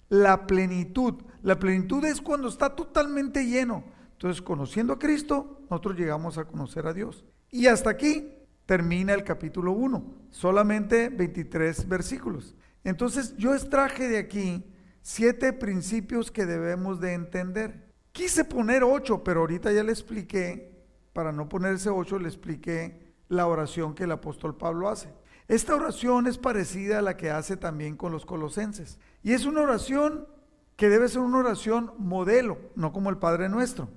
la 0.09 0.45
plenitud. 0.45 1.15
La 1.41 1.57
plenitud 1.57 2.03
es 2.05 2.21
cuando 2.21 2.47
está 2.47 2.75
totalmente 2.75 3.45
lleno. 3.45 3.83
Entonces, 4.23 4.41
conociendo 4.41 4.93
a 4.93 4.99
Cristo, 4.99 5.59
nosotros 5.69 5.97
llegamos 5.97 6.37
a 6.37 6.45
conocer 6.45 6.87
a 6.87 6.93
Dios. 6.93 7.25
Y 7.51 7.67
hasta 7.67 7.89
aquí 7.89 8.31
termina 8.65 9.13
el 9.13 9.25
capítulo 9.25 9.73
1, 9.73 10.29
solamente 10.29 11.09
23 11.09 11.89
versículos. 11.89 12.55
Entonces 12.85 13.35
yo 13.35 13.53
extraje 13.53 14.07
de 14.07 14.19
aquí 14.19 14.63
siete 15.01 15.51
principios 15.51 16.31
que 16.31 16.45
debemos 16.45 17.01
de 17.01 17.11
entender. 17.11 17.91
Quise 18.13 18.45
poner 18.45 18.85
ocho, 18.85 19.25
pero 19.25 19.41
ahorita 19.41 19.73
ya 19.73 19.83
le 19.83 19.91
expliqué, 19.91 20.71
para 21.11 21.33
no 21.33 21.49
ponerse 21.49 21.89
ocho, 21.89 22.17
le 22.17 22.29
expliqué 22.29 23.13
la 23.27 23.45
oración 23.45 23.93
que 23.93 24.05
el 24.05 24.11
apóstol 24.13 24.55
Pablo 24.55 24.87
hace. 24.87 25.09
Esta 25.49 25.75
oración 25.75 26.27
es 26.27 26.37
parecida 26.37 26.99
a 26.99 27.01
la 27.01 27.17
que 27.17 27.29
hace 27.29 27.57
también 27.57 27.97
con 27.97 28.13
los 28.13 28.25
colosenses. 28.25 28.99
Y 29.21 29.33
es 29.33 29.45
una 29.45 29.63
oración 29.63 30.29
que 30.77 30.87
debe 30.87 31.09
ser 31.09 31.19
una 31.19 31.39
oración 31.39 31.91
modelo, 31.97 32.57
no 32.77 32.93
como 32.93 33.09
el 33.09 33.17
Padre 33.17 33.49
Nuestro, 33.49 33.89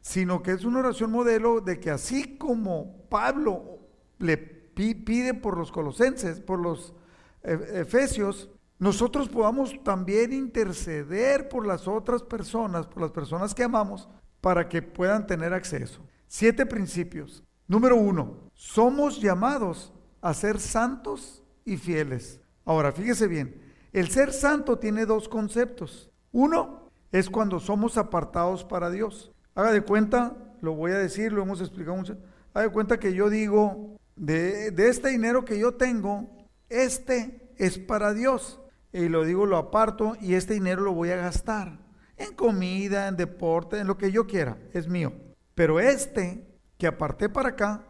sino 0.00 0.42
que 0.42 0.52
es 0.52 0.64
una 0.64 0.80
oración 0.80 1.10
modelo 1.10 1.60
de 1.60 1.80
que 1.80 1.90
así 1.90 2.36
como 2.36 3.06
Pablo 3.08 3.78
le 4.18 4.36
pide 4.36 5.34
por 5.34 5.56
los 5.56 5.72
colosenses, 5.72 6.40
por 6.40 6.60
los 6.60 6.94
Efesios, 7.42 8.50
nosotros 8.78 9.28
podamos 9.28 9.74
también 9.82 10.32
interceder 10.32 11.48
por 11.48 11.66
las 11.66 11.88
otras 11.88 12.22
personas, 12.22 12.86
por 12.86 13.02
las 13.02 13.10
personas 13.10 13.54
que 13.54 13.64
amamos, 13.64 14.08
para 14.40 14.68
que 14.68 14.82
puedan 14.82 15.26
tener 15.26 15.52
acceso. 15.52 16.00
Siete 16.28 16.64
principios. 16.64 17.42
Número 17.66 17.96
uno, 17.96 18.50
somos 18.54 19.20
llamados 19.20 19.92
a 20.20 20.32
ser 20.32 20.60
santos 20.60 21.42
y 21.64 21.76
fieles. 21.76 22.40
Ahora, 22.64 22.92
fíjese 22.92 23.26
bien, 23.26 23.60
el 23.92 24.08
ser 24.08 24.32
santo 24.32 24.78
tiene 24.78 25.06
dos 25.06 25.28
conceptos. 25.28 26.10
Uno 26.30 26.88
es 27.10 27.28
cuando 27.30 27.58
somos 27.58 27.96
apartados 27.96 28.64
para 28.64 28.90
Dios. 28.90 29.32
Haga 29.58 29.72
de 29.72 29.80
cuenta, 29.80 30.36
lo 30.60 30.74
voy 30.76 30.92
a 30.92 30.98
decir, 30.98 31.32
lo 31.32 31.42
hemos 31.42 31.60
explicado 31.60 31.96
mucho, 31.96 32.16
haga 32.54 32.66
de 32.66 32.72
cuenta 32.72 33.00
que 33.00 33.12
yo 33.12 33.28
digo, 33.28 33.98
de, 34.14 34.70
de 34.70 34.88
este 34.88 35.08
dinero 35.08 35.44
que 35.44 35.58
yo 35.58 35.74
tengo, 35.74 36.46
este 36.68 37.50
es 37.56 37.76
para 37.76 38.14
Dios. 38.14 38.60
Y 38.92 39.08
lo 39.08 39.24
digo, 39.24 39.46
lo 39.46 39.56
aparto 39.56 40.16
y 40.20 40.34
este 40.34 40.54
dinero 40.54 40.82
lo 40.82 40.92
voy 40.92 41.10
a 41.10 41.16
gastar 41.16 41.76
en 42.16 42.34
comida, 42.34 43.08
en 43.08 43.16
deporte, 43.16 43.80
en 43.80 43.88
lo 43.88 43.98
que 43.98 44.12
yo 44.12 44.28
quiera, 44.28 44.58
es 44.72 44.86
mío. 44.86 45.12
Pero 45.56 45.80
este 45.80 46.46
que 46.76 46.86
aparté 46.86 47.28
para 47.28 47.48
acá 47.48 47.82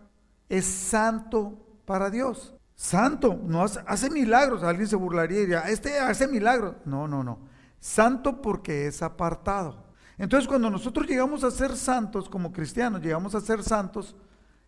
es 0.48 0.64
santo 0.64 1.80
para 1.84 2.08
Dios. 2.08 2.54
Santo, 2.76 3.38
no 3.44 3.62
hace, 3.62 4.08
milagros. 4.08 4.62
Alguien 4.62 4.88
se 4.88 4.96
burlaría 4.96 5.36
y 5.36 5.40
diría, 5.40 5.60
este 5.68 5.98
hace 5.98 6.28
milagros. 6.28 6.76
No, 6.86 7.06
no, 7.06 7.22
no. 7.22 7.40
Santo 7.78 8.40
porque 8.40 8.86
es 8.86 9.02
apartado. 9.02 9.87
Entonces 10.18 10.48
cuando 10.48 10.68
nosotros 10.68 11.06
llegamos 11.06 11.44
a 11.44 11.50
ser 11.50 11.76
santos 11.76 12.28
como 12.28 12.52
cristianos, 12.52 13.00
llegamos 13.00 13.34
a 13.34 13.40
ser 13.40 13.62
santos, 13.62 14.16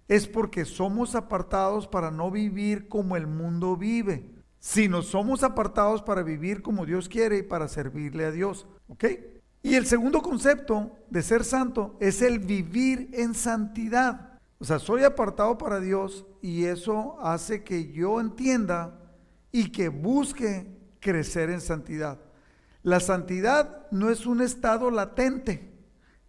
es 0.06 0.26
porque 0.26 0.64
somos 0.64 1.14
apartados 1.14 1.86
para 1.86 2.10
no 2.10 2.30
vivir 2.30 2.88
como 2.88 3.16
el 3.16 3.26
mundo 3.26 3.76
vive, 3.76 4.30
sino 4.60 5.02
somos 5.02 5.42
apartados 5.42 6.02
para 6.02 6.22
vivir 6.22 6.62
como 6.62 6.86
Dios 6.86 7.08
quiere 7.08 7.38
y 7.38 7.42
para 7.42 7.68
servirle 7.68 8.24
a 8.24 8.30
Dios. 8.30 8.66
¿Ok? 8.88 9.04
Y 9.62 9.74
el 9.74 9.86
segundo 9.86 10.22
concepto 10.22 10.96
de 11.10 11.22
ser 11.22 11.44
santo 11.44 11.96
es 12.00 12.22
el 12.22 12.38
vivir 12.38 13.10
en 13.12 13.34
santidad. 13.34 14.38
O 14.58 14.64
sea, 14.64 14.78
soy 14.78 15.04
apartado 15.04 15.58
para 15.58 15.80
Dios 15.80 16.26
y 16.40 16.64
eso 16.64 17.16
hace 17.20 17.62
que 17.62 17.92
yo 17.92 18.20
entienda 18.20 18.98
y 19.52 19.70
que 19.70 19.88
busque 19.88 20.66
crecer 21.00 21.50
en 21.50 21.60
santidad. 21.60 22.18
La 22.82 23.00
santidad 23.00 23.86
no 23.90 24.10
es 24.10 24.26
un 24.26 24.40
estado 24.40 24.90
latente, 24.90 25.72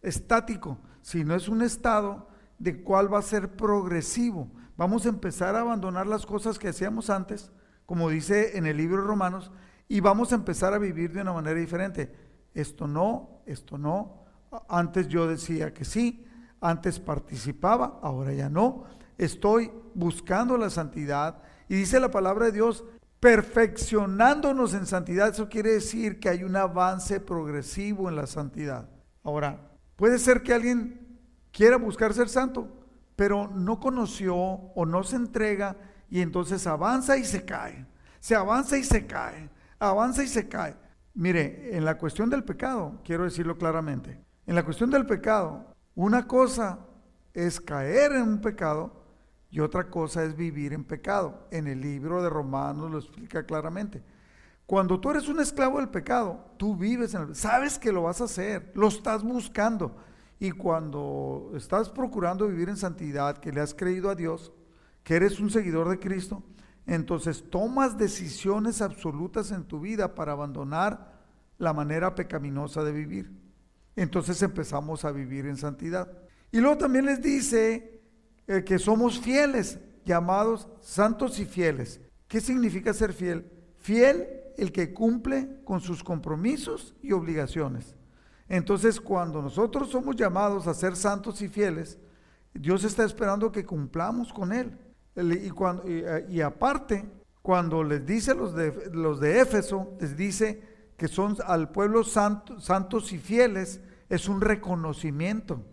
estático, 0.02 0.80
sino 1.02 1.36
es 1.36 1.48
un 1.48 1.62
estado 1.62 2.28
de 2.60 2.84
cuál 2.84 3.14
va 3.14 3.20
a 3.20 3.24
ser 3.24 3.56
progresivo. 3.56 4.52
Vamos 4.76 5.06
a 5.06 5.10
empezar 5.10 5.56
a 5.56 5.62
abandonar 5.62 6.08
las 6.08 6.26
cosas 6.26 6.60
que 6.60 6.70
hacíamos 6.70 7.10
antes, 7.10 7.52
como 7.86 8.10
dice 8.10 8.58
en 8.58 8.66
el 8.66 8.78
libro 8.78 9.02
de 9.02 9.08
Romanos, 9.08 9.52
y 9.88 10.00
vamos 10.00 10.32
a 10.32 10.36
empezar 10.36 10.74
a 10.74 10.78
vivir 10.78 11.12
de 11.14 11.22
una 11.22 11.34
manera 11.34 11.60
diferente. 11.60 12.14
Esto 12.54 12.88
no, 12.88 13.42
esto 13.46 13.78
no. 13.78 14.26
Antes 14.68 15.08
yo 15.08 15.28
decía 15.28 15.74
que 15.74 15.86
sí, 15.86 16.26
antes 16.60 17.00
participaba, 17.00 18.00
ahora 18.02 18.34
ya 18.34 18.50
no. 18.50 18.86
Estoy 19.18 19.72
buscando 19.94 20.58
la 20.58 20.70
santidad. 20.70 21.42
Y 21.70 21.76
dice 21.76 22.00
la 22.00 22.12
palabra 22.12 22.46
de 22.46 22.52
Dios, 22.52 22.84
perfeccionándonos 23.22 24.74
en 24.74 24.86
santidad. 24.86 25.30
Eso 25.30 25.48
quiere 25.48 25.74
decir 25.74 26.20
que 26.20 26.28
hay 26.28 26.44
un 26.44 26.56
avance 26.58 27.22
progresivo 27.22 28.10
en 28.10 28.18
la 28.18 28.28
santidad. 28.28 28.90
Ahora, 29.24 29.72
puede 29.96 30.18
ser 30.18 30.42
que 30.42 30.54
alguien 30.54 31.20
quiera 31.52 31.78
buscar 31.78 32.14
ser 32.14 32.28
santo, 32.28 32.68
pero 33.16 33.48
no 33.48 33.80
conoció 33.80 34.36
o 34.36 34.86
no 34.86 35.04
se 35.04 35.18
entrega 35.18 35.78
y 36.10 36.22
entonces 36.22 36.66
avanza 36.66 37.16
y 37.16 37.24
se 37.24 37.46
cae. 37.46 37.86
Se 38.20 38.36
avanza 38.36 38.78
y 38.78 38.84
se 38.84 39.06
cae. 39.06 39.50
Avanza 39.80 40.24
y 40.24 40.28
se 40.28 40.50
cae. 40.50 40.76
Mire, 41.14 41.78
en 41.78 41.86
la 41.86 42.00
cuestión 42.00 42.28
del 42.30 42.44
pecado, 42.44 43.02
quiero 43.04 43.26
decirlo 43.26 43.56
claramente, 43.56 44.20
en 44.48 44.56
la 44.56 44.64
cuestión 44.64 44.90
del 44.90 45.06
pecado, 45.06 45.76
una 45.94 46.26
cosa 46.26 46.80
es 47.34 47.62
caer 47.62 48.14
en 48.14 48.24
un 48.24 48.42
pecado 48.42 49.01
y 49.52 49.60
otra 49.60 49.90
cosa 49.90 50.24
es 50.24 50.36
vivir 50.36 50.74
en 50.74 50.86
pecado. 50.86 51.48
En 51.52 51.68
el 51.68 51.82
libro 51.82 52.24
de 52.24 52.30
Romanos 52.30 52.90
lo 52.90 52.98
explica 52.98 53.46
claramente. 53.46 54.02
Cuando 54.66 55.00
tú 55.00 55.12
eres 55.12 55.28
un 55.28 55.42
esclavo 55.42 55.80
del 55.80 55.90
pecado, 55.90 56.54
tú 56.58 56.78
vives 56.78 57.14
en 57.14 57.24
el... 57.24 57.36
Sabes 57.36 57.78
que 57.78 57.92
lo 57.92 58.04
vas 58.04 58.22
a 58.22 58.24
hacer, 58.24 58.72
lo 58.74 58.88
estás 58.88 59.22
buscando, 59.22 59.98
y 60.40 60.52
cuando 60.52 61.52
estás 61.56 61.90
procurando 61.90 62.48
vivir 62.48 62.70
en 62.70 62.78
santidad, 62.78 63.38
que 63.38 63.52
le 63.52 63.60
has 63.60 63.74
creído 63.74 64.10
a 64.10 64.16
Dios, 64.16 64.54
que 65.04 65.16
eres 65.16 65.40
un 65.42 65.52
seguidor 65.52 65.90
de 65.90 66.00
Cristo, 66.00 66.42
entonces 66.88 67.50
tomas 67.50 67.98
decisiones 67.98 68.82
absolutas 68.82 69.52
en 69.52 69.66
tu 69.66 69.82
vida 69.82 70.16
para 70.16 70.32
abandonar 70.32 71.20
la 71.58 71.74
manera 71.74 72.16
pecaminosa 72.16 72.84
de 72.84 72.92
vivir. 72.92 73.32
Entonces 73.96 74.42
empezamos 74.42 75.06
a 75.06 75.12
vivir 75.12 75.46
en 75.46 75.58
santidad. 75.58 76.12
Y 76.52 76.60
luego 76.60 76.78
también 76.78 77.06
les 77.06 77.22
dice 77.22 78.01
eh, 78.48 78.64
que 78.64 78.80
somos 78.80 79.20
fieles, 79.20 79.80
llamados 80.06 80.68
santos 80.82 81.40
y 81.40 81.46
fieles. 81.46 82.02
¿Qué 82.28 82.42
significa 82.42 82.94
ser 82.94 83.14
fiel? 83.14 83.50
Fiel 83.80 84.28
el 84.58 84.72
que 84.72 84.94
cumple 84.94 85.62
con 85.64 85.82
sus 85.82 86.04
compromisos 86.04 86.96
y 87.02 87.12
obligaciones. 87.12 87.96
Entonces, 88.48 89.00
cuando 89.00 89.42
nosotros 89.42 89.90
somos 89.90 90.16
llamados 90.16 90.68
a 90.68 90.74
ser 90.74 90.96
santos 90.96 91.42
y 91.42 91.48
fieles, 91.48 91.98
Dios 92.54 92.84
está 92.84 93.04
esperando 93.04 93.52
que 93.52 93.66
cumplamos 93.66 94.34
con 94.34 94.52
Él. 94.52 94.78
Y, 95.16 95.50
cuando, 95.50 95.84
y, 95.88 96.42
aparte, 96.42 97.06
cuando 97.42 97.84
les 97.84 98.06
dice 98.06 98.34
los 98.36 98.54
de, 98.54 98.90
los 98.92 99.20
de 99.20 99.40
Éfeso, 99.40 99.94
les 100.00 100.18
dice 100.18 100.62
que 100.98 101.08
son 101.08 101.38
al 101.46 101.72
pueblo 101.72 102.04
santo, 102.04 102.60
santos 102.60 103.12
y 103.14 103.18
fieles, 103.18 103.82
es 104.10 104.28
un 104.28 104.42
reconocimiento 104.42 105.64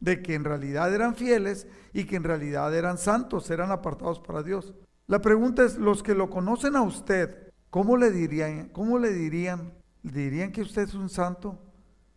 de 0.00 0.22
que 0.22 0.34
en 0.34 0.44
realidad 0.44 0.92
eran 0.94 1.14
fieles 1.14 1.66
y 1.92 2.04
que 2.04 2.16
en 2.16 2.24
realidad 2.24 2.74
eran 2.74 2.98
santos, 2.98 3.50
eran 3.50 3.70
apartados 3.70 4.20
para 4.20 4.42
Dios. 4.42 4.74
La 5.06 5.20
pregunta 5.20 5.64
es, 5.64 5.76
los 5.76 6.02
que 6.02 6.14
lo 6.14 6.28
conocen 6.28 6.76
a 6.76 6.82
usted, 6.82 7.52
¿cómo 7.70 7.96
le 7.96 8.10
dirían? 8.10 8.68
¿Cómo 8.70 8.98
le 8.98 9.12
dirían? 9.12 9.72
¿Dirían 10.02 10.52
que 10.52 10.62
usted 10.62 10.82
es 10.82 10.94
un 10.94 11.08
santo 11.08 11.58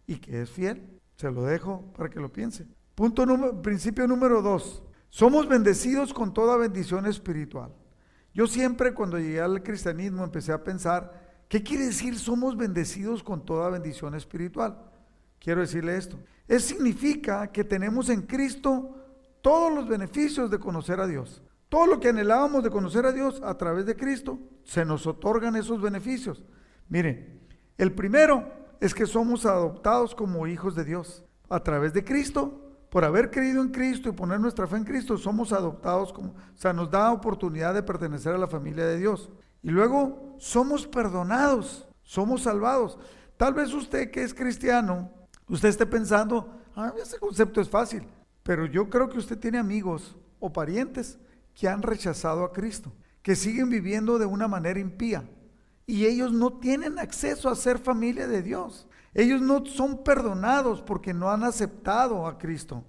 y 0.07 0.17
que 0.17 0.41
es 0.41 0.49
fiel? 0.49 0.99
Se 1.15 1.31
lo 1.31 1.43
dejo 1.43 1.91
para 1.95 2.09
que 2.09 2.19
lo 2.19 2.31
piense. 2.31 2.65
Punto 2.95 3.25
número, 3.25 3.61
principio 3.61 4.07
número 4.07 4.41
dos. 4.41 4.83
Somos 5.09 5.47
bendecidos 5.47 6.13
con 6.13 6.33
toda 6.33 6.57
bendición 6.57 7.05
espiritual. 7.05 7.73
Yo 8.33 8.47
siempre 8.47 8.93
cuando 8.93 9.17
llegué 9.17 9.41
al 9.41 9.63
cristianismo 9.63 10.23
empecé 10.23 10.51
a 10.51 10.63
pensar, 10.63 11.43
¿qué 11.47 11.63
quiere 11.63 11.85
decir 11.85 12.17
somos 12.17 12.55
bendecidos 12.55 13.23
con 13.23 13.43
toda 13.43 13.69
bendición 13.69 14.15
espiritual? 14.15 14.77
Quiero 15.39 15.61
decirle 15.61 15.97
esto. 15.97 16.19
Es 16.49 16.63
significa 16.63 17.51
que 17.51 17.63
tenemos 17.63 18.09
en 18.09 18.23
Cristo 18.23 18.95
todos 19.41 19.71
los 19.71 19.87
beneficios 19.87 20.49
de 20.49 20.57
conocer 20.59 20.99
a 20.99 21.05
Dios. 21.05 21.43
Todo 21.69 21.85
lo 21.85 21.99
que 21.99 22.09
anhelábamos 22.09 22.63
de 22.63 22.71
conocer 22.71 23.05
a 23.05 23.11
Dios 23.11 23.39
a 23.43 23.55
través 23.55 23.85
de 23.85 23.95
Cristo, 23.95 24.39
se 24.63 24.83
nos 24.83 25.05
otorgan 25.05 25.55
esos 25.55 25.79
beneficios. 25.79 26.43
Miren, 26.89 27.39
el 27.77 27.93
primero 27.93 28.51
es 28.79 28.95
que 28.95 29.05
somos 29.05 29.45
adoptados 29.45 30.15
como 30.15 30.47
hijos 30.47 30.73
de 30.73 30.85
Dios. 30.85 31.23
A 31.49 31.61
través 31.61 31.93
de 31.93 32.03
Cristo, 32.03 32.75
por 32.89 33.05
haber 33.05 33.29
creído 33.29 33.61
en 33.61 33.69
Cristo 33.69 34.09
y 34.09 34.13
poner 34.13 34.39
nuestra 34.39 34.65
fe 34.65 34.77
en 34.77 34.85
Cristo, 34.85 35.17
somos 35.17 35.53
adoptados 35.53 36.11
como, 36.11 36.29
o 36.29 36.57
sea, 36.57 36.73
nos 36.73 36.89
da 36.89 37.11
oportunidad 37.11 37.75
de 37.75 37.83
pertenecer 37.83 38.33
a 38.33 38.39
la 38.39 38.47
familia 38.47 38.87
de 38.87 38.97
Dios. 38.97 39.29
Y 39.61 39.69
luego 39.69 40.35
somos 40.39 40.87
perdonados, 40.87 41.87
somos 42.01 42.41
salvados. 42.41 42.97
Tal 43.37 43.53
vez 43.53 43.71
usted 43.71 44.09
que 44.09 44.23
es 44.23 44.33
cristiano, 44.33 45.11
usted 45.49 45.69
esté 45.69 45.85
pensando, 45.85 46.61
ah, 46.75 46.93
ese 47.01 47.19
concepto 47.19 47.59
es 47.59 47.69
fácil, 47.69 48.07
pero 48.43 48.65
yo 48.65 48.89
creo 48.89 49.09
que 49.09 49.17
usted 49.17 49.37
tiene 49.37 49.57
amigos 49.57 50.15
o 50.39 50.53
parientes 50.53 51.19
que 51.53 51.67
han 51.67 51.81
rechazado 51.81 52.43
a 52.43 52.53
Cristo, 52.53 52.93
que 53.21 53.35
siguen 53.35 53.69
viviendo 53.69 54.17
de 54.17 54.25
una 54.25 54.47
manera 54.47 54.79
impía 54.79 55.23
y 55.89 56.05
ellos 56.05 56.31
no 56.31 56.53
tienen 56.53 56.99
acceso 56.99 57.49
a 57.49 57.55
ser 57.55 57.79
familia 57.79 58.27
de 58.27 58.43
Dios. 58.43 58.87
Ellos 59.15 59.41
no 59.41 59.65
son 59.65 60.03
perdonados 60.03 60.83
porque 60.83 61.15
no 61.15 61.31
han 61.31 61.43
aceptado 61.43 62.27
a 62.27 62.37
Cristo. 62.37 62.83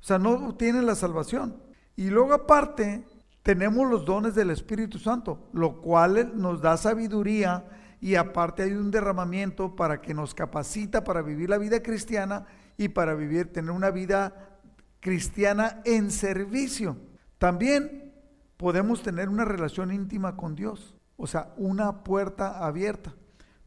O 0.00 0.02
sea, 0.02 0.18
no 0.18 0.56
tienen 0.56 0.84
la 0.84 0.96
salvación. 0.96 1.62
Y 1.94 2.10
luego 2.10 2.32
aparte, 2.32 3.06
tenemos 3.44 3.88
los 3.88 4.04
dones 4.04 4.34
del 4.34 4.50
Espíritu 4.50 4.98
Santo, 4.98 5.48
lo 5.52 5.80
cual 5.80 6.32
nos 6.34 6.60
da 6.60 6.76
sabiduría 6.76 7.64
y 8.00 8.14
aparte 8.14 8.62
hay 8.62 8.72
un 8.72 8.90
derramamiento 8.90 9.76
para 9.76 10.00
que 10.00 10.14
nos 10.14 10.34
capacita 10.34 11.04
para 11.04 11.22
vivir 11.22 11.50
la 11.50 11.58
vida 11.58 11.82
cristiana 11.82 12.46
y 12.76 12.88
para 12.88 13.14
vivir, 13.14 13.52
tener 13.52 13.70
una 13.70 13.90
vida 13.90 14.58
cristiana 15.00 15.82
en 15.84 16.10
servicio. 16.10 16.96
También 17.38 18.14
podemos 18.56 19.02
tener 19.02 19.28
una 19.28 19.44
relación 19.44 19.92
íntima 19.92 20.36
con 20.36 20.54
Dios, 20.54 20.96
o 21.16 21.26
sea, 21.26 21.52
una 21.56 22.02
puerta 22.02 22.64
abierta. 22.64 23.14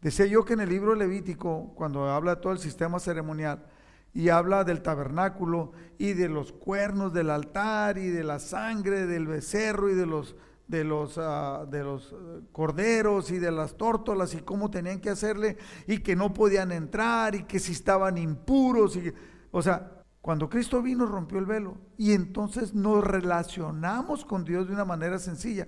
Decía 0.01 0.25
yo 0.25 0.43
que 0.43 0.53
en 0.53 0.61
el 0.61 0.69
libro 0.69 0.95
Levítico, 0.95 1.73
cuando 1.75 2.09
habla 2.09 2.35
de 2.35 2.41
todo 2.41 2.53
el 2.53 2.59
sistema 2.59 2.99
ceremonial 2.99 3.65
y 4.13 4.29
habla 4.29 4.63
del 4.63 4.81
tabernáculo 4.81 5.71
y 5.97 6.13
de 6.13 6.27
los 6.27 6.51
cuernos 6.51 7.13
del 7.13 7.29
altar 7.29 7.97
y 7.97 8.07
de 8.07 8.23
la 8.23 8.39
sangre 8.39 9.05
del 9.07 9.27
becerro 9.27 9.89
y 9.89 9.95
de 9.95 10.05
los 10.05 10.35
de 10.67 10.83
los, 10.83 11.17
ah, 11.17 11.65
de 11.69 11.83
los 11.83 12.11
eh, 12.13 12.41
corderos 12.51 13.31
y 13.31 13.39
de 13.39 13.51
las 13.51 13.75
tórtolas 13.75 14.33
y 14.33 14.41
cómo 14.41 14.69
tenían 14.69 14.99
que 14.99 15.09
hacerle 15.09 15.57
y 15.87 15.99
que 15.99 16.15
no 16.15 16.33
podían 16.33 16.71
entrar 16.71 17.35
y 17.35 17.43
que 17.43 17.59
si 17.59 17.73
estaban 17.73 18.17
impuros 18.17 18.95
y 18.95 19.13
o 19.51 19.61
sea, 19.61 20.03
cuando 20.19 20.49
Cristo 20.49 20.81
vino 20.81 21.05
rompió 21.05 21.37
el 21.37 21.45
velo 21.45 21.77
y 21.95 22.13
entonces 22.13 22.73
nos 22.73 23.03
relacionamos 23.03 24.25
con 24.25 24.43
Dios 24.43 24.67
de 24.67 24.73
una 24.73 24.83
manera 24.83 25.19
sencilla. 25.19 25.67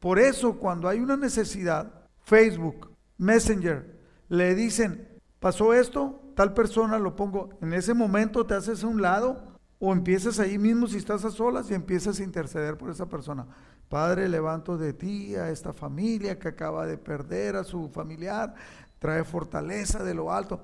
Por 0.00 0.18
eso 0.18 0.58
cuando 0.58 0.88
hay 0.88 1.00
una 1.00 1.18
necesidad, 1.18 1.92
Facebook, 2.24 2.92
Messenger, 3.18 4.00
le 4.28 4.54
dicen, 4.54 5.06
pasó 5.38 5.74
esto, 5.74 6.22
tal 6.34 6.54
persona 6.54 6.98
lo 6.98 7.14
pongo, 7.14 7.50
en 7.60 7.74
ese 7.74 7.92
momento 7.92 8.46
te 8.46 8.54
haces 8.54 8.84
a 8.84 8.86
un 8.86 9.02
lado 9.02 9.42
o 9.78 9.92
empiezas 9.92 10.40
ahí 10.40 10.56
mismo 10.56 10.86
si 10.86 10.96
estás 10.96 11.24
a 11.26 11.30
solas 11.30 11.70
y 11.70 11.74
empiezas 11.74 12.18
a 12.18 12.24
interceder 12.24 12.78
por 12.78 12.90
esa 12.90 13.06
persona. 13.06 13.46
Padre, 13.88 14.28
levanto 14.28 14.76
de 14.76 14.92
ti 14.92 15.36
a 15.36 15.50
esta 15.50 15.72
familia 15.72 16.38
que 16.38 16.48
acaba 16.48 16.86
de 16.86 16.98
perder 16.98 17.56
a 17.56 17.64
su 17.64 17.88
familiar, 17.88 18.54
trae 18.98 19.24
fortaleza 19.24 20.02
de 20.02 20.14
lo 20.14 20.32
alto. 20.32 20.60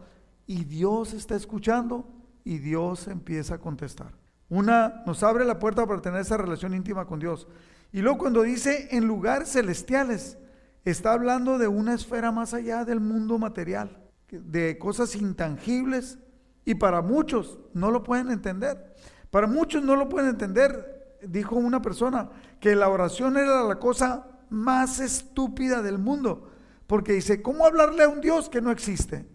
Y 0.46 0.64
Dios 0.64 1.12
está 1.12 1.36
escuchando 1.36 2.04
y 2.44 2.58
Dios 2.58 3.06
empieza 3.06 3.54
a 3.54 3.58
contestar. 3.58 4.12
Una 4.48 5.02
nos 5.06 5.22
abre 5.22 5.44
la 5.44 5.58
puerta 5.58 5.86
para 5.86 6.02
tener 6.02 6.20
esa 6.20 6.36
relación 6.36 6.74
íntima 6.74 7.06
con 7.06 7.20
Dios. 7.20 7.46
Y 7.92 8.00
luego 8.00 8.18
cuando 8.18 8.42
dice 8.42 8.88
en 8.90 9.06
lugares 9.06 9.52
celestiales, 9.52 10.36
está 10.84 11.12
hablando 11.12 11.58
de 11.58 11.68
una 11.68 11.94
esfera 11.94 12.32
más 12.32 12.54
allá 12.54 12.84
del 12.84 13.00
mundo 13.00 13.38
material, 13.38 14.02
de 14.30 14.78
cosas 14.78 15.14
intangibles 15.14 16.18
y 16.64 16.74
para 16.74 17.02
muchos 17.02 17.58
no 17.72 17.90
lo 17.90 18.02
pueden 18.02 18.30
entender. 18.30 18.94
Para 19.30 19.46
muchos 19.46 19.82
no 19.82 19.96
lo 19.96 20.08
pueden 20.08 20.30
entender, 20.30 20.91
dijo 21.26 21.56
una 21.56 21.82
persona, 21.82 22.30
que 22.60 22.74
la 22.74 22.88
oración 22.88 23.36
era 23.36 23.62
la 23.64 23.78
cosa 23.78 24.26
más 24.50 25.00
estúpida 25.00 25.82
del 25.82 25.98
mundo, 25.98 26.50
porque 26.86 27.14
dice, 27.14 27.42
¿cómo 27.42 27.64
hablarle 27.66 28.04
a 28.04 28.08
un 28.08 28.20
Dios 28.20 28.48
que 28.48 28.60
no 28.60 28.70
existe? 28.70 29.26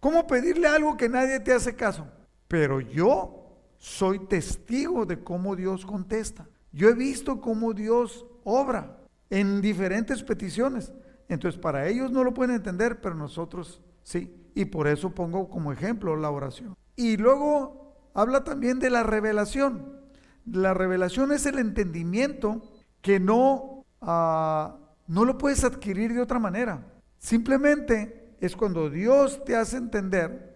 ¿Cómo 0.00 0.26
pedirle 0.26 0.68
algo 0.68 0.96
que 0.96 1.08
nadie 1.08 1.40
te 1.40 1.52
hace 1.52 1.74
caso? 1.74 2.06
Pero 2.48 2.80
yo 2.80 3.44
soy 3.78 4.18
testigo 4.26 5.04
de 5.06 5.22
cómo 5.22 5.56
Dios 5.56 5.84
contesta. 5.84 6.48
Yo 6.72 6.88
he 6.88 6.94
visto 6.94 7.40
cómo 7.40 7.72
Dios 7.72 8.26
obra 8.44 8.98
en 9.30 9.60
diferentes 9.60 10.22
peticiones. 10.22 10.92
Entonces, 11.28 11.60
para 11.60 11.88
ellos 11.88 12.10
no 12.10 12.24
lo 12.24 12.34
pueden 12.34 12.56
entender, 12.56 13.00
pero 13.00 13.14
nosotros 13.14 13.80
sí. 14.02 14.50
Y 14.54 14.66
por 14.66 14.88
eso 14.88 15.14
pongo 15.14 15.48
como 15.48 15.72
ejemplo 15.72 16.16
la 16.16 16.30
oración. 16.30 16.74
Y 16.96 17.16
luego 17.16 18.10
habla 18.14 18.44
también 18.44 18.78
de 18.78 18.90
la 18.90 19.02
revelación. 19.02 20.03
La 20.46 20.74
revelación 20.74 21.32
es 21.32 21.46
el 21.46 21.58
entendimiento 21.58 22.62
que 23.00 23.20
no, 23.20 23.84
ah, 24.00 24.78
no 25.06 25.24
lo 25.24 25.38
puedes 25.38 25.64
adquirir 25.64 26.12
de 26.12 26.20
otra 26.20 26.38
manera. 26.38 26.86
Simplemente 27.18 28.36
es 28.40 28.56
cuando 28.56 28.90
Dios 28.90 29.44
te 29.44 29.56
hace 29.56 29.76
entender 29.76 30.54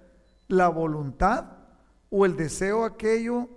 la 0.48 0.68
voluntad 0.68 1.58
o 2.10 2.26
el 2.26 2.36
deseo 2.36 2.84
aquello 2.84 3.48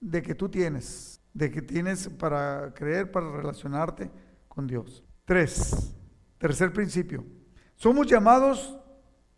de 0.00 0.22
que 0.22 0.34
tú 0.34 0.48
tienes, 0.48 1.20
de 1.32 1.50
que 1.50 1.62
tienes 1.62 2.08
para 2.08 2.72
creer, 2.74 3.10
para 3.10 3.30
relacionarte 3.30 4.10
con 4.48 4.66
Dios. 4.66 5.04
Tres, 5.24 5.94
tercer 6.38 6.72
principio. 6.72 7.24
Somos 7.76 8.06
llamados 8.06 8.78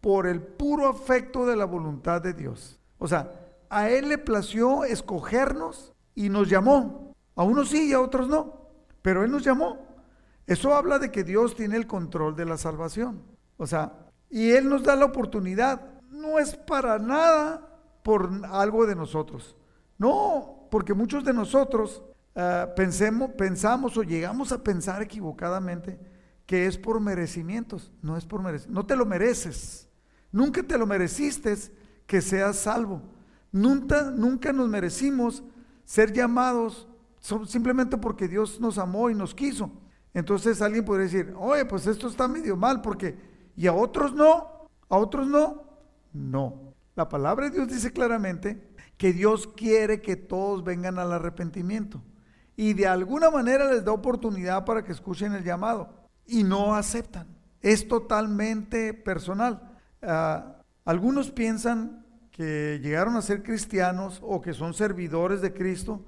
por 0.01 0.27
el 0.27 0.41
puro 0.41 0.89
afecto 0.89 1.47
de 1.47 1.57
la 1.57 1.65
voluntad 1.65 2.23
de 2.23 2.33
Dios. 2.33 2.81
O 2.99 3.07
sea, 3.07 3.35
a 3.69 3.89
Él 3.91 4.09
le 4.09 4.19
plació 4.19 4.85
escogernos 4.85 5.95
y 6.21 6.29
nos 6.29 6.49
llamó. 6.49 7.15
A 7.35 7.43
unos 7.43 7.71
sí 7.71 7.89
y 7.89 7.93
a 7.95 8.01
otros 8.01 8.29
no, 8.29 8.69
pero 9.01 9.25
Él 9.25 9.31
nos 9.31 9.43
llamó. 9.43 9.79
Eso 10.47 10.75
habla 10.75 10.99
de 10.99 11.11
que 11.11 11.25
Dios 11.25 11.57
tiene 11.57 11.77
el 11.77 11.87
control 11.87 12.37
de 12.37 12.45
la 12.45 12.59
salvación. 12.59 13.23
O 13.57 13.67
sea, 13.67 13.93
y 14.29 14.51
Él 14.51 14.69
nos 14.69 14.83
da 14.83 14.97
la 14.97 15.07
oportunidad. 15.07 15.81
No 16.11 16.39
es 16.39 16.57
para 16.57 16.99
nada 16.99 17.67
por 18.03 18.31
algo 18.51 18.87
de 18.87 18.95
nosotros. 18.95 19.57
No, 19.97 20.69
porque 20.71 20.93
muchos 20.93 21.25
de 21.25 21.33
nosotros 21.33 22.03
eh, 22.35 22.67
pensemos, 22.77 23.31
pensamos 23.31 23.97
o 23.97 24.03
llegamos 24.03 24.53
a 24.53 24.63
pensar 24.63 25.01
equivocadamente 25.01 25.99
que 26.45 26.67
es 26.67 26.77
por 26.77 27.01
merecimientos. 27.01 27.93
No 28.03 28.19
es 28.19 28.27
por 28.27 28.43
merecimientos. 28.43 28.75
No 28.75 28.87
te 28.87 28.97
lo 28.97 29.07
mereces. 29.07 29.89
Nunca 30.33 30.63
te 30.63 30.77
lo 30.77 30.87
mereciste 30.87 31.57
que 32.07 32.21
seas 32.21 32.57
salvo. 32.57 33.01
Nunca, 33.53 34.11
nunca 34.11 34.53
nos 34.53 34.69
merecimos 34.69 35.43
ser 35.91 36.13
llamados 36.13 36.87
simplemente 37.49 37.97
porque 37.97 38.29
Dios 38.29 38.61
nos 38.61 38.79
amó 38.79 39.11
y 39.11 39.15
nos 39.17 39.35
quiso. 39.35 39.73
Entonces 40.15 40.63
alguien 40.63 40.85
podría 40.85 41.07
decir, 41.07 41.35
oye, 41.37 41.65
pues 41.65 41.85
esto 41.89 42.07
está 42.07 42.29
medio 42.29 42.57
mal 42.57 42.81
porque, 42.81 43.19
y 43.57 43.67
a 43.67 43.73
otros 43.73 44.15
no, 44.15 44.69
a 44.89 44.97
otros 44.97 45.27
no. 45.27 45.65
No, 46.13 46.75
la 46.95 47.09
palabra 47.09 47.47
de 47.47 47.57
Dios 47.57 47.67
dice 47.67 47.93
claramente 47.93 48.71
que 48.97 49.13
Dios 49.13 49.49
quiere 49.49 50.01
que 50.01 50.15
todos 50.15 50.63
vengan 50.63 50.97
al 51.01 51.13
arrepentimiento. 51.13 52.01
Y 52.55 52.75
de 52.75 52.87
alguna 52.87 53.29
manera 53.29 53.69
les 53.73 53.85
da 53.85 53.91
oportunidad 53.91 54.65
para 54.65 54.85
que 54.85 54.93
escuchen 54.93 55.35
el 55.35 55.43
llamado. 55.43 55.93
Y 56.25 56.45
no 56.45 56.77
aceptan. 56.77 57.27
Es 57.63 57.89
totalmente 57.89 58.95
personal. 58.95 59.77
Ah, 60.03 60.63
algunos 60.85 61.33
piensan 61.33 62.07
llegaron 62.41 63.17
a 63.17 63.23
ser 63.23 63.43
cristianos 63.43 64.21
o 64.23 64.41
que 64.41 64.55
son 64.55 64.75
servidores 64.75 65.41
de 65.41 65.53
Cristo 65.53 66.05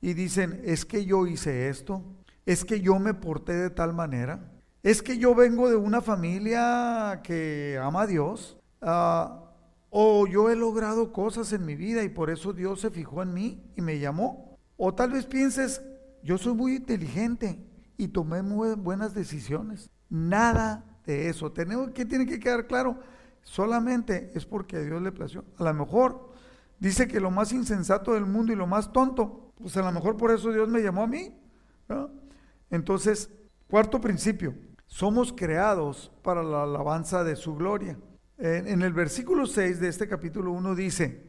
y 0.00 0.14
dicen, 0.14 0.60
es 0.64 0.84
que 0.84 1.04
yo 1.04 1.26
hice 1.26 1.68
esto, 1.68 2.02
es 2.46 2.64
que 2.64 2.80
yo 2.80 2.98
me 2.98 3.14
porté 3.14 3.54
de 3.54 3.70
tal 3.70 3.94
manera, 3.94 4.52
es 4.82 5.02
que 5.02 5.16
yo 5.16 5.34
vengo 5.34 5.70
de 5.70 5.76
una 5.76 6.02
familia 6.02 7.20
que 7.24 7.80
ama 7.82 8.02
a 8.02 8.06
Dios. 8.06 8.58
Ah, 8.82 9.40
o 9.88 10.26
yo 10.26 10.50
he 10.50 10.56
logrado 10.56 11.12
cosas 11.12 11.52
en 11.52 11.64
mi 11.64 11.76
vida 11.76 12.02
y 12.02 12.08
por 12.08 12.28
eso 12.28 12.52
Dios 12.52 12.80
se 12.80 12.90
fijó 12.90 13.22
en 13.22 13.32
mí 13.32 13.64
y 13.76 13.80
me 13.80 13.98
llamó. 13.98 14.58
O 14.76 14.92
tal 14.92 15.12
vez 15.12 15.24
pienses, 15.24 15.82
yo 16.22 16.36
soy 16.36 16.52
muy 16.52 16.76
inteligente 16.76 17.64
y 17.96 18.08
tomé 18.08 18.42
muy 18.42 18.74
buenas 18.74 19.14
decisiones. 19.14 19.88
Nada 20.10 20.84
de 21.06 21.28
eso. 21.28 21.52
Tenemos 21.52 21.92
que 21.92 22.04
tiene 22.04 22.26
que 22.26 22.40
quedar 22.40 22.66
claro, 22.66 22.98
solamente 23.44 24.32
es 24.34 24.44
porque 24.44 24.78
a 24.78 24.80
Dios 24.80 25.00
le 25.00 25.12
plació. 25.12 25.44
A 25.58 25.64
lo 25.64 25.74
mejor 25.74 26.32
dice 26.80 27.06
que 27.06 27.20
lo 27.20 27.30
más 27.30 27.52
insensato 27.52 28.14
del 28.14 28.26
mundo 28.26 28.52
y 28.52 28.56
lo 28.56 28.66
más 28.66 28.92
tonto, 28.92 29.52
pues 29.56 29.76
a 29.76 29.82
lo 29.82 29.92
mejor 29.92 30.16
por 30.16 30.32
eso 30.32 30.52
Dios 30.52 30.68
me 30.68 30.82
llamó 30.82 31.04
a 31.04 31.06
mí. 31.06 31.32
Entonces, 32.70 33.30
cuarto 33.68 34.00
principio, 34.00 34.54
somos 34.86 35.32
creados 35.32 36.10
para 36.22 36.42
la 36.42 36.64
alabanza 36.64 37.24
de 37.24 37.36
su 37.36 37.54
gloria. 37.54 37.98
En, 38.36 38.82
el 38.82 38.92
versículo 38.92 39.46
6 39.46 39.78
de 39.78 39.88
este 39.88 40.08
capítulo 40.08 40.50
1 40.52 40.74
dice, 40.74 41.22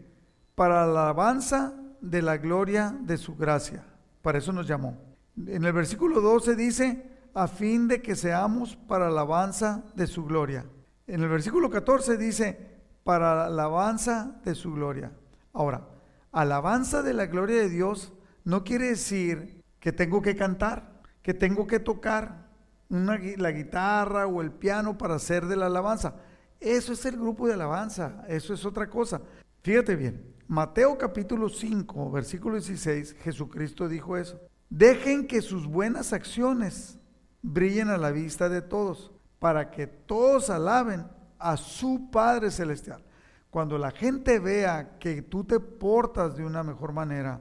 para 0.56 0.88
la 0.88 1.04
alabanza 1.04 1.76
de 2.02 2.22
la 2.22 2.38
gloria 2.38 2.98
de 3.02 3.18
su 3.18 3.36
gracia. 3.36 3.86
Para 4.22 4.40
eso 4.40 4.52
nos 4.52 4.68
llamó. 4.68 4.98
En 5.38 5.66
el 5.66 5.74
versículo 5.74 6.22
12 6.22 6.56
dice, 6.56 7.12
a 7.34 7.48
fin 7.48 7.88
de 7.88 8.02
que 8.02 8.16
seamos 8.16 8.76
para 8.76 9.06
la 9.06 9.22
alabanza 9.22 9.84
de 9.96 10.08
su 10.08 10.24
gloria. 10.26 10.66
En 11.08 11.22
el 11.22 11.30
versículo 11.30 11.70
14 11.70 12.18
dice, 12.18 12.76
para 13.04 13.36
la 13.36 13.46
alabanza 13.46 14.42
de 14.44 14.56
su 14.56 14.74
gloria. 14.74 15.12
Ahora, 15.54 15.88
alabanza 16.32 17.04
de 17.04 17.14
la 17.14 17.28
gloria 17.28 17.58
de 17.58 17.70
Dios 17.70 18.14
no 18.44 18.64
quiere 18.64 18.90
decir 18.90 19.64
que 19.80 19.92
tengo 19.92 20.22
que 20.22 20.36
cantar, 20.36 21.02
que 21.22 21.36
tengo 21.36 21.68
que 21.68 21.80
tocar 21.80 22.48
una, 22.90 23.20
la 23.38 23.52
guitarra 23.52 24.26
o 24.26 24.42
el 24.42 24.52
piano 24.52 24.98
para 24.98 25.16
hacer 25.16 25.46
de 25.46 25.56
la 25.56 25.68
alabanza. 25.68 26.16
Eso 26.60 26.94
es 26.94 27.06
el 27.06 27.18
grupo 27.18 27.48
de 27.48 27.54
alabanza, 27.54 28.26
eso 28.28 28.54
es 28.54 28.66
otra 28.66 28.90
cosa. 28.90 29.22
Fíjate 29.62 29.96
bien, 29.96 30.34
Mateo 30.48 30.98
capítulo 30.98 31.50
5, 31.50 32.12
versículo 32.12 32.56
16, 32.56 33.16
Jesucristo 33.22 33.88
dijo 33.88 34.18
eso. 34.18 34.40
Dejen 34.70 35.28
que 35.28 35.42
sus 35.42 35.68
buenas 35.68 36.14
acciones 36.14 36.98
brillen 37.44 37.90
a 37.90 37.98
la 37.98 38.12
vista 38.12 38.50
de 38.50 38.64
todos, 38.64 39.12
para 39.40 39.70
que 39.70 39.88
todos 39.88 40.50
alaben 40.50 41.06
a 41.40 41.58
su 41.58 42.10
Padre 42.12 42.52
Celestial. 42.52 43.04
Cuando 43.50 43.78
la 43.78 43.92
gente 43.92 44.40
vea 44.40 44.98
que 45.00 45.22
tú 45.22 45.44
te 45.44 45.60
portas 45.60 46.36
de 46.36 46.46
una 46.46 46.64
mejor 46.64 46.92
manera, 46.92 47.40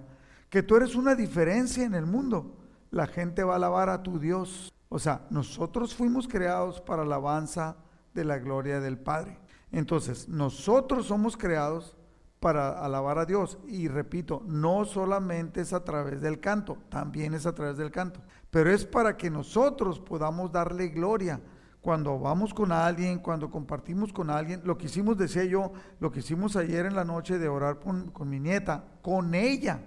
que 0.49 0.63
tú 0.63 0.77
eres 0.77 0.95
una 0.95 1.15
diferencia 1.15 1.85
en 1.85 1.95
el 1.95 2.07
mundo, 2.07 2.57
la 2.91 3.07
gente 3.07 3.43
va 3.43 3.55
a 3.55 3.57
alabar 3.57 3.89
a 3.89 4.03
tu 4.03 4.19
Dios. 4.19 4.73
O 4.89 4.99
sea, 4.99 5.27
nosotros 5.31 5.95
fuimos 5.95 6.29
creados 6.29 6.81
para 6.81 7.03
alabanza 7.03 7.77
de 8.15 8.25
la 8.25 8.39
gloria 8.39 8.79
del 8.79 8.99
Padre. 8.99 9.39
Entonces, 9.73 10.29
nosotros 10.29 11.07
somos 11.07 11.37
creados 11.37 11.97
para 12.39 12.79
alabar 12.85 13.19
a 13.19 13.25
Dios. 13.25 13.59
Y 13.67 13.89
repito, 13.89 14.43
no 14.47 14.85
solamente 14.85 15.63
es 15.63 15.73
a 15.73 15.83
través 15.83 16.21
del 16.21 16.39
canto, 16.39 16.79
también 16.91 17.35
es 17.35 17.47
a 17.47 17.55
través 17.55 17.77
del 17.77 17.91
canto, 17.91 18.21
pero 18.51 18.71
es 18.71 18.85
para 18.85 19.17
que 19.17 19.31
nosotros 19.31 19.99
podamos 19.99 20.53
darle 20.53 20.89
gloria. 20.89 21.41
Cuando 21.85 22.19
vamos 22.19 22.55
con 22.55 22.73
alguien, 22.73 23.19
cuando 23.19 23.51
compartimos 23.51 24.11
con 24.11 24.31
alguien, 24.31 24.63
lo 24.65 24.79
que 24.79 24.87
hicimos, 24.87 25.19
decía 25.19 25.45
yo, 25.45 25.71
lo 26.01 26.11
que 26.11 26.21
hicimos 26.21 26.57
ayer 26.57 26.87
en 26.87 26.95
la 26.95 27.05
noche 27.05 27.39
de 27.39 27.47
orar 27.47 27.79
con, 27.79 28.11
con 28.11 28.31
mi 28.31 28.41
nieta, 28.41 28.87
con 29.03 29.35
ella, 29.35 29.83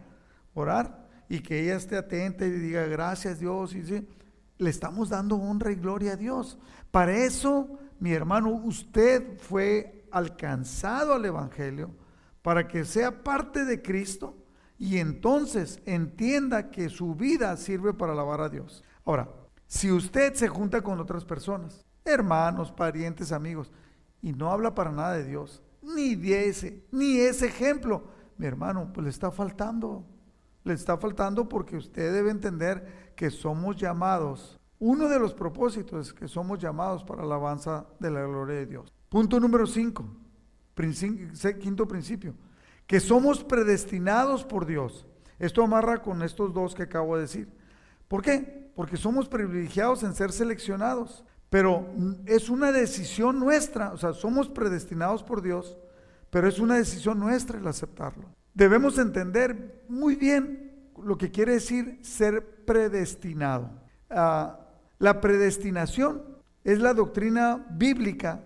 orar, 0.54 1.08
y 1.28 1.40
que 1.40 1.60
ella 1.60 1.76
esté 1.76 1.98
atenta 1.98 2.46
y 2.46 2.52
diga 2.52 2.86
gracias 2.86 3.40
Dios, 3.40 3.74
y 3.74 3.84
sí, 3.84 4.08
le 4.60 4.70
estamos 4.70 5.10
dando 5.10 5.38
honra 5.38 5.72
y 5.72 5.76
gloria 5.76 6.14
a 6.14 6.18
Dios. 6.18 6.60
Para 6.92 7.18
eso, 7.18 7.80
mi 8.00 8.12
hermano, 8.12 8.52
usted 8.52 9.36
fue 9.40 10.06
alcanzado 10.12 11.16
al 11.16 11.26
Evangelio, 11.26 11.90
para 12.44 12.68
que 12.68 12.86
sea 12.86 13.24
parte 13.24 13.66
de 13.66 13.82
Cristo 13.82 14.38
y 14.78 15.00
entonces 15.00 15.82
entienda 15.88 16.70
que 16.70 16.90
su 16.90 17.16
vida 17.16 17.58
sirve 17.58 17.96
para 17.96 18.12
alabar 18.12 18.42
a 18.42 18.50
Dios. 18.50 18.84
Ahora, 19.04 19.32
si 19.66 19.92
usted 19.92 20.36
se 20.36 20.48
junta 20.48 20.84
con 20.84 21.00
otras 21.00 21.26
personas, 21.26 21.87
hermanos, 22.12 22.72
parientes, 22.72 23.32
amigos, 23.32 23.72
y 24.22 24.34
no 24.34 24.52
habla 24.52 24.74
para 24.74 24.92
nada 24.92 25.14
de 25.14 25.26
Dios, 25.26 25.62
ni 25.82 26.16
de 26.16 26.50
ese, 26.50 26.84
ni 26.92 27.20
ese 27.20 27.48
ejemplo, 27.48 28.04
mi 28.38 28.46
hermano, 28.46 28.92
pues 28.94 29.04
le 29.04 29.10
está 29.10 29.32
faltando. 29.32 30.06
Le 30.64 30.74
está 30.74 30.98
faltando 30.98 31.48
porque 31.48 31.78
usted 31.78 32.12
debe 32.12 32.30
entender 32.30 33.14
que 33.16 33.30
somos 33.30 33.78
llamados. 33.78 34.60
Uno 34.80 35.08
de 35.08 35.18
los 35.18 35.34
propósitos 35.34 36.08
es 36.08 36.14
que 36.14 36.28
somos 36.28 36.60
llamados 36.60 37.04
para 37.04 37.22
la 37.22 37.36
alabanza 37.36 37.88
de 38.00 38.12
la 38.12 38.22
gloria 38.22 38.58
de 38.58 38.66
Dios. 38.66 38.94
Punto 39.10 39.40
número 39.40 39.66
5 39.66 40.06
quinto 41.60 41.88
principio, 41.88 42.36
que 42.86 43.00
somos 43.00 43.44
predestinados 43.44 44.44
por 44.44 44.66
Dios. 44.66 45.06
Esto 45.40 45.64
amarra 45.64 46.02
con 46.02 46.22
estos 46.22 46.54
dos 46.54 46.76
que 46.76 46.84
acabo 46.84 47.16
de 47.16 47.24
decir. 47.24 47.52
¿Por 48.08 48.22
qué? 48.22 48.72
Porque 48.76 48.98
somos 48.98 49.28
privilegiados 49.28 50.04
en 50.04 50.14
ser 50.14 50.32
seleccionados, 50.32 51.26
pero 51.50 51.88
es 52.26 52.50
una 52.50 52.72
decisión 52.72 53.40
nuestra, 53.40 53.94
o 53.94 53.98
sea, 53.98 54.14
somos 54.14 54.50
predestinados 54.50 55.24
por 55.24 55.42
Dios, 55.42 55.78
pero 56.30 56.48
es 56.48 56.60
una 56.60 56.76
decisión 56.76 57.20
nuestra 57.20 57.58
el 57.58 57.68
aceptarlo. 57.68 58.26
Debemos 58.54 58.98
entender 58.98 59.84
muy 59.88 60.16
bien 60.16 60.92
lo 61.02 61.18
que 61.18 61.32
quiere 61.32 61.54
decir 61.54 62.00
ser 62.02 62.66
predestinado. 62.66 63.70
Ah, 64.10 64.60
la 65.00 65.22
predestinación 65.22 66.24
es 66.64 66.80
la 66.80 66.94
doctrina 66.94 67.66
bíblica 67.70 68.44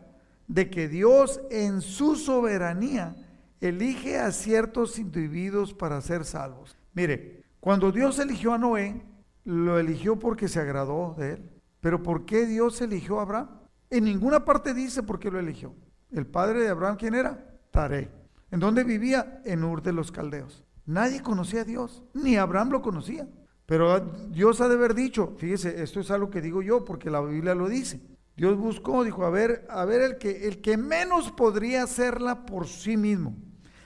de 0.48 0.70
que 0.70 0.88
Dios 0.88 1.42
en 1.50 1.82
su 1.82 2.16
soberanía 2.16 3.16
elige 3.62 4.20
a 4.20 4.32
ciertos 4.32 5.00
individuos 5.00 5.74
para 5.74 6.02
ser 6.02 6.26
salvos. 6.26 6.76
Mire, 6.94 7.44
cuando 7.60 7.92
Dios 7.92 8.20
eligió 8.20 8.54
a 8.54 8.58
Noé, 8.58 9.02
lo 9.46 9.80
eligió 9.80 10.20
porque 10.20 10.48
se 10.48 10.60
agradó 10.60 11.16
de 11.18 11.34
él. 11.34 11.61
Pero 11.82 12.02
¿por 12.02 12.26
qué 12.26 12.46
Dios 12.46 12.80
eligió 12.82 13.20
a 13.20 13.24
Abraham? 13.24 13.50
En 13.90 14.06
ninguna 14.06 14.46
parte 14.46 14.74
dice 14.74 15.04
por 15.04 15.20
qué 15.20 15.30
lo 15.30 15.40
eligió. 15.40 15.76
El 16.12 16.26
padre 16.26 16.62
de 16.62 16.70
Abraham, 16.70 16.96
¿quién 16.98 17.16
era? 17.16 17.60
Taré. 17.72 18.10
¿En 18.52 18.60
dónde 18.60 18.84
vivía? 18.84 19.42
En 19.44 19.64
Ur 19.64 19.82
de 19.82 19.92
los 19.92 20.12
Caldeos. 20.12 20.64
Nadie 20.86 21.22
conocía 21.22 21.62
a 21.62 21.66
Dios, 21.66 22.04
ni 22.14 22.38
Abraham 22.38 22.70
lo 22.70 22.82
conocía. 22.82 23.28
Pero 23.66 24.00
Dios 24.30 24.60
ha 24.60 24.68
de 24.68 24.76
haber 24.76 24.94
dicho, 24.94 25.36
fíjese, 25.38 25.82
esto 25.82 26.00
es 26.00 26.12
algo 26.12 26.30
que 26.30 26.42
digo 26.42 26.62
yo 26.62 26.84
porque 26.84 27.10
la 27.10 27.22
Biblia 27.22 27.56
lo 27.56 27.70
dice. 27.70 28.02
Dios 28.36 28.58
buscó, 28.58 29.04
dijo, 29.04 29.26
a 29.26 29.30
ver, 29.30 29.66
a 29.70 29.86
ver 29.86 30.02
el 30.02 30.18
que, 30.18 30.48
el 30.48 30.62
que 30.62 30.78
menos 30.78 31.32
podría 31.32 31.84
hacerla 31.84 32.46
por 32.46 32.68
sí 32.68 32.98
mismo, 32.98 33.36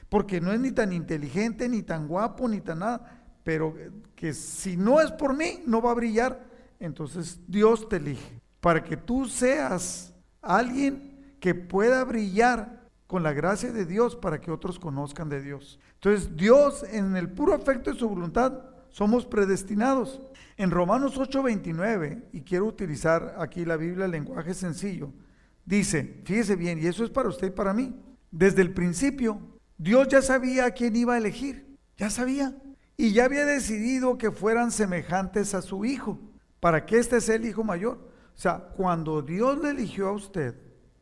porque 0.09 0.41
no 0.41 0.51
es 0.51 0.59
ni 0.59 0.71
tan 0.71 0.93
inteligente, 0.93 1.67
ni 1.69 1.83
tan 1.83 2.07
guapo, 2.07 2.47
ni 2.47 2.61
tan 2.61 2.79
nada, 2.79 3.25
pero 3.43 3.75
que 4.15 4.33
si 4.33 4.77
no 4.77 5.01
es 5.01 5.11
por 5.11 5.35
mí, 5.35 5.61
no 5.67 5.81
va 5.81 5.91
a 5.91 5.95
brillar. 5.95 6.54
Entonces 6.79 7.39
Dios 7.47 7.87
te 7.89 7.97
elige 7.97 8.41
para 8.59 8.83
que 8.83 8.97
tú 8.97 9.25
seas 9.25 10.13
alguien 10.41 11.35
que 11.39 11.53
pueda 11.53 12.03
brillar 12.03 12.89
con 13.07 13.23
la 13.23 13.33
gracia 13.33 13.71
de 13.71 13.85
Dios 13.85 14.15
para 14.15 14.41
que 14.41 14.51
otros 14.51 14.79
conozcan 14.79 15.29
de 15.29 15.41
Dios. 15.41 15.79
Entonces 15.95 16.35
Dios 16.35 16.83
en 16.91 17.15
el 17.15 17.29
puro 17.29 17.53
afecto 17.53 17.91
de 17.91 17.99
su 17.99 18.09
voluntad 18.09 18.61
somos 18.89 19.25
predestinados. 19.25 20.21
En 20.57 20.71
Romanos 20.71 21.17
8:29, 21.17 22.29
y 22.31 22.41
quiero 22.41 22.65
utilizar 22.65 23.35
aquí 23.39 23.65
la 23.65 23.77
Biblia, 23.77 24.05
el 24.05 24.11
lenguaje 24.11 24.53
sencillo, 24.53 25.11
dice, 25.65 26.21
fíjese 26.23 26.55
bien, 26.55 26.79
y 26.81 26.87
eso 26.87 27.03
es 27.03 27.09
para 27.09 27.29
usted 27.29 27.47
y 27.47 27.51
para 27.51 27.73
mí, 27.73 27.93
desde 28.31 28.61
el 28.61 28.73
principio, 28.73 29.39
Dios 29.77 30.07
ya 30.07 30.21
sabía 30.21 30.65
a 30.65 30.71
quién 30.71 30.95
iba 30.95 31.15
a 31.15 31.17
elegir, 31.17 31.77
ya 31.97 32.09
sabía, 32.09 32.55
y 32.95 33.11
ya 33.11 33.25
había 33.25 33.45
decidido 33.45 34.17
que 34.17 34.31
fueran 34.31 34.71
semejantes 34.71 35.53
a 35.53 35.61
su 35.61 35.83
hijo, 35.83 36.17
para 36.59 36.85
que 36.85 36.97
este 36.97 37.21
sea 37.21 37.35
el 37.35 37.45
hijo 37.45 37.63
mayor. 37.63 37.97
O 38.35 38.37
sea, 38.37 38.59
cuando 38.75 39.21
Dios 39.21 39.57
le 39.59 39.69
eligió 39.69 40.07
a 40.09 40.11
usted, 40.11 40.55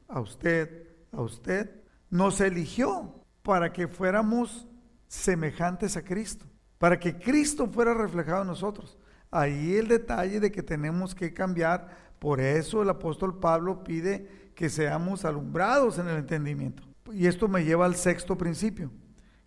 a 0.07 0.19
usted, 0.19 0.87
a 1.11 1.21
usted, 1.21 1.81
nos 2.09 2.41
eligió 2.41 3.13
para 3.41 3.73
que 3.73 3.87
fuéramos 3.87 4.67
semejantes 5.07 5.97
a 5.97 6.03
Cristo 6.03 6.45
para 6.83 6.99
que 6.99 7.17
Cristo 7.17 7.65
fuera 7.71 7.93
reflejado 7.93 8.41
en 8.41 8.47
nosotros. 8.49 8.97
Ahí 9.31 9.75
el 9.75 9.87
detalle 9.87 10.41
de 10.41 10.51
que 10.51 10.61
tenemos 10.61 11.15
que 11.15 11.33
cambiar, 11.33 12.11
por 12.19 12.41
eso 12.41 12.81
el 12.81 12.89
apóstol 12.89 13.39
Pablo 13.39 13.85
pide 13.85 14.51
que 14.53 14.69
seamos 14.69 15.23
alumbrados 15.23 15.97
en 15.97 16.09
el 16.09 16.17
entendimiento. 16.17 16.83
Y 17.13 17.27
esto 17.27 17.47
me 17.47 17.63
lleva 17.63 17.85
al 17.85 17.95
sexto 17.95 18.37
principio, 18.37 18.91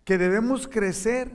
que 0.03 0.17
debemos 0.17 0.67
crecer 0.67 1.29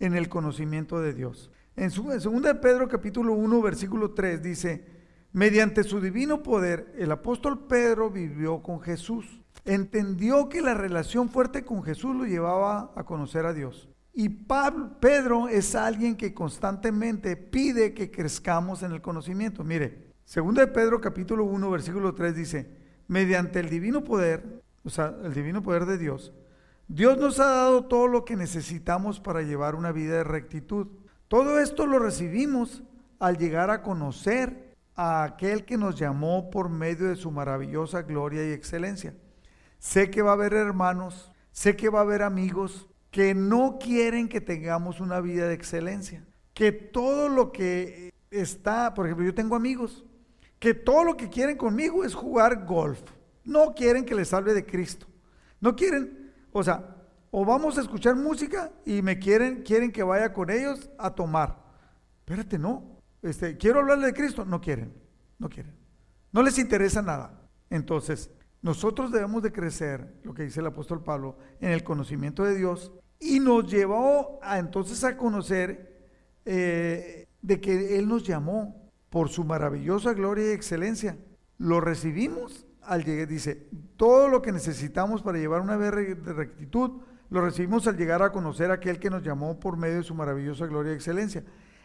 en 0.00 0.14
el 0.16 0.28
conocimiento 0.28 1.00
de 1.00 1.14
Dios. 1.14 1.50
En, 1.74 1.90
su, 1.90 2.02
2 2.02 2.22
Pedro 2.60 2.88
capítulo 2.88 3.32
1 3.32 3.62
versículo 3.62 4.10
3 4.12 4.42
dice, 4.42 4.84
mediante 5.32 5.84
su 5.84 6.00
divino 6.00 6.42
poder, 6.42 6.92
el 6.98 7.10
apóstol 7.10 7.66
Pedro 7.66 8.10
vivió 8.10 8.62
con 8.62 8.80
Jesús. 8.80 9.40
Entendió 9.64 10.48
que 10.48 10.60
la 10.60 10.74
relación 10.74 11.28
fuerte 11.28 11.64
con 11.64 11.82
Jesús 11.82 12.14
lo 12.14 12.24
llevaba 12.24 12.92
a 12.94 13.04
conocer 13.04 13.46
a 13.46 13.54
Dios. 13.54 13.88
Y 14.12 14.28
Pablo, 14.28 14.98
Pedro 15.00 15.48
es 15.48 15.74
alguien 15.74 16.16
que 16.16 16.34
constantemente 16.34 17.36
pide 17.36 17.94
que 17.94 18.10
crezcamos 18.10 18.82
en 18.82 18.92
el 18.92 19.00
conocimiento. 19.00 19.64
Mire, 19.64 20.12
segundo 20.24 20.60
de 20.60 20.66
Pedro 20.66 21.00
capítulo 21.00 21.44
1 21.44 21.70
versículo 21.70 22.14
3 22.14 22.34
dice, 22.34 22.70
mediante 23.08 23.60
el 23.60 23.70
divino 23.70 24.04
poder, 24.04 24.62
o 24.84 24.90
sea, 24.90 25.14
el 25.24 25.32
divino 25.32 25.62
poder 25.62 25.86
de 25.86 25.96
Dios, 25.96 26.34
Dios 26.88 27.16
nos 27.16 27.40
ha 27.40 27.46
dado 27.46 27.86
todo 27.86 28.06
lo 28.06 28.26
que 28.26 28.36
necesitamos 28.36 29.20
para 29.20 29.40
llevar 29.40 29.74
una 29.74 29.92
vida 29.92 30.16
de 30.16 30.24
rectitud. 30.24 30.88
Todo 31.32 31.58
esto 31.60 31.86
lo 31.86 31.98
recibimos 31.98 32.82
al 33.18 33.38
llegar 33.38 33.70
a 33.70 33.80
conocer 33.80 34.76
a 34.94 35.24
aquel 35.24 35.64
que 35.64 35.78
nos 35.78 35.98
llamó 35.98 36.50
por 36.50 36.68
medio 36.68 37.08
de 37.08 37.16
su 37.16 37.30
maravillosa 37.30 38.02
gloria 38.02 38.46
y 38.46 38.52
excelencia. 38.52 39.14
Sé 39.78 40.10
que 40.10 40.20
va 40.20 40.32
a 40.32 40.34
haber 40.34 40.52
hermanos, 40.52 41.32
sé 41.50 41.74
que 41.74 41.88
va 41.88 42.00
a 42.00 42.02
haber 42.02 42.20
amigos 42.20 42.86
que 43.10 43.32
no 43.32 43.78
quieren 43.80 44.28
que 44.28 44.42
tengamos 44.42 45.00
una 45.00 45.22
vida 45.22 45.48
de 45.48 45.54
excelencia, 45.54 46.22
que 46.52 46.70
todo 46.70 47.30
lo 47.30 47.50
que 47.50 48.12
está, 48.30 48.92
por 48.92 49.06
ejemplo, 49.06 49.24
yo 49.24 49.34
tengo 49.34 49.56
amigos 49.56 50.04
que 50.58 50.74
todo 50.74 51.02
lo 51.02 51.16
que 51.16 51.30
quieren 51.30 51.56
conmigo 51.56 52.04
es 52.04 52.14
jugar 52.14 52.66
golf. 52.66 53.00
No 53.42 53.72
quieren 53.72 54.04
que 54.04 54.14
les 54.14 54.28
salve 54.28 54.52
de 54.52 54.66
Cristo. 54.66 55.06
No 55.62 55.74
quieren, 55.76 56.30
o 56.52 56.62
sea, 56.62 56.94
o 57.34 57.46
vamos 57.46 57.78
a 57.78 57.80
escuchar 57.80 58.14
música 58.14 58.70
y 58.84 59.00
me 59.00 59.18
quieren, 59.18 59.62
quieren 59.62 59.90
que 59.90 60.02
vaya 60.02 60.34
con 60.34 60.50
ellos 60.50 60.90
a 60.98 61.14
tomar. 61.14 61.56
Espérate, 62.18 62.58
no. 62.58 63.00
Este, 63.22 63.56
quiero 63.56 63.80
hablarle 63.80 64.08
de 64.08 64.12
Cristo. 64.12 64.44
No 64.44 64.60
quieren, 64.60 64.92
no 65.38 65.48
quieren. 65.48 65.74
No 66.30 66.42
les 66.42 66.58
interesa 66.58 67.00
nada. 67.00 67.40
Entonces, 67.70 68.30
nosotros 68.60 69.10
debemos 69.10 69.42
de 69.42 69.50
crecer, 69.50 70.14
lo 70.24 70.34
que 70.34 70.42
dice 70.42 70.60
el 70.60 70.66
apóstol 70.66 71.02
Pablo, 71.02 71.38
en 71.58 71.70
el 71.70 71.82
conocimiento 71.82 72.44
de 72.44 72.54
Dios 72.54 72.92
y 73.18 73.40
nos 73.40 73.70
llevó 73.70 74.38
a 74.42 74.58
entonces 74.58 75.02
a 75.02 75.16
conocer 75.16 76.06
eh, 76.44 77.28
de 77.40 77.60
que 77.62 77.98
Él 77.98 78.08
nos 78.08 78.24
llamó 78.24 78.90
por 79.08 79.30
su 79.30 79.42
maravillosa 79.44 80.12
gloria 80.12 80.50
y 80.50 80.52
excelencia. 80.52 81.16
Lo 81.56 81.80
recibimos 81.80 82.66
al 82.82 83.04
llegar, 83.04 83.26
dice, 83.26 83.68
todo 83.96 84.28
lo 84.28 84.42
que 84.42 84.52
necesitamos 84.52 85.22
para 85.22 85.38
llevar 85.38 85.62
una 85.62 85.78
vida 85.78 85.92
de 85.92 86.32
rectitud, 86.34 87.00
lo 87.32 87.40
recibimos 87.40 87.86
al 87.86 87.96
llegar 87.96 88.22
a 88.22 88.30
conocer 88.30 88.70
a 88.70 88.74
aquel 88.74 88.98
que 88.98 89.08
nos 89.08 89.22
llamó 89.22 89.58
por 89.58 89.78
medio 89.78 89.96
de 89.96 90.02
su 90.02 90.14
maravillosa 90.14 90.66
gloria 90.66 90.92
y 90.92 90.96
excelencia. 90.96 91.42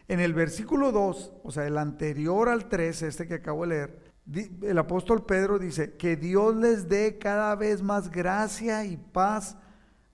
En 0.10 0.20
el 0.20 0.34
versículo 0.34 0.92
2, 0.92 1.34
o 1.42 1.52
sea, 1.52 1.66
el 1.66 1.78
anterior 1.78 2.50
al 2.50 2.68
3, 2.68 3.04
este 3.04 3.28
que 3.28 3.36
acabo 3.36 3.62
de 3.64 3.68
leer, 3.70 4.14
el 4.62 4.78
apóstol 4.78 5.26
Pedro 5.26 5.58
dice, 5.58 5.96
que 5.96 6.18
Dios 6.18 6.54
les 6.58 6.90
dé 6.90 7.18
cada 7.18 7.56
vez 7.56 7.82
más 7.82 8.12
gracia 8.12 8.84
y 8.84 8.98
paz 8.98 9.58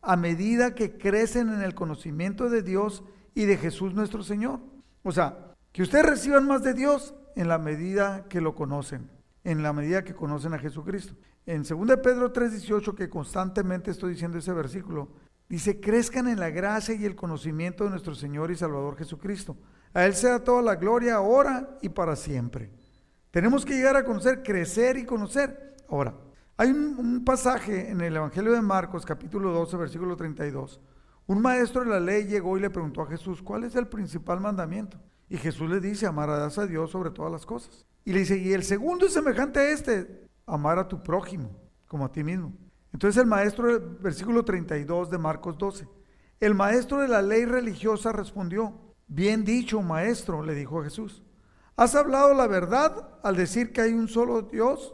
a 0.03 0.15
medida 0.15 0.75
que 0.75 0.99
crecen 0.99 1.49
en 1.49 1.63
el 1.63 1.73
conocimiento 1.73 2.47
de 2.49 2.61
Dios 2.61 3.03
y 3.34 3.45
de 3.45 3.57
Jesús 3.57 3.95
nuestro 3.95 4.21
Señor. 4.21 4.59
O 5.01 5.11
sea, 5.11 5.55
que 5.71 5.81
ustedes 5.81 6.05
reciban 6.05 6.45
más 6.45 6.61
de 6.61 6.75
Dios 6.75 7.15
en 7.36 7.47
la 7.47 7.57
medida 7.57 8.27
que 8.29 8.39
lo 8.39 8.53
conocen, 8.53 9.09
en 9.43 9.63
la 9.63 9.73
medida 9.73 10.03
que 10.03 10.13
conocen 10.13 10.53
a 10.53 10.59
Jesucristo. 10.59 11.15
En 11.45 11.63
2 11.63 11.97
Pedro 11.97 12.31
3:18, 12.31 12.95
que 12.95 13.09
constantemente 13.09 13.91
estoy 13.91 14.11
diciendo 14.11 14.38
ese 14.38 14.53
versículo, 14.53 15.09
dice, 15.49 15.79
crezcan 15.79 16.27
en 16.27 16.39
la 16.39 16.49
gracia 16.49 16.95
y 16.95 17.05
el 17.05 17.15
conocimiento 17.15 17.83
de 17.83 17.91
nuestro 17.91 18.15
Señor 18.15 18.51
y 18.51 18.55
Salvador 18.55 18.97
Jesucristo. 18.97 19.57
A 19.93 20.05
Él 20.05 20.15
sea 20.15 20.43
toda 20.43 20.61
la 20.61 20.75
gloria 20.75 21.15
ahora 21.15 21.77
y 21.81 21.89
para 21.89 22.15
siempre. 22.15 22.71
Tenemos 23.31 23.65
que 23.65 23.75
llegar 23.75 23.95
a 23.95 24.05
conocer, 24.05 24.43
crecer 24.43 24.97
y 24.97 25.05
conocer. 25.05 25.75
Ahora, 25.89 26.15
hay 26.55 26.69
un, 26.69 27.23
pasaje 27.25 27.89
en 27.89 28.01
el 28.01 28.15
Evangelio 28.15 28.51
de 28.51 28.61
Marcos, 28.61 29.05
capítulo 29.05 29.51
12, 29.51 29.75
versículo 29.77 30.15
32. 30.15 30.79
Un 31.25 31.41
maestro 31.41 31.83
de 31.83 31.89
la 31.89 31.99
ley 31.99 32.25
llegó 32.25 32.57
y 32.57 32.61
le 32.61 32.69
preguntó 32.69 33.01
a 33.01 33.07
Jesús, 33.07 33.41
¿cuál 33.41 33.63
es 33.63 33.75
el 33.75 33.87
principal 33.87 34.39
mandamiento? 34.39 34.99
Y 35.29 35.37
Jesús 35.37 35.69
le 35.69 35.79
dice, 35.79 36.05
amarás 36.05 36.57
a 36.59 36.67
Dios 36.67 36.91
sobre 36.91 37.09
todas 37.09 37.31
las 37.31 37.45
cosas. 37.45 37.87
Y 38.05 38.13
le 38.13 38.19
dice, 38.19 38.37
y 38.37 38.53
el 38.53 38.63
segundo 38.63 39.07
es 39.07 39.13
semejante 39.13 39.59
a 39.59 39.71
este, 39.71 40.29
amar 40.45 40.77
a 40.77 40.87
tu 40.87 41.01
prójimo, 41.01 41.49
como 41.87 42.05
a 42.05 42.11
ti 42.11 42.23
mismo. 42.23 42.53
Entonces 42.93 43.21
el 43.21 43.27
maestro, 43.27 43.97
versículo 43.99 44.45
32 44.45 45.09
de 45.09 45.17
Marcos 45.17 45.57
12, 45.57 45.87
el 46.39 46.55
maestro 46.55 46.99
de 46.99 47.07
la 47.07 47.21
ley 47.21 47.45
religiosa 47.45 48.11
respondió, 48.11 48.73
bien 49.07 49.43
dicho, 49.43 49.81
maestro, 49.81 50.43
le 50.43 50.53
dijo 50.53 50.83
Jesús, 50.83 51.23
has 51.75 51.95
hablado 51.95 52.33
la 52.33 52.47
verdad 52.47 53.19
al 53.23 53.35
decir 53.35 53.73
que 53.73 53.81
hay 53.81 53.93
un 53.93 54.07
solo 54.07 54.43
Dios 54.43 54.93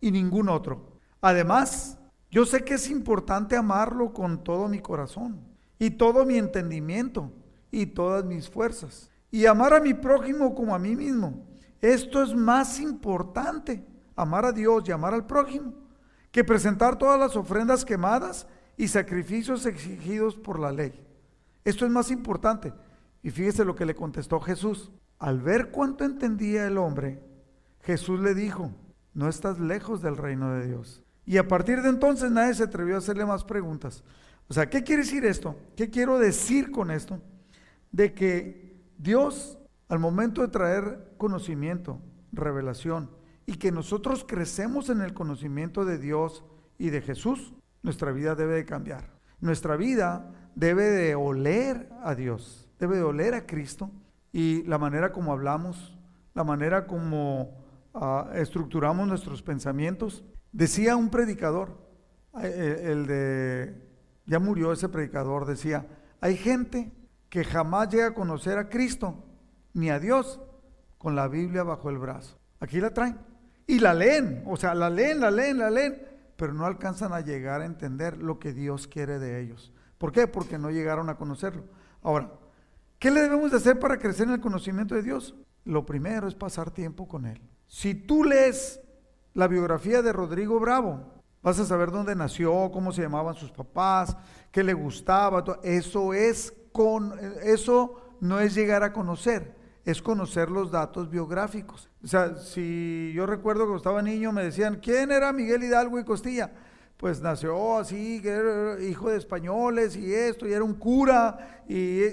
y 0.00 0.10
ningún 0.10 0.48
otro. 0.48 0.98
Además, 1.20 1.98
yo 2.30 2.46
sé 2.46 2.64
que 2.64 2.74
es 2.74 2.88
importante 2.88 3.56
amarlo 3.56 4.12
con 4.12 4.42
todo 4.42 4.68
mi 4.68 4.80
corazón 4.80 5.40
y 5.78 5.90
todo 5.90 6.24
mi 6.24 6.38
entendimiento 6.38 7.32
y 7.70 7.86
todas 7.86 8.24
mis 8.24 8.48
fuerzas 8.48 9.10
y 9.30 9.46
amar 9.46 9.74
a 9.74 9.80
mi 9.80 9.94
prójimo 9.94 10.54
como 10.54 10.74
a 10.74 10.78
mí 10.78 10.94
mismo. 10.94 11.46
Esto 11.80 12.22
es 12.22 12.34
más 12.34 12.78
importante, 12.78 13.84
amar 14.14 14.44
a 14.44 14.52
Dios 14.52 14.84
y 14.86 14.92
amar 14.92 15.14
al 15.14 15.26
prójimo, 15.26 15.72
que 16.32 16.42
presentar 16.42 16.98
todas 16.98 17.20
las 17.20 17.36
ofrendas 17.36 17.84
quemadas 17.84 18.48
y 18.76 18.88
sacrificios 18.88 19.66
exigidos 19.66 20.34
por 20.34 20.58
la 20.58 20.72
ley. 20.72 20.92
Esto 21.64 21.84
es 21.84 21.92
más 21.92 22.10
importante. 22.10 22.72
Y 23.22 23.30
fíjese 23.30 23.64
lo 23.64 23.76
que 23.76 23.86
le 23.86 23.94
contestó 23.94 24.40
Jesús. 24.40 24.90
Al 25.18 25.40
ver 25.40 25.70
cuánto 25.70 26.04
entendía 26.04 26.66
el 26.66 26.78
hombre, 26.78 27.22
Jesús 27.82 28.18
le 28.18 28.34
dijo, 28.34 28.72
no 29.14 29.28
estás 29.28 29.60
lejos 29.60 30.02
del 30.02 30.16
reino 30.16 30.52
de 30.54 30.66
Dios. 30.66 31.02
Y 31.24 31.36
a 31.36 31.46
partir 31.46 31.82
de 31.82 31.90
entonces 31.90 32.30
nadie 32.32 32.54
se 32.54 32.64
atrevió 32.64 32.96
a 32.96 32.98
hacerle 32.98 33.24
más 33.24 33.44
preguntas. 33.44 34.02
O 34.48 34.54
sea, 34.54 34.68
¿qué 34.68 34.82
quiere 34.82 35.02
decir 35.02 35.24
esto? 35.24 35.54
¿Qué 35.76 35.90
quiero 35.90 36.18
decir 36.18 36.72
con 36.72 36.90
esto? 36.90 37.20
De 37.92 38.14
que 38.14 38.76
Dios, 38.98 39.58
al 39.88 39.98
momento 39.98 40.40
de 40.40 40.48
traer 40.48 41.14
conocimiento, 41.18 42.00
revelación, 42.32 43.10
y 43.46 43.54
que 43.54 43.72
nosotros 43.72 44.24
crecemos 44.26 44.88
en 44.88 45.00
el 45.00 45.14
conocimiento 45.14 45.84
de 45.84 45.98
Dios 45.98 46.44
y 46.78 46.90
de 46.90 47.00
Jesús, 47.00 47.54
nuestra 47.82 48.12
vida 48.12 48.34
debe 48.34 48.54
de 48.54 48.64
cambiar. 48.64 49.10
Nuestra 49.40 49.76
vida 49.76 50.30
debe 50.54 50.84
de 50.84 51.14
oler 51.14 51.88
a 52.02 52.14
Dios, 52.14 52.68
debe 52.78 52.96
de 52.96 53.02
oler 53.02 53.34
a 53.34 53.46
Cristo 53.46 53.90
y 54.32 54.62
la 54.64 54.78
manera 54.78 55.12
como 55.12 55.32
hablamos, 55.32 55.98
la 56.34 56.44
manera 56.44 56.86
como 56.86 57.50
ah, 57.94 58.30
estructuramos 58.34 59.06
nuestros 59.06 59.42
pensamientos. 59.42 60.24
Decía 60.52 60.96
un 60.96 61.10
predicador, 61.10 61.76
eh, 62.40 62.52
eh, 62.54 62.92
el 62.92 63.06
de, 63.06 63.88
ya 64.26 64.38
murió 64.38 64.72
ese 64.72 64.88
predicador, 64.88 65.44
decía, 65.44 65.86
hay 66.20 66.36
gente 66.36 66.92
que 67.28 67.44
jamás 67.44 67.88
llega 67.88 68.08
a 68.08 68.14
conocer 68.14 68.58
a 68.58 68.68
Cristo 68.68 69.24
ni 69.74 69.90
a 69.90 69.98
Dios 69.98 70.40
con 70.98 71.16
la 71.16 71.28
Biblia 71.28 71.62
bajo 71.62 71.90
el 71.90 71.98
brazo. 71.98 72.36
Aquí 72.60 72.80
la 72.80 72.94
traen. 72.94 73.31
Y 73.66 73.78
la 73.78 73.94
leen, 73.94 74.42
o 74.46 74.56
sea, 74.56 74.74
la 74.74 74.90
leen, 74.90 75.20
la 75.20 75.30
leen, 75.30 75.58
la 75.58 75.70
leen, 75.70 76.02
pero 76.36 76.52
no 76.52 76.66
alcanzan 76.66 77.12
a 77.12 77.20
llegar 77.20 77.60
a 77.60 77.66
entender 77.66 78.18
lo 78.18 78.38
que 78.38 78.52
Dios 78.52 78.86
quiere 78.86 79.18
de 79.18 79.40
ellos. 79.40 79.72
¿Por 79.98 80.12
qué? 80.12 80.26
Porque 80.26 80.58
no 80.58 80.70
llegaron 80.70 81.08
a 81.08 81.16
conocerlo. 81.16 81.64
Ahora, 82.02 82.32
¿qué 82.98 83.10
le 83.10 83.20
debemos 83.20 83.52
de 83.52 83.58
hacer 83.58 83.78
para 83.78 83.98
crecer 83.98 84.26
en 84.26 84.34
el 84.34 84.40
conocimiento 84.40 84.94
de 84.94 85.02
Dios? 85.02 85.34
Lo 85.64 85.86
primero 85.86 86.26
es 86.26 86.34
pasar 86.34 86.70
tiempo 86.70 87.06
con 87.06 87.26
Él. 87.26 87.40
Si 87.68 87.94
tú 87.94 88.24
lees 88.24 88.80
la 89.34 89.46
biografía 89.46 90.02
de 90.02 90.12
Rodrigo 90.12 90.58
Bravo, 90.58 91.22
vas 91.42 91.58
a 91.58 91.64
saber 91.64 91.90
dónde 91.90 92.14
nació, 92.14 92.70
cómo 92.72 92.92
se 92.92 93.02
llamaban 93.02 93.34
sus 93.34 93.50
papás, 93.50 94.16
qué 94.50 94.62
le 94.62 94.74
gustaba. 94.74 95.44
Eso 95.62 96.12
es 96.12 96.52
con, 96.72 97.14
eso 97.42 98.16
no 98.20 98.40
es 98.40 98.54
llegar 98.54 98.82
a 98.82 98.92
conocer, 98.92 99.54
es 99.84 100.00
conocer 100.00 100.50
los 100.50 100.70
datos 100.70 101.10
biográficos. 101.10 101.90
O 102.02 102.06
sea, 102.06 102.36
si 102.36 103.12
yo 103.14 103.26
recuerdo 103.26 103.68
que 103.68 103.76
estaba 103.76 104.02
niño 104.02 104.32
me 104.32 104.44
decían, 104.44 104.80
¿quién 104.82 105.10
era 105.10 105.32
Miguel 105.32 105.64
Hidalgo 105.64 105.98
y 105.98 106.04
Costilla? 106.04 106.52
Pues 106.96 107.20
nació 107.20 107.78
así, 107.78 108.20
que 108.22 108.28
era 108.28 108.82
hijo 108.82 109.10
de 109.10 109.16
españoles 109.16 109.96
y 109.96 110.12
esto, 110.14 110.46
y 110.46 110.52
era 110.52 110.62
un 110.62 110.74
cura, 110.74 111.64
y, 111.68 112.04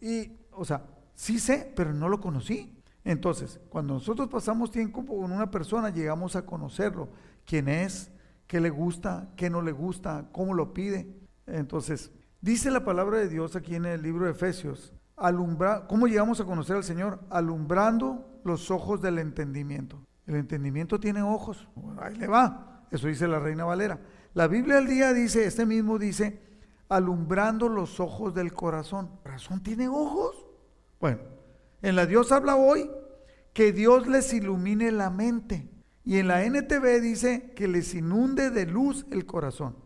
y, 0.00 0.38
o 0.52 0.64
sea, 0.64 0.84
sí 1.14 1.40
sé, 1.40 1.72
pero 1.74 1.92
no 1.92 2.08
lo 2.08 2.20
conocí. 2.20 2.80
Entonces, 3.04 3.58
cuando 3.68 3.94
nosotros 3.94 4.28
pasamos 4.28 4.70
tiempo 4.70 5.04
con 5.04 5.32
una 5.32 5.50
persona, 5.50 5.90
llegamos 5.90 6.36
a 6.36 6.46
conocerlo, 6.46 7.08
quién 7.44 7.68
es, 7.68 8.12
qué 8.46 8.60
le 8.60 8.70
gusta, 8.70 9.28
qué 9.34 9.50
no 9.50 9.60
le 9.60 9.72
gusta, 9.72 10.28
cómo 10.30 10.54
lo 10.54 10.72
pide. 10.72 11.16
Entonces, 11.46 12.12
Dice 12.40 12.70
la 12.70 12.84
palabra 12.84 13.18
de 13.18 13.28
Dios 13.28 13.56
aquí 13.56 13.74
en 13.74 13.84
el 13.84 14.00
libro 14.00 14.26
de 14.26 14.30
Efesios, 14.30 14.92
alumbra, 15.20 15.86
¿cómo 15.86 16.06
llegamos 16.06 16.40
a 16.40 16.44
conocer 16.44 16.76
al 16.76 16.84
Señor? 16.84 17.20
Alumbrando 17.30 18.40
los 18.44 18.70
ojos 18.70 19.00
del 19.00 19.18
entendimiento. 19.18 20.00
El 20.26 20.36
entendimiento 20.36 21.00
tiene 21.00 21.22
ojos, 21.22 21.68
ahí 22.00 22.16
le 22.16 22.26
va, 22.26 22.84
eso 22.90 23.08
dice 23.08 23.26
la 23.26 23.38
Reina 23.38 23.64
Valera. 23.64 24.00
La 24.34 24.46
Biblia 24.46 24.78
al 24.78 24.86
día 24.86 25.12
dice, 25.12 25.46
este 25.46 25.66
mismo 25.66 25.98
dice, 25.98 26.40
alumbrando 26.88 27.68
los 27.68 28.00
ojos 28.00 28.34
del 28.34 28.52
corazón. 28.52 29.10
¿El 29.16 29.22
corazón 29.22 29.62
tiene 29.62 29.88
ojos? 29.88 30.46
Bueno, 31.00 31.18
en 31.82 31.96
la 31.96 32.06
Dios 32.06 32.32
habla 32.32 32.56
hoy 32.56 32.90
que 33.52 33.72
Dios 33.72 34.06
les 34.06 34.32
ilumine 34.32 34.92
la 34.92 35.10
mente. 35.10 35.68
Y 36.04 36.18
en 36.18 36.28
la 36.28 36.44
NTV 36.44 37.00
dice 37.00 37.52
que 37.54 37.68
les 37.68 37.94
inunde 37.94 38.50
de 38.50 38.66
luz 38.66 39.06
el 39.10 39.26
corazón. 39.26 39.76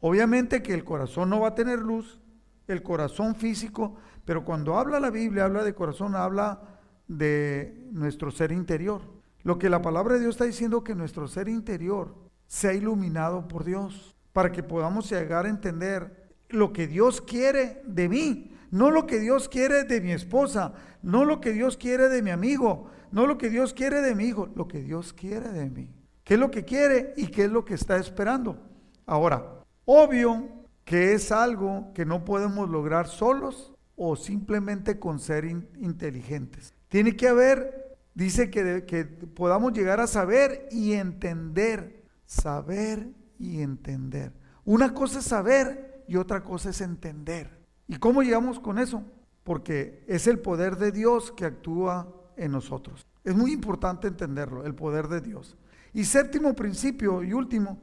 Obviamente 0.00 0.62
que 0.62 0.74
el 0.74 0.84
corazón 0.84 1.30
no 1.30 1.40
va 1.40 1.48
a 1.48 1.54
tener 1.54 1.78
luz, 1.78 2.20
el 2.68 2.82
corazón 2.82 3.34
físico, 3.34 3.96
pero 4.24 4.44
cuando 4.44 4.78
habla 4.78 5.00
la 5.00 5.10
Biblia, 5.10 5.44
habla 5.44 5.64
de 5.64 5.74
corazón, 5.74 6.14
habla 6.14 6.60
de 7.08 7.88
nuestro 7.92 8.30
ser 8.30 8.52
interior. 8.52 9.02
Lo 9.42 9.58
que 9.58 9.68
la 9.68 9.82
palabra 9.82 10.14
de 10.14 10.20
Dios 10.20 10.34
está 10.34 10.44
diciendo 10.44 10.84
que 10.84 10.94
nuestro 10.94 11.26
ser 11.26 11.48
interior 11.48 12.14
sea 12.46 12.74
iluminado 12.74 13.48
por 13.48 13.64
Dios, 13.64 14.14
para 14.32 14.52
que 14.52 14.62
podamos 14.62 15.10
llegar 15.10 15.46
a 15.46 15.50
entender 15.50 16.30
lo 16.48 16.72
que 16.72 16.86
Dios 16.86 17.20
quiere 17.20 17.82
de 17.86 18.08
mí, 18.08 18.48
No 18.72 18.90
lo 18.90 19.06
que 19.06 19.20
Dios 19.20 19.50
quiere 19.50 19.84
de 19.84 20.00
mi 20.00 20.12
esposa, 20.12 20.72
no 21.02 21.26
lo 21.26 21.42
que 21.42 21.52
Dios 21.52 21.76
quiere 21.76 22.08
de 22.08 22.22
mi 22.22 22.30
amigo, 22.30 22.86
no 23.10 23.26
lo 23.26 23.36
que 23.36 23.50
Dios 23.50 23.74
quiere 23.74 24.00
de 24.00 24.14
mi 24.14 24.24
hijo, 24.24 24.48
lo 24.54 24.66
que 24.66 24.80
Dios 24.80 25.12
quiere 25.12 25.50
de 25.50 25.68
mí. 25.68 25.90
¿Qué 26.24 26.34
es 26.34 26.40
lo 26.40 26.50
que 26.50 26.64
quiere 26.64 27.12
y 27.18 27.26
qué 27.26 27.44
es 27.44 27.50
lo 27.50 27.66
que 27.66 27.74
está 27.74 27.98
esperando? 27.98 28.56
Ahora, 29.04 29.60
obvio 29.84 30.48
que 30.86 31.12
es 31.12 31.30
algo 31.32 31.92
que 31.94 32.06
no 32.06 32.24
podemos 32.24 32.70
lograr 32.70 33.08
solos 33.08 33.71
o 34.04 34.16
simplemente 34.16 34.98
con 34.98 35.20
ser 35.20 35.44
inteligentes. 35.44 36.74
Tiene 36.88 37.14
que 37.14 37.28
haber, 37.28 37.96
dice 38.14 38.50
que, 38.50 38.84
que 38.84 39.04
podamos 39.04 39.72
llegar 39.72 40.00
a 40.00 40.08
saber 40.08 40.68
y 40.72 40.94
entender, 40.94 42.02
saber 42.26 43.08
y 43.38 43.62
entender. 43.62 44.32
Una 44.64 44.92
cosa 44.92 45.20
es 45.20 45.26
saber 45.26 46.02
y 46.08 46.16
otra 46.16 46.42
cosa 46.42 46.70
es 46.70 46.80
entender. 46.80 47.60
¿Y 47.86 47.94
cómo 47.94 48.24
llegamos 48.24 48.58
con 48.58 48.80
eso? 48.80 49.04
Porque 49.44 50.04
es 50.08 50.26
el 50.26 50.40
poder 50.40 50.78
de 50.78 50.90
Dios 50.90 51.30
que 51.30 51.44
actúa 51.44 52.12
en 52.36 52.50
nosotros. 52.50 53.06
Es 53.22 53.36
muy 53.36 53.52
importante 53.52 54.08
entenderlo, 54.08 54.64
el 54.64 54.74
poder 54.74 55.06
de 55.06 55.20
Dios. 55.20 55.56
Y 55.92 56.02
séptimo 56.06 56.54
principio 56.54 57.22
y 57.22 57.34
último, 57.34 57.80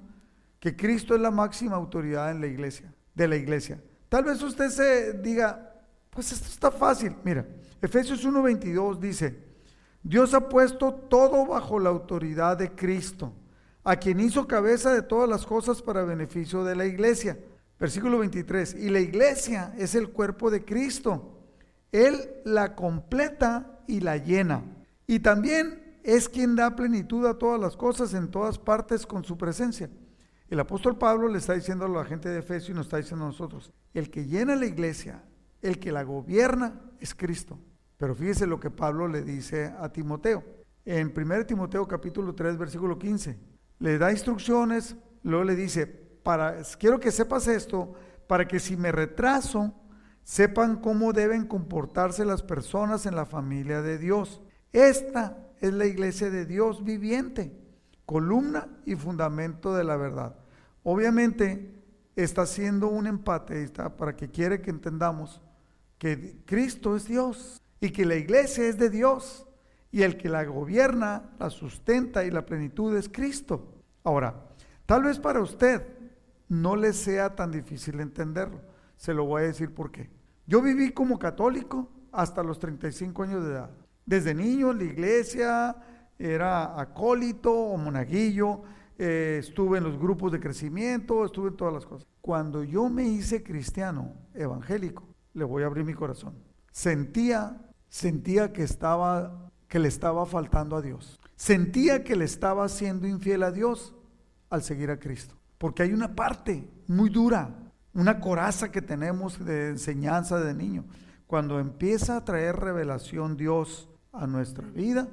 que 0.60 0.76
Cristo 0.76 1.16
es 1.16 1.22
la 1.22 1.32
máxima 1.32 1.78
autoridad 1.78 2.30
en 2.30 2.42
la 2.42 2.48
iglesia, 2.48 2.94
de 3.16 3.28
la 3.30 3.38
iglesia. 3.38 3.82
Tal 4.10 4.26
vez 4.26 4.42
usted 4.42 4.70
se 4.70 5.14
diga, 5.14 5.70
pues 6.10 6.32
esto 6.32 6.48
está 6.48 6.72
fácil. 6.72 7.16
Mira, 7.24 7.46
Efesios 7.82 8.26
1:22 8.26 9.00
dice, 9.00 9.50
Dios 10.04 10.34
ha 10.34 10.48
puesto 10.48 10.94
todo 10.94 11.46
bajo 11.46 11.80
la 11.80 11.90
autoridad 11.90 12.58
de 12.58 12.72
Cristo, 12.72 13.34
a 13.84 13.96
quien 13.96 14.20
hizo 14.20 14.48
cabeza 14.48 14.94
de 14.94 15.02
todas 15.02 15.30
las 15.30 15.46
cosas 15.46 15.82
para 15.82 16.04
beneficio 16.04 16.64
de 16.64 16.76
la 16.76 16.86
iglesia. 16.86 17.38
Versículo 17.80 18.20
23, 18.20 18.76
y 18.76 18.90
la 18.90 19.00
iglesia 19.00 19.74
es 19.78 19.96
el 19.96 20.10
cuerpo 20.10 20.52
de 20.52 20.66
Cristo. 20.66 21.38
Él 21.92 22.30
la 22.44 22.76
completa 22.76 23.80
y 23.88 24.02
la 24.02 24.18
llena. 24.18 24.64
Y 25.08 25.20
también 25.20 26.00
es 26.04 26.28
quien 26.28 26.56
da 26.56 26.76
plenitud 26.76 27.26
a 27.26 27.38
todas 27.38 27.60
las 27.60 27.78
cosas 27.78 28.14
en 28.14 28.30
todas 28.30 28.60
partes 28.60 29.06
con 29.06 29.24
su 29.24 29.38
presencia. 29.38 29.90
El 30.50 30.60
apóstol 30.60 30.98
Pablo 30.98 31.28
le 31.28 31.38
está 31.38 31.54
diciendo 31.54 31.86
a 31.86 31.90
la 31.90 32.06
gente 32.06 32.30
de 32.30 32.40
Efesios 32.40 32.70
y 32.70 32.74
nos 32.74 32.88
está 32.88 32.98
diciendo 32.98 33.26
a 33.26 33.30
nosotros, 33.30 33.72
el 33.94 34.10
que 34.10 34.26
llena 34.26 34.56
la 34.56 34.66
iglesia, 34.66 35.24
el 35.62 35.80
que 35.80 35.92
la 35.92 36.04
gobierna 36.04 36.82
es 37.00 37.14
Cristo. 37.14 37.60
Pero 37.98 38.16
fíjese 38.16 38.48
lo 38.48 38.60
que 38.60 38.72
Pablo 38.72 39.08
le 39.08 39.22
dice 39.22 39.74
a 39.78 39.90
Timoteo. 39.90 40.44
En 40.86 41.14
1 41.16 41.46
Timoteo 41.46 41.88
capítulo 41.88 42.34
3 42.34 42.58
versículo 42.58 42.98
15, 42.98 43.38
le 43.80 43.98
da 43.98 44.12
instrucciones, 44.12 44.96
luego 45.24 45.44
le 45.44 45.56
dice, 45.56 46.10
quiero 46.80 47.00
que 47.00 47.12
sepas 47.12 47.48
esto, 47.48 47.94
para 48.28 48.48
que 48.48 48.60
si 48.60 48.78
me 48.78 48.92
retraso, 48.92 49.74
sepan 50.24 50.78
cómo 50.78 51.14
deben 51.14 51.46
comportarse 51.46 52.24
las 52.24 52.44
personas 52.44 53.06
en 53.06 53.16
la 53.16 53.26
familia 53.26 53.82
de 53.82 53.98
Dios. 53.98 54.42
Esta 54.72 55.38
es 55.60 55.74
la 55.74 55.86
iglesia 55.86 56.30
de 56.30 56.46
Dios 56.46 56.84
viviente, 56.84 57.52
columna 58.06 58.68
y 58.86 58.96
fundamento 58.96 59.76
de 59.76 59.84
la 59.84 59.98
verdad. 59.98 60.36
Obviamente 60.84 61.74
está 62.16 62.44
haciendo 62.44 62.88
un 62.88 63.08
empate 63.08 63.68
para 63.98 64.16
que 64.16 64.30
quiere 64.30 64.62
que 64.62 64.70
entendamos 64.70 65.42
que 66.00 66.42
Cristo 66.46 66.96
es 66.96 67.08
Dios 67.08 67.62
y 67.80 67.92
que 67.92 68.06
la 68.06 68.16
iglesia 68.16 68.68
es 68.68 68.80
de 68.80 68.90
Dios 68.90 69.46
y 69.92 70.02
el 70.02 70.18
que 70.18 70.30
la 70.30 70.44
gobierna, 70.46 71.30
la 71.38 71.50
sustenta 71.50 72.24
y 72.24 72.32
la 72.32 72.46
plenitud 72.46 72.96
es 72.96 73.10
Cristo. 73.10 73.74
Ahora, 74.04 74.48
tal 74.86 75.04
vez 75.04 75.20
para 75.20 75.42
usted 75.42 75.86
no 76.48 76.76
le 76.76 76.94
sea 76.94 77.36
tan 77.36 77.52
difícil 77.52 78.00
entenderlo. 78.00 78.62
Se 78.96 79.14
lo 79.14 79.26
voy 79.26 79.44
a 79.44 79.46
decir 79.46 79.74
por 79.74 79.92
qué. 79.92 80.10
Yo 80.48 80.62
viví 80.62 80.92
como 80.92 81.20
católico 81.20 81.90
hasta 82.12 82.44
los 82.44 82.60
35 82.60 83.24
años 83.24 83.44
de 83.44 83.52
edad. 83.52 83.72
Desde 84.06 84.34
niño 84.34 84.72
en 84.72 84.78
la 84.80 84.84
iglesia 84.86 85.76
era 86.18 86.80
acólito 86.80 87.54
o 87.54 87.78
monaguillo, 87.78 88.64
eh, 88.98 89.38
estuve 89.40 89.78
en 89.78 89.86
los 89.86 89.98
grupos 89.98 90.32
de 90.32 90.40
crecimiento, 90.40 91.24
estuve 91.24 91.50
en 91.50 91.58
todas 91.58 91.74
las 91.74 91.86
cosas. 91.86 92.08
Cuando 92.20 92.64
yo 92.64 92.90
me 92.90 93.08
hice 93.08 93.44
cristiano 93.44 94.14
evangélico, 94.34 95.09
le 95.40 95.46
voy 95.46 95.64
a 95.64 95.66
abrir 95.66 95.86
mi 95.86 95.94
corazón. 95.94 96.36
Sentía, 96.72 97.60
sentía 97.88 98.54
que 98.54 98.64
estaba, 98.64 99.52
que 99.68 99.80
le 99.80 99.88
estaba 99.88 100.26
faltando 100.26 100.76
a 100.76 100.82
Dios. 100.82 101.20
Sentía 101.36 102.04
que 102.04 102.16
le 102.16 102.26
estaba 102.26 102.68
siendo 102.70 103.08
infiel 103.08 103.44
a 103.44 103.52
Dios 103.52 103.96
al 104.50 104.62
seguir 104.62 104.92
a 104.92 105.00
Cristo. 105.00 105.36
Porque 105.58 105.84
hay 105.84 105.94
una 105.94 106.16
parte 106.16 106.70
muy 106.88 107.10
dura, 107.10 107.50
una 107.94 108.20
coraza 108.20 108.72
que 108.72 108.82
tenemos 108.82 109.44
de 109.44 109.70
enseñanza 109.70 110.40
de 110.40 110.54
niño. 110.54 110.86
Cuando 111.28 111.60
empieza 111.60 112.18
a 112.18 112.26
traer 112.26 112.56
revelación 112.58 113.38
Dios 113.38 113.90
a 114.12 114.28
nuestra 114.28 114.68
vida, 114.68 115.08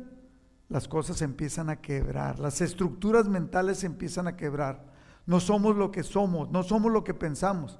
las 0.68 0.88
cosas 0.88 1.22
empiezan 1.22 1.70
a 1.70 1.80
quebrar, 1.80 2.38
las 2.38 2.60
estructuras 2.60 3.28
mentales 3.28 3.84
empiezan 3.84 4.26
a 4.26 4.36
quebrar. 4.36 4.84
No 5.26 5.40
somos 5.40 5.76
lo 5.76 5.90
que 5.90 6.02
somos, 6.02 6.50
no 6.50 6.62
somos 6.62 6.92
lo 6.92 7.04
que 7.04 7.14
pensamos. 7.14 7.78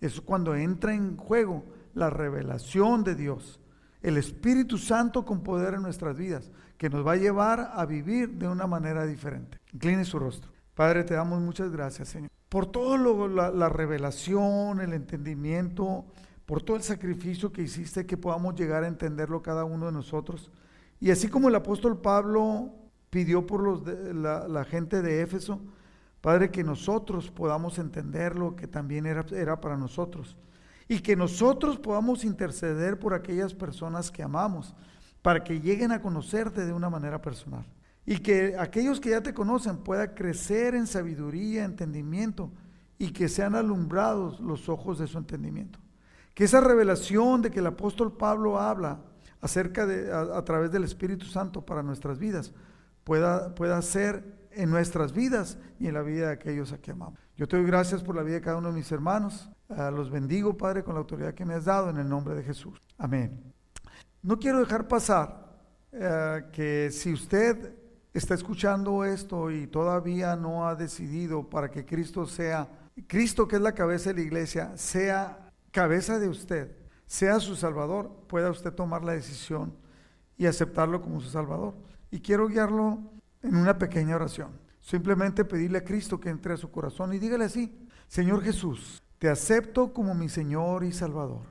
Es 0.00 0.20
cuando 0.20 0.54
entra 0.54 0.94
en 0.94 1.16
juego 1.16 1.64
la 1.94 2.10
revelación 2.10 3.04
de 3.04 3.14
Dios, 3.14 3.60
el 4.02 4.16
Espíritu 4.16 4.78
Santo 4.78 5.24
con 5.24 5.42
poder 5.42 5.74
en 5.74 5.82
nuestras 5.82 6.16
vidas, 6.16 6.50
que 6.76 6.88
nos 6.88 7.06
va 7.06 7.12
a 7.12 7.16
llevar 7.16 7.72
a 7.74 7.84
vivir 7.86 8.30
de 8.30 8.48
una 8.48 8.66
manera 8.66 9.04
diferente. 9.04 9.58
Incline 9.72 10.04
su 10.04 10.18
rostro. 10.18 10.50
Padre, 10.74 11.02
te 11.02 11.14
damos 11.14 11.40
muchas 11.40 11.72
gracias, 11.72 12.08
Señor, 12.08 12.30
por 12.48 12.66
todo 12.66 13.26
la, 13.28 13.50
la 13.50 13.68
revelación, 13.68 14.80
el 14.80 14.92
entendimiento, 14.92 16.04
por 16.46 16.62
todo 16.62 16.76
el 16.76 16.82
sacrificio 16.82 17.52
que 17.52 17.62
hiciste, 17.62 18.06
que 18.06 18.16
podamos 18.16 18.54
llegar 18.54 18.84
a 18.84 18.88
entenderlo 18.88 19.42
cada 19.42 19.64
uno 19.64 19.86
de 19.86 19.92
nosotros. 19.92 20.50
Y 21.00 21.10
así 21.10 21.28
como 21.28 21.48
el 21.48 21.54
apóstol 21.54 22.00
Pablo 22.00 22.70
pidió 23.10 23.46
por 23.46 23.62
los 23.62 23.82
la, 23.86 24.48
la, 24.48 24.64
gente 24.64 25.02
de 25.02 25.22
Éfeso, 25.22 25.60
Padre, 26.20 26.50
que 26.50 26.64
nosotros 26.64 27.30
podamos 27.30 27.78
entenderlo, 27.78 28.56
que 28.56 28.66
también 28.66 29.06
era, 29.06 29.24
era 29.32 29.60
para 29.60 29.76
nosotros. 29.76 30.36
Y 30.88 31.00
que 31.00 31.14
nosotros 31.14 31.78
podamos 31.78 32.24
interceder 32.24 32.98
por 32.98 33.14
aquellas 33.14 33.54
personas 33.54 34.10
que 34.10 34.22
amamos, 34.22 34.74
para 35.22 35.44
que 35.44 35.60
lleguen 35.60 35.92
a 35.92 36.00
conocerte 36.00 36.64
de 36.64 36.72
una 36.72 36.88
manera 36.88 37.20
personal 37.20 37.66
y 38.10 38.20
que 38.20 38.56
aquellos 38.58 39.00
que 39.00 39.10
ya 39.10 39.22
te 39.22 39.34
conocen 39.34 39.76
puedan 39.76 40.14
crecer 40.14 40.74
en 40.74 40.86
sabiduría, 40.86 41.66
entendimiento 41.66 42.50
y 42.96 43.12
que 43.12 43.28
sean 43.28 43.54
alumbrados 43.54 44.40
los 44.40 44.70
ojos 44.70 44.98
de 44.98 45.06
su 45.06 45.18
entendimiento. 45.18 45.78
Que 46.32 46.44
esa 46.44 46.62
revelación 46.62 47.42
de 47.42 47.50
que 47.50 47.58
el 47.58 47.66
apóstol 47.66 48.16
Pablo 48.16 48.58
habla 48.58 49.02
acerca 49.42 49.84
de 49.84 50.10
a, 50.10 50.42
través 50.42 50.72
del 50.72 50.84
Espíritu 50.84 51.26
Santo 51.26 51.66
para 51.66 51.82
nuestras 51.82 52.18
vidas 52.18 52.54
pueda, 53.04 53.54
pueda 53.54 53.82
ser 53.82 54.48
en 54.52 54.70
nuestras 54.70 55.12
vidas 55.12 55.58
y 55.78 55.88
en 55.88 55.92
la 55.92 56.00
vida 56.00 56.28
de 56.28 56.32
aquellos 56.32 56.72
a 56.72 56.78
que 56.78 56.92
amamos. 56.92 57.20
Yo 57.36 57.46
te 57.46 57.58
doy 57.58 57.66
gracias 57.66 58.02
por 58.02 58.16
la 58.16 58.22
vida 58.22 58.36
de 58.36 58.40
cada 58.40 58.56
uno 58.56 58.68
de 58.68 58.74
mis 58.74 58.90
hermanos. 58.90 59.50
Uh, 59.68 59.90
los 59.90 60.10
bendigo, 60.10 60.56
Padre, 60.56 60.82
con 60.82 60.94
la 60.94 61.00
autoridad 61.00 61.34
que 61.34 61.44
me 61.44 61.54
has 61.54 61.66
dado 61.66 61.90
en 61.90 61.98
el 61.98 62.08
nombre 62.08 62.34
de 62.34 62.42
Jesús. 62.42 62.80
Amén. 62.96 63.52
No 64.22 64.38
quiero 64.38 64.60
dejar 64.60 64.88
pasar 64.88 65.58
uh, 65.92 66.50
que 66.50 66.90
si 66.90 67.12
usted 67.12 67.74
está 68.14 68.34
escuchando 68.34 69.04
esto 69.04 69.50
y 69.50 69.66
todavía 69.66 70.36
no 70.36 70.66
ha 70.66 70.74
decidido 70.74 71.48
para 71.48 71.70
que 71.70 71.84
Cristo 71.84 72.26
sea, 72.26 72.66
Cristo 73.06 73.46
que 73.46 73.56
es 73.56 73.62
la 73.62 73.74
cabeza 73.74 74.10
de 74.10 74.16
la 74.16 74.22
iglesia, 74.22 74.72
sea 74.76 75.50
cabeza 75.70 76.18
de 76.18 76.28
usted, 76.28 76.74
sea 77.06 77.38
su 77.38 77.54
Salvador, 77.54 78.24
pueda 78.26 78.50
usted 78.50 78.72
tomar 78.72 79.04
la 79.04 79.12
decisión 79.12 79.74
y 80.38 80.46
aceptarlo 80.46 81.02
como 81.02 81.20
su 81.20 81.28
Salvador. 81.28 81.74
Y 82.10 82.20
quiero 82.20 82.48
guiarlo 82.48 83.00
en 83.42 83.54
una 83.54 83.76
pequeña 83.76 84.16
oración. 84.16 84.50
Simplemente 84.80 85.44
pedirle 85.44 85.78
a 85.78 85.84
Cristo 85.84 86.18
que 86.18 86.30
entre 86.30 86.54
a 86.54 86.56
su 86.56 86.70
corazón 86.70 87.12
y 87.12 87.18
dígale 87.18 87.44
así, 87.44 87.86
Señor 88.06 88.42
Jesús, 88.42 89.02
te 89.18 89.28
acepto 89.28 89.92
como 89.92 90.14
mi 90.14 90.28
Señor 90.28 90.84
y 90.84 90.92
Salvador. 90.92 91.42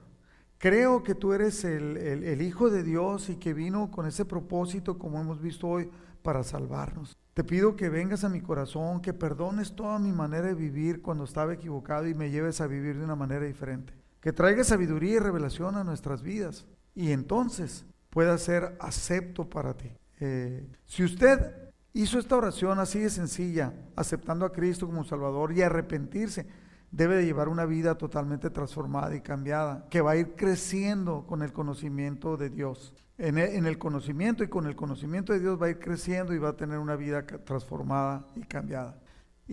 Creo 0.57 1.03
que 1.03 1.13
tú 1.13 1.33
eres 1.33 1.63
el, 1.63 1.97
el 1.97 2.41
Hijo 2.41 2.69
de 2.69 2.83
Dios 2.83 3.29
y 3.29 3.35
que 3.35 3.53
vino 3.53 3.91
con 3.91 4.07
ese 4.07 4.25
propósito, 4.25 4.97
como 4.97 5.19
hemos 5.19 5.41
visto 5.41 5.67
hoy, 5.67 5.89
para 6.23 6.43
salvarnos. 6.43 7.15
Te 7.33 7.43
pido 7.43 7.75
que 7.75 7.89
vengas 7.89 8.23
a 8.23 8.29
mi 8.29 8.41
corazón, 8.41 8.99
que 8.99 9.13
perdones 9.13 9.75
toda 9.75 9.99
mi 9.99 10.11
manera 10.11 10.47
de 10.47 10.55
vivir 10.55 11.03
cuando 11.03 11.23
estaba 11.23 11.53
equivocado 11.53 12.07
y 12.07 12.15
me 12.15 12.31
lleves 12.31 12.61
a 12.61 12.67
vivir 12.67 12.97
de 12.97 13.03
una 13.03 13.15
manera 13.15 13.45
diferente. 13.45 13.93
Que 14.21 14.33
traigas 14.33 14.67
sabiduría 14.67 15.17
y 15.17 15.19
revelación 15.19 15.75
a 15.75 15.83
nuestras 15.83 16.23
vidas 16.23 16.65
y 16.95 17.11
entonces 17.11 17.85
pueda 18.09 18.35
ser 18.39 18.75
acepto 18.79 19.47
para 19.47 19.75
ti. 19.77 19.91
Eh, 20.19 20.67
si 20.87 21.03
usted 21.03 21.69
hizo 21.93 22.17
esta 22.17 22.35
oración 22.35 22.79
así 22.79 22.99
de 22.99 23.11
sencilla, 23.11 23.73
aceptando 23.95 24.43
a 24.43 24.51
Cristo 24.51 24.87
como 24.87 25.03
Salvador 25.03 25.53
y 25.53 25.61
arrepentirse, 25.61 26.47
debe 26.91 27.15
de 27.15 27.25
llevar 27.25 27.49
una 27.49 27.65
vida 27.65 27.95
totalmente 27.95 28.49
transformada 28.49 29.15
y 29.15 29.21
cambiada, 29.21 29.87
que 29.89 30.01
va 30.01 30.11
a 30.11 30.15
ir 30.15 30.35
creciendo 30.35 31.25
con 31.27 31.41
el 31.41 31.53
conocimiento 31.53 32.37
de 32.37 32.49
Dios. 32.49 32.93
E, 33.17 33.29
en 33.29 33.65
el, 33.65 33.77
conocimiento 33.77 34.43
y 34.43 34.47
con 34.47 34.67
el 34.67 34.75
conocimiento 34.75 35.33
de 35.33 35.39
Dios 35.39 35.61
va 35.61 35.67
a 35.67 35.69
ir 35.69 35.79
creciendo 35.79 36.33
y 36.33 36.37
va 36.37 36.49
a 36.49 36.55
tener 36.55 36.79
una 36.79 36.95
vida 36.95 37.25
transformada 37.25 38.27
y 38.35 38.41
cambiada. 38.41 38.99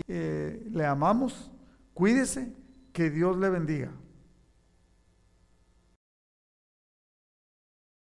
Eh, 0.09 0.67
le 0.71 0.87
amamos, 0.87 1.51
cuídese, 1.93 2.53
que 2.93 3.11
Dios 3.11 3.37
le 3.37 3.51
bendiga. 3.51 3.91